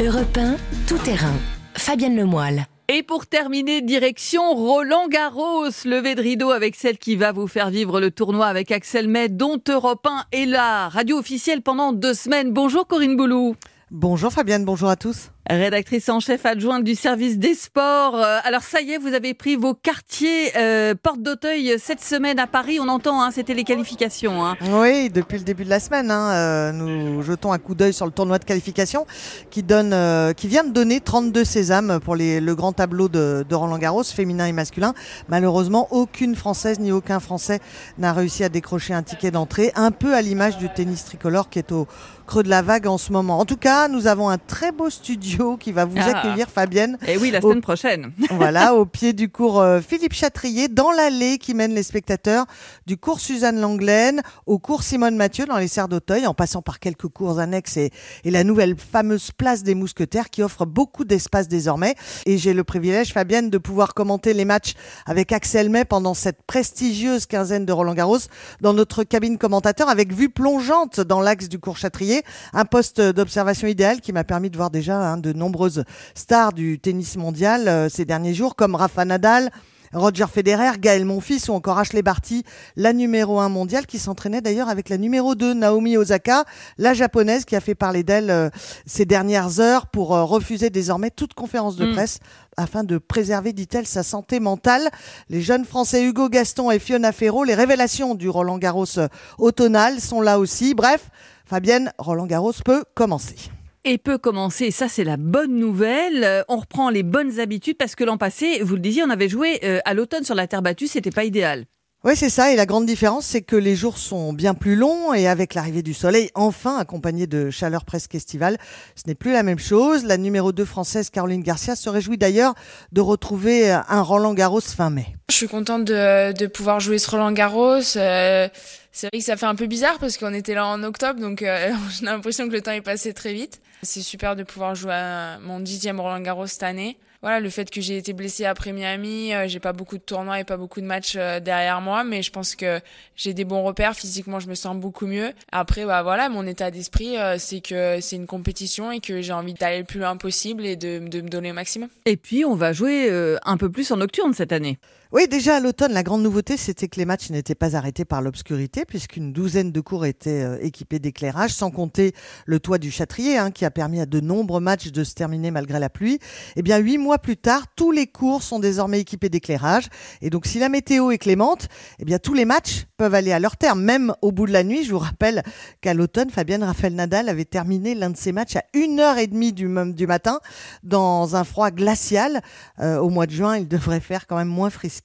Europe 0.00 0.36
1, 0.36 0.56
tout 0.86 0.98
terrain. 0.98 1.34
Fabienne 1.74 2.16
Lemoyle. 2.16 2.66
Et 2.88 3.02
pour 3.02 3.26
terminer, 3.26 3.80
direction 3.80 4.54
Roland 4.54 5.06
Garros, 5.08 5.68
levé 5.84 6.14
de 6.14 6.20
rideau 6.20 6.50
avec 6.50 6.74
celle 6.74 6.98
qui 6.98 7.14
va 7.16 7.32
vous 7.32 7.46
faire 7.46 7.70
vivre 7.70 8.00
le 8.00 8.10
tournoi 8.10 8.46
avec 8.46 8.72
Axel 8.72 9.08
May, 9.08 9.28
dont 9.28 9.60
Europe 9.68 10.06
1 10.06 10.24
est 10.32 10.46
la 10.46 10.88
radio 10.88 11.18
officielle 11.18 11.62
pendant 11.62 11.92
deux 11.92 12.14
semaines. 12.14 12.52
Bonjour 12.52 12.86
Corinne 12.86 13.16
Boulou. 13.16 13.54
Bonjour 13.90 14.32
Fabienne, 14.32 14.64
bonjour 14.64 14.88
à 14.88 14.96
tous. 14.96 15.30
Rédactrice 15.50 16.08
en 16.08 16.20
chef 16.20 16.46
adjointe 16.46 16.84
du 16.84 16.94
service 16.94 17.36
des 17.36 17.54
sports. 17.54 18.14
Euh, 18.14 18.38
alors 18.44 18.62
ça 18.62 18.80
y 18.80 18.92
est, 18.92 18.98
vous 18.98 19.12
avez 19.12 19.34
pris 19.34 19.56
vos 19.56 19.74
quartiers 19.74 20.56
euh, 20.56 20.94
porte 20.94 21.20
d'Auteuil 21.20 21.74
cette 21.80 22.00
semaine 22.00 22.38
à 22.38 22.46
Paris. 22.46 22.78
On 22.80 22.86
entend, 22.86 23.20
hein, 23.20 23.30
c'était 23.32 23.52
les 23.52 23.64
qualifications. 23.64 24.46
Hein. 24.46 24.56
Oui, 24.70 25.10
depuis 25.10 25.38
le 25.38 25.44
début 25.44 25.64
de 25.64 25.70
la 25.70 25.80
semaine, 25.80 26.12
hein, 26.12 26.30
euh, 26.30 26.72
nous 26.72 27.22
jetons 27.22 27.52
un 27.52 27.58
coup 27.58 27.74
d'œil 27.74 27.92
sur 27.92 28.06
le 28.06 28.12
tournoi 28.12 28.38
de 28.38 28.44
qualification 28.44 29.04
qui 29.50 29.64
donne, 29.64 29.94
qui 30.34 30.46
vient 30.46 30.62
de 30.62 30.70
donner 30.70 31.00
32 31.00 31.44
sésames 31.44 31.98
pour 31.98 32.14
les, 32.14 32.40
le 32.40 32.54
grand 32.54 32.72
tableau 32.72 33.08
de, 33.08 33.44
de 33.46 33.54
Roland 33.56 33.78
Garros, 33.78 34.04
féminin 34.04 34.46
et 34.46 34.52
masculin. 34.52 34.94
Malheureusement, 35.28 35.88
aucune 35.90 36.36
française 36.36 36.78
ni 36.78 36.92
aucun 36.92 37.18
français 37.18 37.58
n'a 37.98 38.12
réussi 38.12 38.44
à 38.44 38.48
décrocher 38.48 38.94
un 38.94 39.02
ticket 39.02 39.32
d'entrée, 39.32 39.72
un 39.74 39.90
peu 39.90 40.14
à 40.14 40.22
l'image 40.22 40.56
du 40.56 40.68
tennis 40.72 41.04
tricolore 41.04 41.50
qui 41.50 41.58
est 41.58 41.72
au 41.72 41.88
creux 42.26 42.44
de 42.44 42.48
la 42.48 42.62
vague 42.62 42.86
en 42.86 42.96
ce 42.96 43.12
moment. 43.12 43.40
En 43.40 43.44
tout 43.44 43.56
cas, 43.56 43.88
nous 43.88 44.06
avons 44.06 44.28
un 44.28 44.38
très 44.38 44.70
beau 44.70 44.88
studio 44.88 45.31
qui 45.58 45.72
va 45.72 45.84
vous 45.84 45.98
ah. 45.98 46.16
accueillir, 46.16 46.48
Fabienne. 46.48 46.98
Et 47.06 47.12
eh 47.14 47.16
oui, 47.16 47.30
la 47.30 47.40
semaine 47.40 47.60
prochaine. 47.60 48.12
voilà, 48.30 48.74
au 48.74 48.86
pied 48.86 49.12
du 49.12 49.28
cours 49.28 49.60
euh, 49.60 49.80
Philippe 49.80 50.12
Chatrier, 50.12 50.68
dans 50.68 50.90
l'allée 50.90 51.38
qui 51.38 51.54
mène 51.54 51.74
les 51.74 51.82
spectateurs 51.82 52.46
du 52.86 52.96
cours 52.96 53.20
Suzanne 53.20 53.60
Langlaine 53.60 54.22
au 54.46 54.58
cours 54.58 54.82
Simone 54.82 55.16
Mathieu 55.16 55.46
dans 55.46 55.58
les 55.58 55.68
Serres 55.68 55.88
d'Auteuil, 55.88 56.26
en 56.26 56.34
passant 56.34 56.62
par 56.62 56.78
quelques 56.80 57.08
cours 57.08 57.38
annexes 57.38 57.76
et, 57.76 57.90
et 58.24 58.30
la 58.30 58.44
nouvelle 58.44 58.76
fameuse 58.76 59.30
place 59.32 59.62
des 59.62 59.74
Mousquetaires 59.74 60.30
qui 60.30 60.42
offre 60.42 60.66
beaucoup 60.66 61.04
d'espace 61.04 61.48
désormais. 61.48 61.94
Et 62.26 62.38
j'ai 62.38 62.52
le 62.52 62.64
privilège, 62.64 63.12
Fabienne, 63.12 63.50
de 63.50 63.58
pouvoir 63.58 63.94
commenter 63.94 64.34
les 64.34 64.44
matchs 64.44 64.74
avec 65.06 65.32
Axel 65.32 65.70
May 65.70 65.84
pendant 65.84 66.14
cette 66.14 66.42
prestigieuse 66.42 67.26
quinzaine 67.26 67.66
de 67.66 67.72
Roland 67.72 67.94
Garros 67.94 68.18
dans 68.60 68.72
notre 68.72 69.04
cabine 69.04 69.38
commentateur 69.38 69.88
avec 69.88 70.12
vue 70.12 70.28
plongeante 70.28 71.00
dans 71.00 71.20
l'axe 71.20 71.48
du 71.48 71.58
cours 71.58 71.76
Chatrier, 71.76 72.22
un 72.52 72.64
poste 72.64 73.00
d'observation 73.00 73.68
idéal 73.68 74.00
qui 74.00 74.12
m'a 74.12 74.24
permis 74.24 74.50
de 74.50 74.56
voir 74.56 74.70
déjà 74.70 74.96
un 74.98 75.16
de 75.22 75.32
nombreuses 75.32 75.84
stars 76.14 76.52
du 76.52 76.78
tennis 76.78 77.16
mondial 77.16 77.68
euh, 77.68 77.88
ces 77.88 78.04
derniers 78.04 78.34
jours, 78.34 78.56
comme 78.56 78.74
Rafa 78.74 79.06
Nadal, 79.06 79.50
Roger 79.92 80.26
Federer, 80.32 80.78
Gaël 80.78 81.04
Monfils 81.04 81.50
ou 81.50 81.52
encore 81.52 81.78
Ashley 81.78 82.02
Barty, 82.02 82.44
la 82.76 82.92
numéro 82.92 83.40
1 83.40 83.48
mondiale 83.50 83.86
qui 83.86 83.98
s'entraînait 83.98 84.40
d'ailleurs 84.40 84.68
avec 84.68 84.88
la 84.88 84.96
numéro 84.96 85.34
2 85.34 85.52
Naomi 85.54 85.96
Osaka, 85.96 86.44
la 86.78 86.94
japonaise 86.94 87.44
qui 87.44 87.56
a 87.56 87.60
fait 87.60 87.74
parler 87.74 88.02
d'elle 88.02 88.30
euh, 88.30 88.48
ces 88.86 89.04
dernières 89.04 89.60
heures 89.60 89.86
pour 89.86 90.14
euh, 90.14 90.24
refuser 90.24 90.70
désormais 90.70 91.10
toute 91.10 91.34
conférence 91.34 91.76
de 91.76 91.86
mm. 91.86 91.92
presse 91.92 92.20
afin 92.56 92.84
de 92.84 92.98
préserver, 92.98 93.52
dit-elle, 93.52 93.86
sa 93.86 94.02
santé 94.02 94.40
mentale. 94.40 94.88
Les 95.28 95.42
jeunes 95.42 95.64
Français 95.64 96.04
Hugo 96.04 96.28
Gaston 96.28 96.70
et 96.70 96.78
Fiona 96.78 97.12
Ferro, 97.12 97.44
les 97.44 97.54
révélations 97.54 98.14
du 98.14 98.28
Roland 98.28 98.58
Garros 98.58 98.98
euh, 98.98 99.08
automnal 99.38 100.00
sont 100.00 100.22
là 100.22 100.38
aussi. 100.38 100.74
Bref, 100.74 101.10
Fabienne, 101.44 101.92
Roland 101.98 102.26
Garros 102.26 102.52
peut 102.64 102.84
commencer 102.94 103.51
et 103.84 103.98
peut 103.98 104.18
commencer. 104.18 104.70
Ça, 104.70 104.88
c'est 104.88 105.04
la 105.04 105.16
bonne 105.16 105.56
nouvelle. 105.56 106.24
Euh, 106.24 106.42
on 106.48 106.58
reprend 106.58 106.90
les 106.90 107.02
bonnes 107.02 107.40
habitudes 107.40 107.76
parce 107.76 107.94
que 107.94 108.04
l'an 108.04 108.18
passé, 108.18 108.62
vous 108.62 108.74
le 108.74 108.80
disiez, 108.80 109.02
on 109.02 109.10
avait 109.10 109.28
joué 109.28 109.60
euh, 109.64 109.80
à 109.84 109.94
l'automne 109.94 110.24
sur 110.24 110.34
la 110.34 110.46
terre 110.46 110.62
battue, 110.62 110.86
c'était 110.86 111.10
pas 111.10 111.24
idéal. 111.24 111.66
Oui, 112.04 112.16
c'est 112.16 112.30
ça. 112.30 112.52
Et 112.52 112.56
la 112.56 112.66
grande 112.66 112.84
différence, 112.84 113.26
c'est 113.26 113.42
que 113.42 113.54
les 113.54 113.76
jours 113.76 113.96
sont 113.96 114.32
bien 114.32 114.54
plus 114.54 114.74
longs 114.74 115.14
et 115.14 115.28
avec 115.28 115.54
l'arrivée 115.54 115.82
du 115.82 115.94
soleil, 115.94 116.30
enfin 116.34 116.76
accompagné 116.76 117.28
de 117.28 117.48
chaleur 117.50 117.84
presque 117.84 118.16
estivale, 118.16 118.58
ce 118.96 119.04
n'est 119.06 119.14
plus 119.14 119.30
la 119.30 119.44
même 119.44 119.60
chose. 119.60 120.04
La 120.04 120.16
numéro 120.16 120.50
2 120.50 120.64
française, 120.64 121.10
Caroline 121.10 121.44
Garcia, 121.44 121.76
se 121.76 121.88
réjouit 121.88 122.18
d'ailleurs 122.18 122.54
de 122.90 123.00
retrouver 123.00 123.70
un 123.70 124.02
Roland 124.02 124.34
Garros 124.34 124.60
fin 124.60 124.90
mai. 124.90 125.06
Je 125.30 125.36
suis 125.36 125.46
contente 125.46 125.84
de, 125.84 126.32
de 126.32 126.46
pouvoir 126.48 126.80
jouer 126.80 126.98
ce 126.98 127.08
Roland 127.08 127.30
Garros. 127.30 127.96
Euh, 127.96 128.48
c'est 128.90 129.06
vrai 129.06 129.20
que 129.20 129.24
ça 129.24 129.36
fait 129.36 129.46
un 129.46 129.54
peu 129.54 129.66
bizarre 129.66 129.98
parce 130.00 130.18
qu'on 130.18 130.34
était 130.34 130.54
là 130.54 130.66
en 130.66 130.82
octobre, 130.82 131.20
donc 131.20 131.42
euh, 131.42 131.70
j'ai 132.00 132.04
l'impression 132.04 132.48
que 132.48 132.52
le 132.52 132.62
temps 132.62 132.72
est 132.72 132.80
passé 132.80 133.14
très 133.14 133.32
vite. 133.32 133.60
C'est 133.82 134.02
super 134.02 134.36
de 134.36 134.42
pouvoir 134.42 134.74
jouer 134.74 134.94
à 134.94 135.38
mon 135.40 135.60
dixième 135.60 136.00
Roland 136.00 136.20
Garros 136.20 136.46
cette 136.46 136.62
année 136.62 136.96
voilà, 137.22 137.38
le 137.38 137.50
fait 137.50 137.70
que 137.70 137.80
j'ai 137.80 137.96
été 137.96 138.12
blessée 138.12 138.46
après 138.46 138.72
Miami, 138.72 139.32
euh, 139.32 139.46
j'ai 139.46 139.60
pas 139.60 139.72
beaucoup 139.72 139.96
de 139.96 140.02
tournois 140.02 140.40
et 140.40 140.44
pas 140.44 140.56
beaucoup 140.56 140.80
de 140.80 140.86
matchs 140.86 141.14
euh, 141.16 141.38
derrière 141.38 141.80
moi, 141.80 142.02
mais 142.02 142.20
je 142.20 142.32
pense 142.32 142.56
que 142.56 142.80
j'ai 143.14 143.32
des 143.32 143.44
bons 143.44 143.62
repères. 143.62 143.94
Physiquement, 143.94 144.40
je 144.40 144.48
me 144.48 144.56
sens 144.56 144.76
beaucoup 144.76 145.06
mieux. 145.06 145.30
Après, 145.52 145.86
bah 145.86 146.02
voilà, 146.02 146.28
mon 146.28 146.44
état 146.48 146.72
d'esprit, 146.72 147.16
euh, 147.16 147.36
c'est 147.38 147.60
que 147.60 148.00
c'est 148.00 148.16
une 148.16 148.26
compétition 148.26 148.90
et 148.90 148.98
que 148.98 149.22
j'ai 149.22 149.32
envie 149.32 149.54
d'aller 149.54 149.78
le 149.78 149.84
plus 149.84 150.00
loin 150.00 150.16
possible 150.16 150.66
et 150.66 150.74
de, 150.74 150.98
de 150.98 151.20
me 151.20 151.28
donner 151.28 151.50
le 151.50 151.54
maximum. 151.54 151.88
Et 152.06 152.16
puis, 152.16 152.44
on 152.44 152.56
va 152.56 152.72
jouer 152.72 153.08
un 153.44 153.56
peu 153.56 153.70
plus 153.70 153.92
en 153.92 153.98
nocturne 153.98 154.34
cette 154.34 154.50
année. 154.50 154.78
Oui, 155.14 155.28
déjà 155.28 155.56
à 155.56 155.60
l'automne, 155.60 155.92
la 155.92 156.02
grande 156.02 156.22
nouveauté, 156.22 156.56
c'était 156.56 156.88
que 156.88 156.98
les 156.98 157.04
matchs 157.04 157.28
n'étaient 157.28 157.54
pas 157.54 157.76
arrêtés 157.76 158.06
par 158.06 158.22
l'obscurité, 158.22 158.86
puisqu'une 158.86 159.34
douzaine 159.34 159.70
de 159.70 159.80
cours 159.82 160.06
étaient 160.06 160.42
euh, 160.42 160.56
équipés 160.62 161.00
d'éclairage, 161.00 161.50
sans 161.50 161.70
compter 161.70 162.14
le 162.46 162.58
toit 162.60 162.78
du 162.78 162.90
Châtrier, 162.90 163.36
hein, 163.36 163.50
qui 163.50 163.66
a 163.66 163.70
permis 163.70 164.00
à 164.00 164.06
de 164.06 164.20
nombreux 164.20 164.62
matchs 164.62 164.90
de 164.90 165.04
se 165.04 165.12
terminer 165.12 165.50
malgré 165.50 165.78
la 165.78 165.90
pluie. 165.90 166.18
Eh 166.56 166.62
bien, 166.62 166.78
huit 166.78 166.96
mois 166.96 167.18
plus 167.18 167.36
tard, 167.36 167.66
tous 167.76 167.90
les 167.90 168.06
cours 168.06 168.42
sont 168.42 168.58
désormais 168.58 169.00
équipés 169.00 169.28
d'éclairage. 169.28 169.88
Et 170.22 170.30
donc, 170.30 170.46
si 170.46 170.58
la 170.58 170.70
météo 170.70 171.10
est 171.10 171.18
clémente, 171.18 171.68
eh 171.98 172.06
bien, 172.06 172.18
tous 172.18 172.32
les 172.32 172.46
matchs 172.46 172.86
peuvent 172.96 173.14
aller 173.14 173.32
à 173.32 173.38
leur 173.38 173.58
terme, 173.58 173.82
même 173.82 174.14
au 174.22 174.32
bout 174.32 174.46
de 174.46 174.52
la 174.52 174.64
nuit. 174.64 174.82
Je 174.82 174.92
vous 174.92 174.98
rappelle 174.98 175.42
qu'à 175.82 175.92
l'automne, 175.92 176.30
Fabienne 176.30 176.64
Raphaël 176.64 176.94
Nadal 176.94 177.28
avait 177.28 177.44
terminé 177.44 177.94
l'un 177.94 178.08
de 178.08 178.16
ses 178.16 178.32
matchs 178.32 178.56
à 178.56 178.64
1h30 178.74 179.52
du, 179.52 179.94
du 179.94 180.06
matin, 180.06 180.40
dans 180.82 181.36
un 181.36 181.44
froid 181.44 181.70
glacial. 181.70 182.40
Euh, 182.80 182.96
au 182.96 183.10
mois 183.10 183.26
de 183.26 183.32
juin, 183.32 183.58
il 183.58 183.68
devrait 183.68 184.00
faire 184.00 184.26
quand 184.26 184.36
même 184.36 184.48
moins 184.48 184.70
frisqué. 184.70 185.01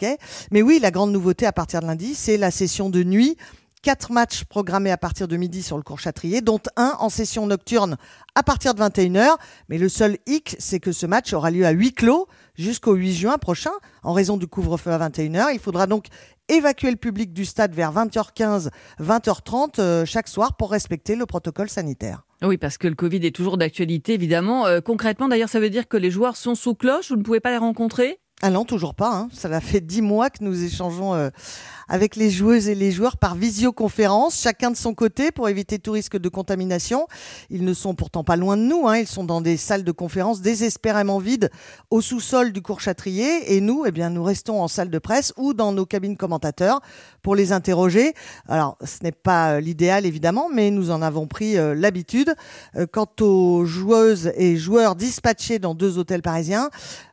Mais 0.51 0.61
oui, 0.61 0.79
la 0.81 0.91
grande 0.91 1.11
nouveauté 1.11 1.45
à 1.45 1.51
partir 1.51 1.81
de 1.81 1.87
lundi, 1.87 2.15
c'est 2.15 2.37
la 2.37 2.51
session 2.51 2.89
de 2.89 3.03
nuit. 3.03 3.37
Quatre 3.83 4.11
matchs 4.11 4.43
programmés 4.43 4.91
à 4.91 4.97
partir 4.97 5.27
de 5.27 5.37
midi 5.37 5.61
sur 5.61 5.77
le 5.77 5.83
cours 5.83 5.99
Châtrier, 5.99 6.41
dont 6.41 6.59
un 6.75 6.95
en 6.99 7.09
session 7.09 7.45
nocturne 7.45 7.95
à 8.35 8.43
partir 8.43 8.73
de 8.73 8.81
21h. 8.81 9.35
Mais 9.69 9.77
le 9.77 9.87
seul 9.87 10.17
hic, 10.25 10.55
c'est 10.59 10.79
que 10.79 10.91
ce 10.91 11.05
match 11.05 11.31
aura 11.31 11.51
lieu 11.51 11.65
à 11.65 11.69
huis 11.69 11.93
clos 11.93 12.27
jusqu'au 12.55 12.95
8 12.95 13.13
juin 13.13 13.37
prochain, 13.37 13.71
en 14.03 14.13
raison 14.13 14.35
du 14.35 14.47
couvre-feu 14.47 14.91
à 14.91 15.07
21h. 15.07 15.53
Il 15.53 15.59
faudra 15.59 15.85
donc 15.85 16.07
évacuer 16.49 16.89
le 16.89 16.97
public 16.97 17.33
du 17.33 17.45
stade 17.45 17.73
vers 17.73 17.93
20h15, 17.93 18.69
20h30 18.99 19.79
euh, 19.79 20.05
chaque 20.05 20.27
soir 20.27 20.57
pour 20.57 20.71
respecter 20.71 21.15
le 21.15 21.25
protocole 21.25 21.69
sanitaire. 21.69 22.23
Oui, 22.41 22.57
parce 22.57 22.77
que 22.77 22.87
le 22.87 22.95
Covid 22.95 23.25
est 23.25 23.35
toujours 23.35 23.57
d'actualité, 23.57 24.13
évidemment. 24.13 24.65
Euh, 24.65 24.81
concrètement, 24.81 25.27
d'ailleurs, 25.27 25.49
ça 25.49 25.59
veut 25.59 25.69
dire 25.69 25.87
que 25.87 25.97
les 25.97 26.11
joueurs 26.11 26.35
sont 26.35 26.55
sous 26.55 26.75
cloche, 26.75 27.09
vous 27.09 27.17
ne 27.17 27.23
pouvez 27.23 27.39
pas 27.39 27.51
les 27.51 27.57
rencontrer? 27.57 28.19
Ah 28.43 28.51
non, 28.51 28.65
toujours 28.65 28.93
pas. 28.93 29.15
Hein. 29.15 29.29
Ça 29.33 29.59
fait 29.59 29.81
dix 29.81 30.03
mois 30.03 30.29
que 30.29 30.43
nous 30.43 30.63
échangeons 30.63 31.15
euh, 31.15 31.31
avec 31.87 32.15
les 32.15 32.29
joueuses 32.29 32.69
et 32.69 32.75
les 32.75 32.91
joueurs 32.91 33.17
par 33.17 33.33
visioconférence, 33.33 34.39
chacun 34.39 34.69
de 34.69 34.75
son 34.77 34.93
côté 34.93 35.31
pour 35.31 35.49
éviter 35.49 35.79
tout 35.79 35.93
risque 35.93 36.17
de 36.17 36.29
contamination. 36.29 37.07
Ils 37.49 37.65
ne 37.65 37.73
sont 37.73 37.95
pourtant 37.95 38.23
pas 38.23 38.35
loin 38.35 38.55
de 38.55 38.61
nous. 38.61 38.87
Hein. 38.87 38.99
Ils 38.99 39.07
sont 39.07 39.23
dans 39.23 39.41
des 39.41 39.57
salles 39.57 39.83
de 39.83 39.91
conférence 39.91 40.41
désespérément 40.41 41.17
vides 41.17 41.49
au 41.89 41.99
sous-sol 41.99 42.51
du 42.51 42.61
cours 42.61 42.79
Châtrier. 42.79 43.55
Et 43.55 43.59
nous, 43.59 43.85
eh 43.87 43.91
bien, 43.91 44.11
nous 44.11 44.23
restons 44.23 44.61
en 44.61 44.67
salle 44.67 44.91
de 44.91 44.99
presse 44.99 45.33
ou 45.35 45.55
dans 45.55 45.71
nos 45.71 45.87
cabines 45.87 46.15
commentateurs 46.15 46.81
pour 47.23 47.35
les 47.35 47.51
interroger. 47.51 48.13
Alors, 48.47 48.77
ce 48.85 49.03
n'est 49.03 49.11
pas 49.11 49.53
euh, 49.53 49.61
l'idéal 49.61 50.05
évidemment, 50.05 50.47
mais 50.53 50.69
nous 50.69 50.91
en 50.91 51.01
avons 51.01 51.25
pris 51.25 51.57
euh, 51.57 51.73
l'habitude. 51.73 52.35
quant 52.91 53.07
aux 53.21 53.65
joueuses 53.65 54.31
et 54.35 54.57
joueurs 54.57 54.95
dispatchés 54.95 55.57
dans 55.57 55.73
deux 55.73 55.97
hôtels 55.97 56.21
parisiens, 56.21 56.69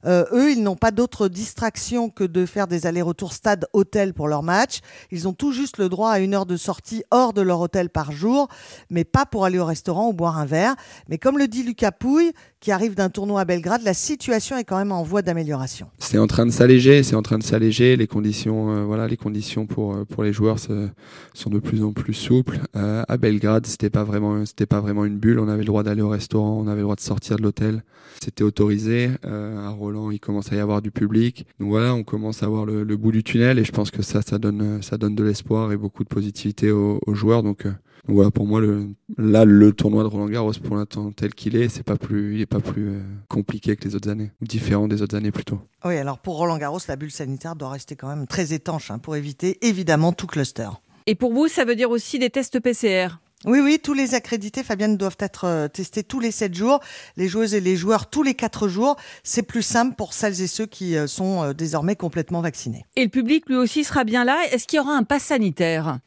eux, 0.07 0.53
ils 0.53 0.63
n'ont 0.63 0.77
pas 0.77 0.91
d'autre 1.15 1.29
distraction 1.29 2.11
que 2.11 2.25
de 2.25 2.45
faire 2.45 2.67
des 2.67 2.87
allers-retours 2.87 3.33
stade-hôtel 3.33 4.15
pour 4.15 4.27
leur 4.27 4.43
match. 4.43 4.81
Ils 5.13 5.29
ont 5.29 5.33
tout 5.33 5.53
juste 5.53 5.79
le 5.79 5.89
droit 5.89 6.11
à 6.11 6.19
une 6.19 6.35
heure 6.35 6.45
de 6.45 6.57
sortie 6.57 7.05
hors 7.13 7.33
de 7.33 7.41
leur 7.41 7.61
hôtel 7.61 7.89
par 7.89 8.11
jour, 8.11 8.49
mais 8.91 9.05
pas 9.05 9.25
pour 9.25 9.45
aller 9.45 9.61
au 9.61 9.65
restaurant 9.65 10.09
ou 10.09 10.13
boire 10.13 10.39
un 10.39 10.45
verre. 10.45 10.75
Mais 11.09 11.19
comme 11.19 11.39
le 11.39 11.47
dit 11.47 11.63
Lucas 11.63 11.93
Pouille, 11.93 12.33
qui 12.65 12.73
arrive 12.73 12.95
d'un 12.95 13.11
tournoi 13.11 13.43
à 13.43 13.45
Belgrade, 13.45 13.83
la 13.85 13.93
situation 13.93 14.57
est 14.57 14.65
quand 14.65 14.79
même 14.79 14.91
en 14.91 15.03
voie 15.03 15.21
d'amélioration. 15.21 15.89
C'est 15.99 16.17
en 16.17 16.27
train 16.27 16.47
de 16.47 16.51
s'alléger, 16.51 17.03
c'est 17.03 17.15
en 17.15 17.21
train 17.21 17.37
de 17.37 17.43
s'alléger. 17.43 17.95
Les 17.95 18.07
conditions, 18.07 18.71
euh, 18.71 18.85
voilà, 18.85 19.07
les 19.07 19.19
conditions 19.19 19.67
pour 19.67 19.95
euh, 19.95 20.07
pour 20.07 20.23
les 20.23 20.33
joueurs 20.33 20.59
sont 20.59 21.51
de 21.51 21.59
plus 21.59 21.85
en 21.85 21.93
plus 21.93 22.15
souples. 22.15 22.61
Euh, 22.75 23.03
à 23.07 23.19
Belgrade, 23.19 23.67
c'était 23.67 23.91
pas 23.91 24.03
vraiment, 24.03 24.47
c'était 24.47 24.65
pas 24.65 24.81
vraiment 24.81 25.05
une 25.05 25.19
bulle. 25.19 25.41
On 25.41 25.49
avait 25.49 25.59
le 25.59 25.67
droit 25.67 25.83
d'aller 25.83 26.01
au 26.01 26.09
restaurant, 26.09 26.59
on 26.59 26.67
avait 26.67 26.79
le 26.79 26.85
droit 26.85 26.97
de 26.97 27.03
sortir 27.03 27.37
de 27.37 27.43
l'hôtel. 27.43 27.85
C'était 28.23 28.45
autorisé. 28.45 29.11
à 29.25 29.69
Roland, 29.69 30.11
il 30.11 30.19
commence 30.19 30.51
à 30.51 30.57
y 30.57 30.61
avoir 30.61 30.81
du 30.81 30.91
public. 30.91 31.47
Donc 31.61 31.69
voilà, 31.69 31.95
on 31.95 32.03
commence 32.03 32.43
à 32.43 32.47
voir 32.47 32.65
le, 32.65 32.97
bout 32.97 33.13
du 33.13 33.23
tunnel 33.23 33.59
et 33.59 33.65
je 33.65 33.73
pense 33.73 33.91
que 33.91 34.01
ça, 34.01 34.23
ça 34.23 34.39
donne, 34.39 34.81
ça 34.81 34.97
donne 34.97 35.15
de 35.15 35.25
l'espoir 35.25 35.71
et 35.73 35.77
beaucoup 35.77 36.03
de 36.03 36.09
positivité 36.09 36.71
aux, 36.71 36.99
aux 37.07 37.15
joueurs. 37.15 37.43
Donc 37.43 37.67
voilà, 38.07 38.31
pour 38.31 38.47
moi, 38.47 38.61
le, 38.61 38.89
là, 39.17 39.45
le 39.45 39.73
tournoi 39.73 40.03
de 40.03 40.09
Roland 40.09 40.29
Garros, 40.29 40.53
pour 40.63 40.77
l'instant 40.77 41.11
tel 41.13 41.35
qu'il 41.35 41.57
est, 41.57 41.69
c'est 41.69 41.83
pas 41.83 41.97
plus, 41.97 42.35
il 42.35 42.41
est 42.41 42.47
pas 42.47 42.61
plus 42.61 42.89
euh, 42.89 43.01
compliqué 43.29 43.77
que 43.77 43.89
les 43.89 43.95
autres 43.95 44.11
années, 44.11 44.31
ou 44.43 44.45
différent 44.45 44.89
des 44.89 45.01
autres 45.01 45.17
années 45.17 45.31
plutôt. 45.31 45.59
Oui, 45.85 45.97
alors 45.97 46.19
pour 46.19 46.37
Roland 46.37 46.59
Garros, 46.59 46.81
la 46.87 46.97
bulle 46.97 47.11
sanitaire 47.11 47.57
doit 47.57 47.71
rester 47.71 47.97
quand 47.97 48.09
même 48.09 48.27
très 48.27 48.53
étanche 48.53 48.91
hein, 48.91 48.99
pour 48.99 49.17
éviter 49.17 49.59
évidemment 49.67 50.13
tout 50.13 50.27
cluster. 50.27 50.69
Et 51.07 51.15
pour 51.15 51.33
vous, 51.33 51.49
ça 51.49 51.65
veut 51.65 51.77
dire 51.77 51.91
aussi 51.91 52.19
des 52.19 52.31
tests 52.31 52.61
PCR 52.61 53.19
oui, 53.47 53.61
oui, 53.61 53.79
tous 53.79 53.93
les 53.93 54.15
accrédités, 54.15 54.63
Fabienne, 54.63 54.97
doivent 54.97 55.19
être 55.19 55.45
euh, 55.45 55.69
testés 55.69 56.03
tous 56.03 56.19
les 56.19 56.31
7 56.31 56.55
jours, 56.55 56.81
les 57.19 57.29
joueuses 57.29 57.53
et 57.53 57.61
les 57.61 57.77
joueurs 57.77 58.09
tous 58.09 58.23
les 58.23 58.33
4 58.33 58.69
jours. 58.69 58.97
C'est 59.23 59.43
plus 59.43 59.61
simple 59.61 59.97
pour 59.97 60.15
celles 60.15 60.41
et 60.41 60.47
ceux 60.47 60.65
qui 60.65 60.97
euh, 60.97 61.07
sont 61.07 61.53
désormais 61.53 61.95
complètement 61.95 62.41
vaccinés. 62.41 62.87
Et 62.97 63.05
le 63.05 63.11
public, 63.11 63.47
lui 63.47 63.57
aussi, 63.57 63.85
sera 63.85 64.05
bien 64.05 64.25
là. 64.25 64.39
Est-ce 64.51 64.67
qu'il 64.67 64.79
y 64.79 64.81
aura 64.81 64.97
un 64.97 65.03
pass 65.03 65.25
sanitaire? 65.25 65.99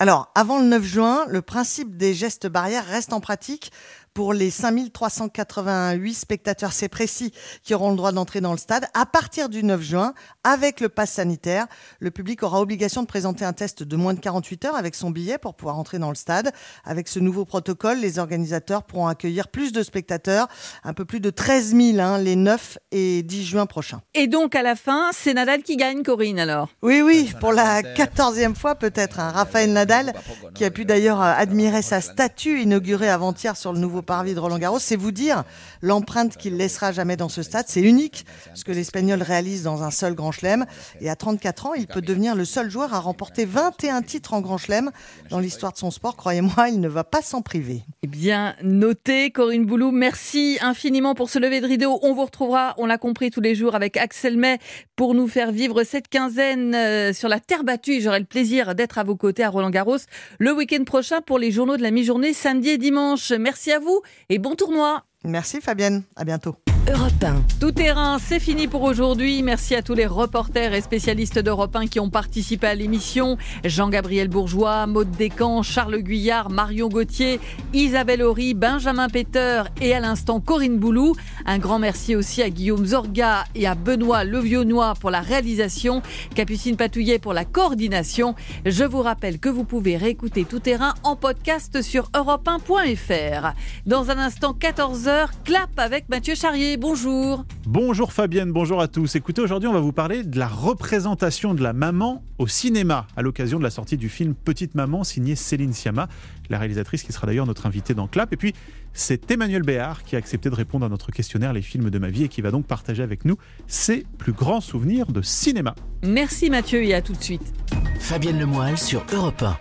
Alors, 0.00 0.32
avant 0.34 0.58
le 0.58 0.64
9 0.64 0.82
juin, 0.82 1.24
le 1.28 1.40
principe 1.40 1.96
des 1.96 2.14
gestes 2.14 2.48
barrières 2.48 2.84
reste 2.84 3.12
en 3.12 3.20
pratique 3.20 3.70
pour 4.14 4.32
les 4.32 4.50
5388 4.50 6.14
spectateurs, 6.14 6.72
c'est 6.72 6.88
précis, 6.88 7.32
qui 7.64 7.74
auront 7.74 7.90
le 7.90 7.96
droit 7.96 8.12
d'entrer 8.12 8.40
dans 8.40 8.52
le 8.52 8.58
stade. 8.58 8.86
À 8.94 9.06
partir 9.06 9.48
du 9.48 9.64
9 9.64 9.82
juin, 9.82 10.14
avec 10.44 10.80
le 10.80 10.88
pass 10.88 11.10
sanitaire, 11.10 11.66
le 11.98 12.12
public 12.12 12.44
aura 12.44 12.60
obligation 12.60 13.02
de 13.02 13.08
présenter 13.08 13.44
un 13.44 13.52
test 13.52 13.82
de 13.82 13.96
moins 13.96 14.14
de 14.14 14.20
48 14.20 14.66
heures 14.66 14.76
avec 14.76 14.94
son 14.94 15.10
billet 15.10 15.36
pour 15.36 15.54
pouvoir 15.54 15.78
entrer 15.78 15.98
dans 15.98 16.10
le 16.10 16.14
stade. 16.14 16.52
Avec 16.84 17.08
ce 17.08 17.18
nouveau 17.18 17.44
protocole, 17.44 17.98
les 17.98 18.20
organisateurs 18.20 18.84
pourront 18.84 19.08
accueillir 19.08 19.48
plus 19.48 19.72
de 19.72 19.82
spectateurs, 19.82 20.46
un 20.84 20.92
peu 20.92 21.04
plus 21.04 21.18
de 21.18 21.30
13 21.30 21.74
000 21.74 21.98
hein, 21.98 22.18
les 22.18 22.36
9 22.36 22.78
et 22.92 23.24
10 23.24 23.44
juin 23.44 23.66
prochains. 23.66 24.00
Et 24.14 24.28
donc 24.28 24.54
à 24.54 24.62
la 24.62 24.76
fin, 24.76 25.10
c'est 25.12 25.34
Nadal 25.34 25.64
qui 25.64 25.76
gagne, 25.76 26.04
Corinne 26.04 26.38
alors? 26.38 26.68
Oui, 26.82 27.02
oui, 27.02 27.32
pour 27.40 27.52
la 27.52 27.82
quatorzième 27.82 28.54
fois 28.54 28.76
peut-être. 28.76 29.18
Hein. 29.18 29.30
Raphaël 29.30 29.72
Nadal, 29.72 30.12
qui 30.54 30.64
a 30.64 30.70
pu 30.70 30.84
d'ailleurs 30.84 31.20
admirer 31.20 31.82
sa 31.82 32.00
statue 32.00 32.62
inaugurée 32.62 33.10
avant-hier 33.10 33.56
sur 33.56 33.72
le 33.72 33.80
nouveau 33.80 34.03
parvis 34.04 34.34
de 34.34 34.40
Roland 34.40 34.58
Garros, 34.58 34.78
c'est 34.78 34.96
vous 34.96 35.10
dire 35.10 35.44
l'empreinte 35.82 36.36
qu'il 36.36 36.56
laissera 36.56 36.92
jamais 36.92 37.16
dans 37.16 37.28
ce 37.28 37.42
stade. 37.42 37.66
C'est 37.68 37.82
unique 37.82 38.24
ce 38.54 38.64
que 38.64 38.72
l'Espagnol 38.72 39.22
réalise 39.22 39.62
dans 39.62 39.82
un 39.82 39.90
seul 39.90 40.14
Grand 40.14 40.32
Chelem. 40.32 40.66
Et 41.00 41.10
à 41.10 41.16
34 41.16 41.66
ans, 41.66 41.74
il 41.74 41.86
peut 41.86 42.00
devenir 42.00 42.34
le 42.34 42.44
seul 42.44 42.70
joueur 42.70 42.94
à 42.94 43.00
remporter 43.00 43.44
21 43.44 44.02
titres 44.02 44.32
en 44.32 44.40
Grand 44.40 44.58
Chelem 44.58 44.90
dans 45.30 45.40
l'histoire 45.40 45.72
de 45.72 45.78
son 45.78 45.90
sport. 45.90 46.16
Croyez-moi, 46.16 46.68
il 46.68 46.80
ne 46.80 46.88
va 46.88 47.04
pas 47.04 47.22
s'en 47.22 47.42
priver. 47.42 47.82
Eh 48.02 48.06
bien, 48.06 48.54
noté, 48.62 49.30
Corinne 49.30 49.66
Boulou. 49.66 49.90
Merci 49.90 50.58
infiniment 50.60 51.14
pour 51.14 51.30
ce 51.30 51.38
lever 51.38 51.60
de 51.60 51.66
rideau. 51.66 51.98
On 52.02 52.14
vous 52.14 52.24
retrouvera, 52.24 52.74
on 52.78 52.86
l'a 52.86 52.98
compris, 52.98 53.30
tous 53.30 53.40
les 53.40 53.54
jours 53.54 53.74
avec 53.74 53.96
Axel 53.96 54.36
May 54.36 54.58
pour 54.96 55.14
nous 55.14 55.26
faire 55.26 55.52
vivre 55.52 55.82
cette 55.84 56.08
quinzaine 56.08 56.74
euh, 56.74 57.12
sur 57.12 57.28
la 57.28 57.40
terre 57.40 57.64
battue. 57.64 58.00
J'aurai 58.00 58.20
le 58.20 58.24
plaisir 58.24 58.74
d'être 58.74 58.98
à 58.98 59.04
vos 59.04 59.16
côtés 59.16 59.42
à 59.42 59.50
Roland 59.50 59.70
Garros 59.70 59.96
le 60.38 60.52
week-end 60.52 60.84
prochain 60.84 61.20
pour 61.20 61.38
les 61.38 61.50
journaux 61.50 61.76
de 61.76 61.82
la 61.82 61.90
mi-journée 61.90 62.32
samedi 62.32 62.70
et 62.70 62.78
dimanche. 62.78 63.32
Merci 63.32 63.72
à 63.72 63.78
vous 63.78 63.93
et 64.28 64.38
bon 64.38 64.54
tournoi. 64.54 65.04
Merci 65.24 65.60
Fabienne, 65.60 66.02
à 66.16 66.24
bientôt. 66.24 66.56
Europe 66.92 67.24
1. 67.24 67.42
Tout 67.60 67.72
terrain, 67.72 68.18
c'est 68.18 68.38
fini 68.38 68.66
pour 68.66 68.82
aujourd'hui. 68.82 69.42
Merci 69.42 69.74
à 69.74 69.80
tous 69.80 69.94
les 69.94 70.04
reporters 70.04 70.74
et 70.74 70.82
spécialistes 70.82 71.38
d'Europe 71.38 71.74
1 71.74 71.86
qui 71.86 71.98
ont 71.98 72.10
participé 72.10 72.66
à 72.66 72.74
l'émission. 72.74 73.38
Jean-Gabriel 73.64 74.28
Bourgeois, 74.28 74.86
Maude 74.86 75.10
Descamps, 75.12 75.62
Charles 75.62 76.02
Guyard, 76.02 76.50
Marion 76.50 76.90
Gauthier, 76.90 77.40
Isabelle 77.72 78.20
Horry, 78.20 78.52
Benjamin 78.52 79.08
Peter 79.08 79.62
et 79.80 79.94
à 79.94 80.00
l'instant 80.00 80.40
Corinne 80.40 80.76
Boulou. 80.76 81.14
Un 81.46 81.56
grand 81.58 81.78
merci 81.78 82.16
aussi 82.16 82.42
à 82.42 82.50
Guillaume 82.50 82.84
Zorga 82.84 83.44
et 83.54 83.66
à 83.66 83.74
Benoît 83.74 84.24
Levionnois 84.24 84.92
pour 85.00 85.10
la 85.10 85.22
réalisation, 85.22 86.02
Capucine 86.34 86.76
Patouillet 86.76 87.18
pour 87.18 87.32
la 87.32 87.46
coordination. 87.46 88.34
Je 88.66 88.84
vous 88.84 89.00
rappelle 89.00 89.38
que 89.38 89.48
vous 89.48 89.64
pouvez 89.64 89.96
réécouter 89.96 90.44
Tout 90.44 90.60
terrain 90.60 90.92
en 91.02 91.16
podcast 91.16 91.80
sur 91.80 92.10
europe1.fr. 92.10 93.54
Dans 93.86 94.10
un 94.10 94.18
instant, 94.18 94.54
14h, 94.58 95.28
clap 95.44 95.78
avec 95.78 96.10
Mathieu 96.10 96.34
Charrier 96.34 96.73
bonjour. 96.76 97.44
Bonjour 97.66 98.12
Fabienne, 98.12 98.52
bonjour 98.52 98.80
à 98.80 98.88
tous. 98.88 99.16
Écoutez, 99.16 99.40
aujourd'hui 99.40 99.68
on 99.68 99.72
va 99.72 99.80
vous 99.80 99.92
parler 99.92 100.24
de 100.24 100.38
la 100.38 100.48
représentation 100.48 101.54
de 101.54 101.62
la 101.62 101.72
maman 101.72 102.22
au 102.38 102.46
cinéma 102.46 103.06
à 103.16 103.22
l'occasion 103.22 103.58
de 103.58 103.64
la 103.64 103.70
sortie 103.70 103.96
du 103.96 104.08
film 104.08 104.34
Petite 104.34 104.74
Maman 104.74 105.04
signé 105.04 105.36
Céline 105.36 105.72
Sciamma, 105.72 106.08
la 106.50 106.58
réalisatrice 106.58 107.02
qui 107.02 107.12
sera 107.12 107.26
d'ailleurs 107.26 107.46
notre 107.46 107.66
invitée 107.66 107.94
dans 107.94 108.06
Clap. 108.06 108.32
Et 108.32 108.36
puis 108.36 108.54
c'est 108.92 109.30
Emmanuel 109.30 109.62
Béard 109.62 110.04
qui 110.04 110.16
a 110.16 110.18
accepté 110.18 110.50
de 110.50 110.54
répondre 110.54 110.86
à 110.86 110.88
notre 110.88 111.10
questionnaire 111.10 111.52
Les 111.52 111.62
films 111.62 111.90
de 111.90 111.98
ma 111.98 112.10
vie 112.10 112.24
et 112.24 112.28
qui 112.28 112.40
va 112.40 112.50
donc 112.50 112.66
partager 112.66 113.02
avec 113.02 113.24
nous 113.24 113.36
ses 113.66 114.06
plus 114.18 114.32
grands 114.32 114.60
souvenirs 114.60 115.06
de 115.06 115.22
cinéma. 115.22 115.74
Merci 116.02 116.50
Mathieu 116.50 116.82
et 116.82 116.94
à 116.94 117.02
tout 117.02 117.12
de 117.12 117.22
suite. 117.22 117.52
Fabienne 117.98 118.38
Lemoyle 118.38 118.78
sur 118.78 119.04
Europe 119.12 119.42
1. 119.42 119.56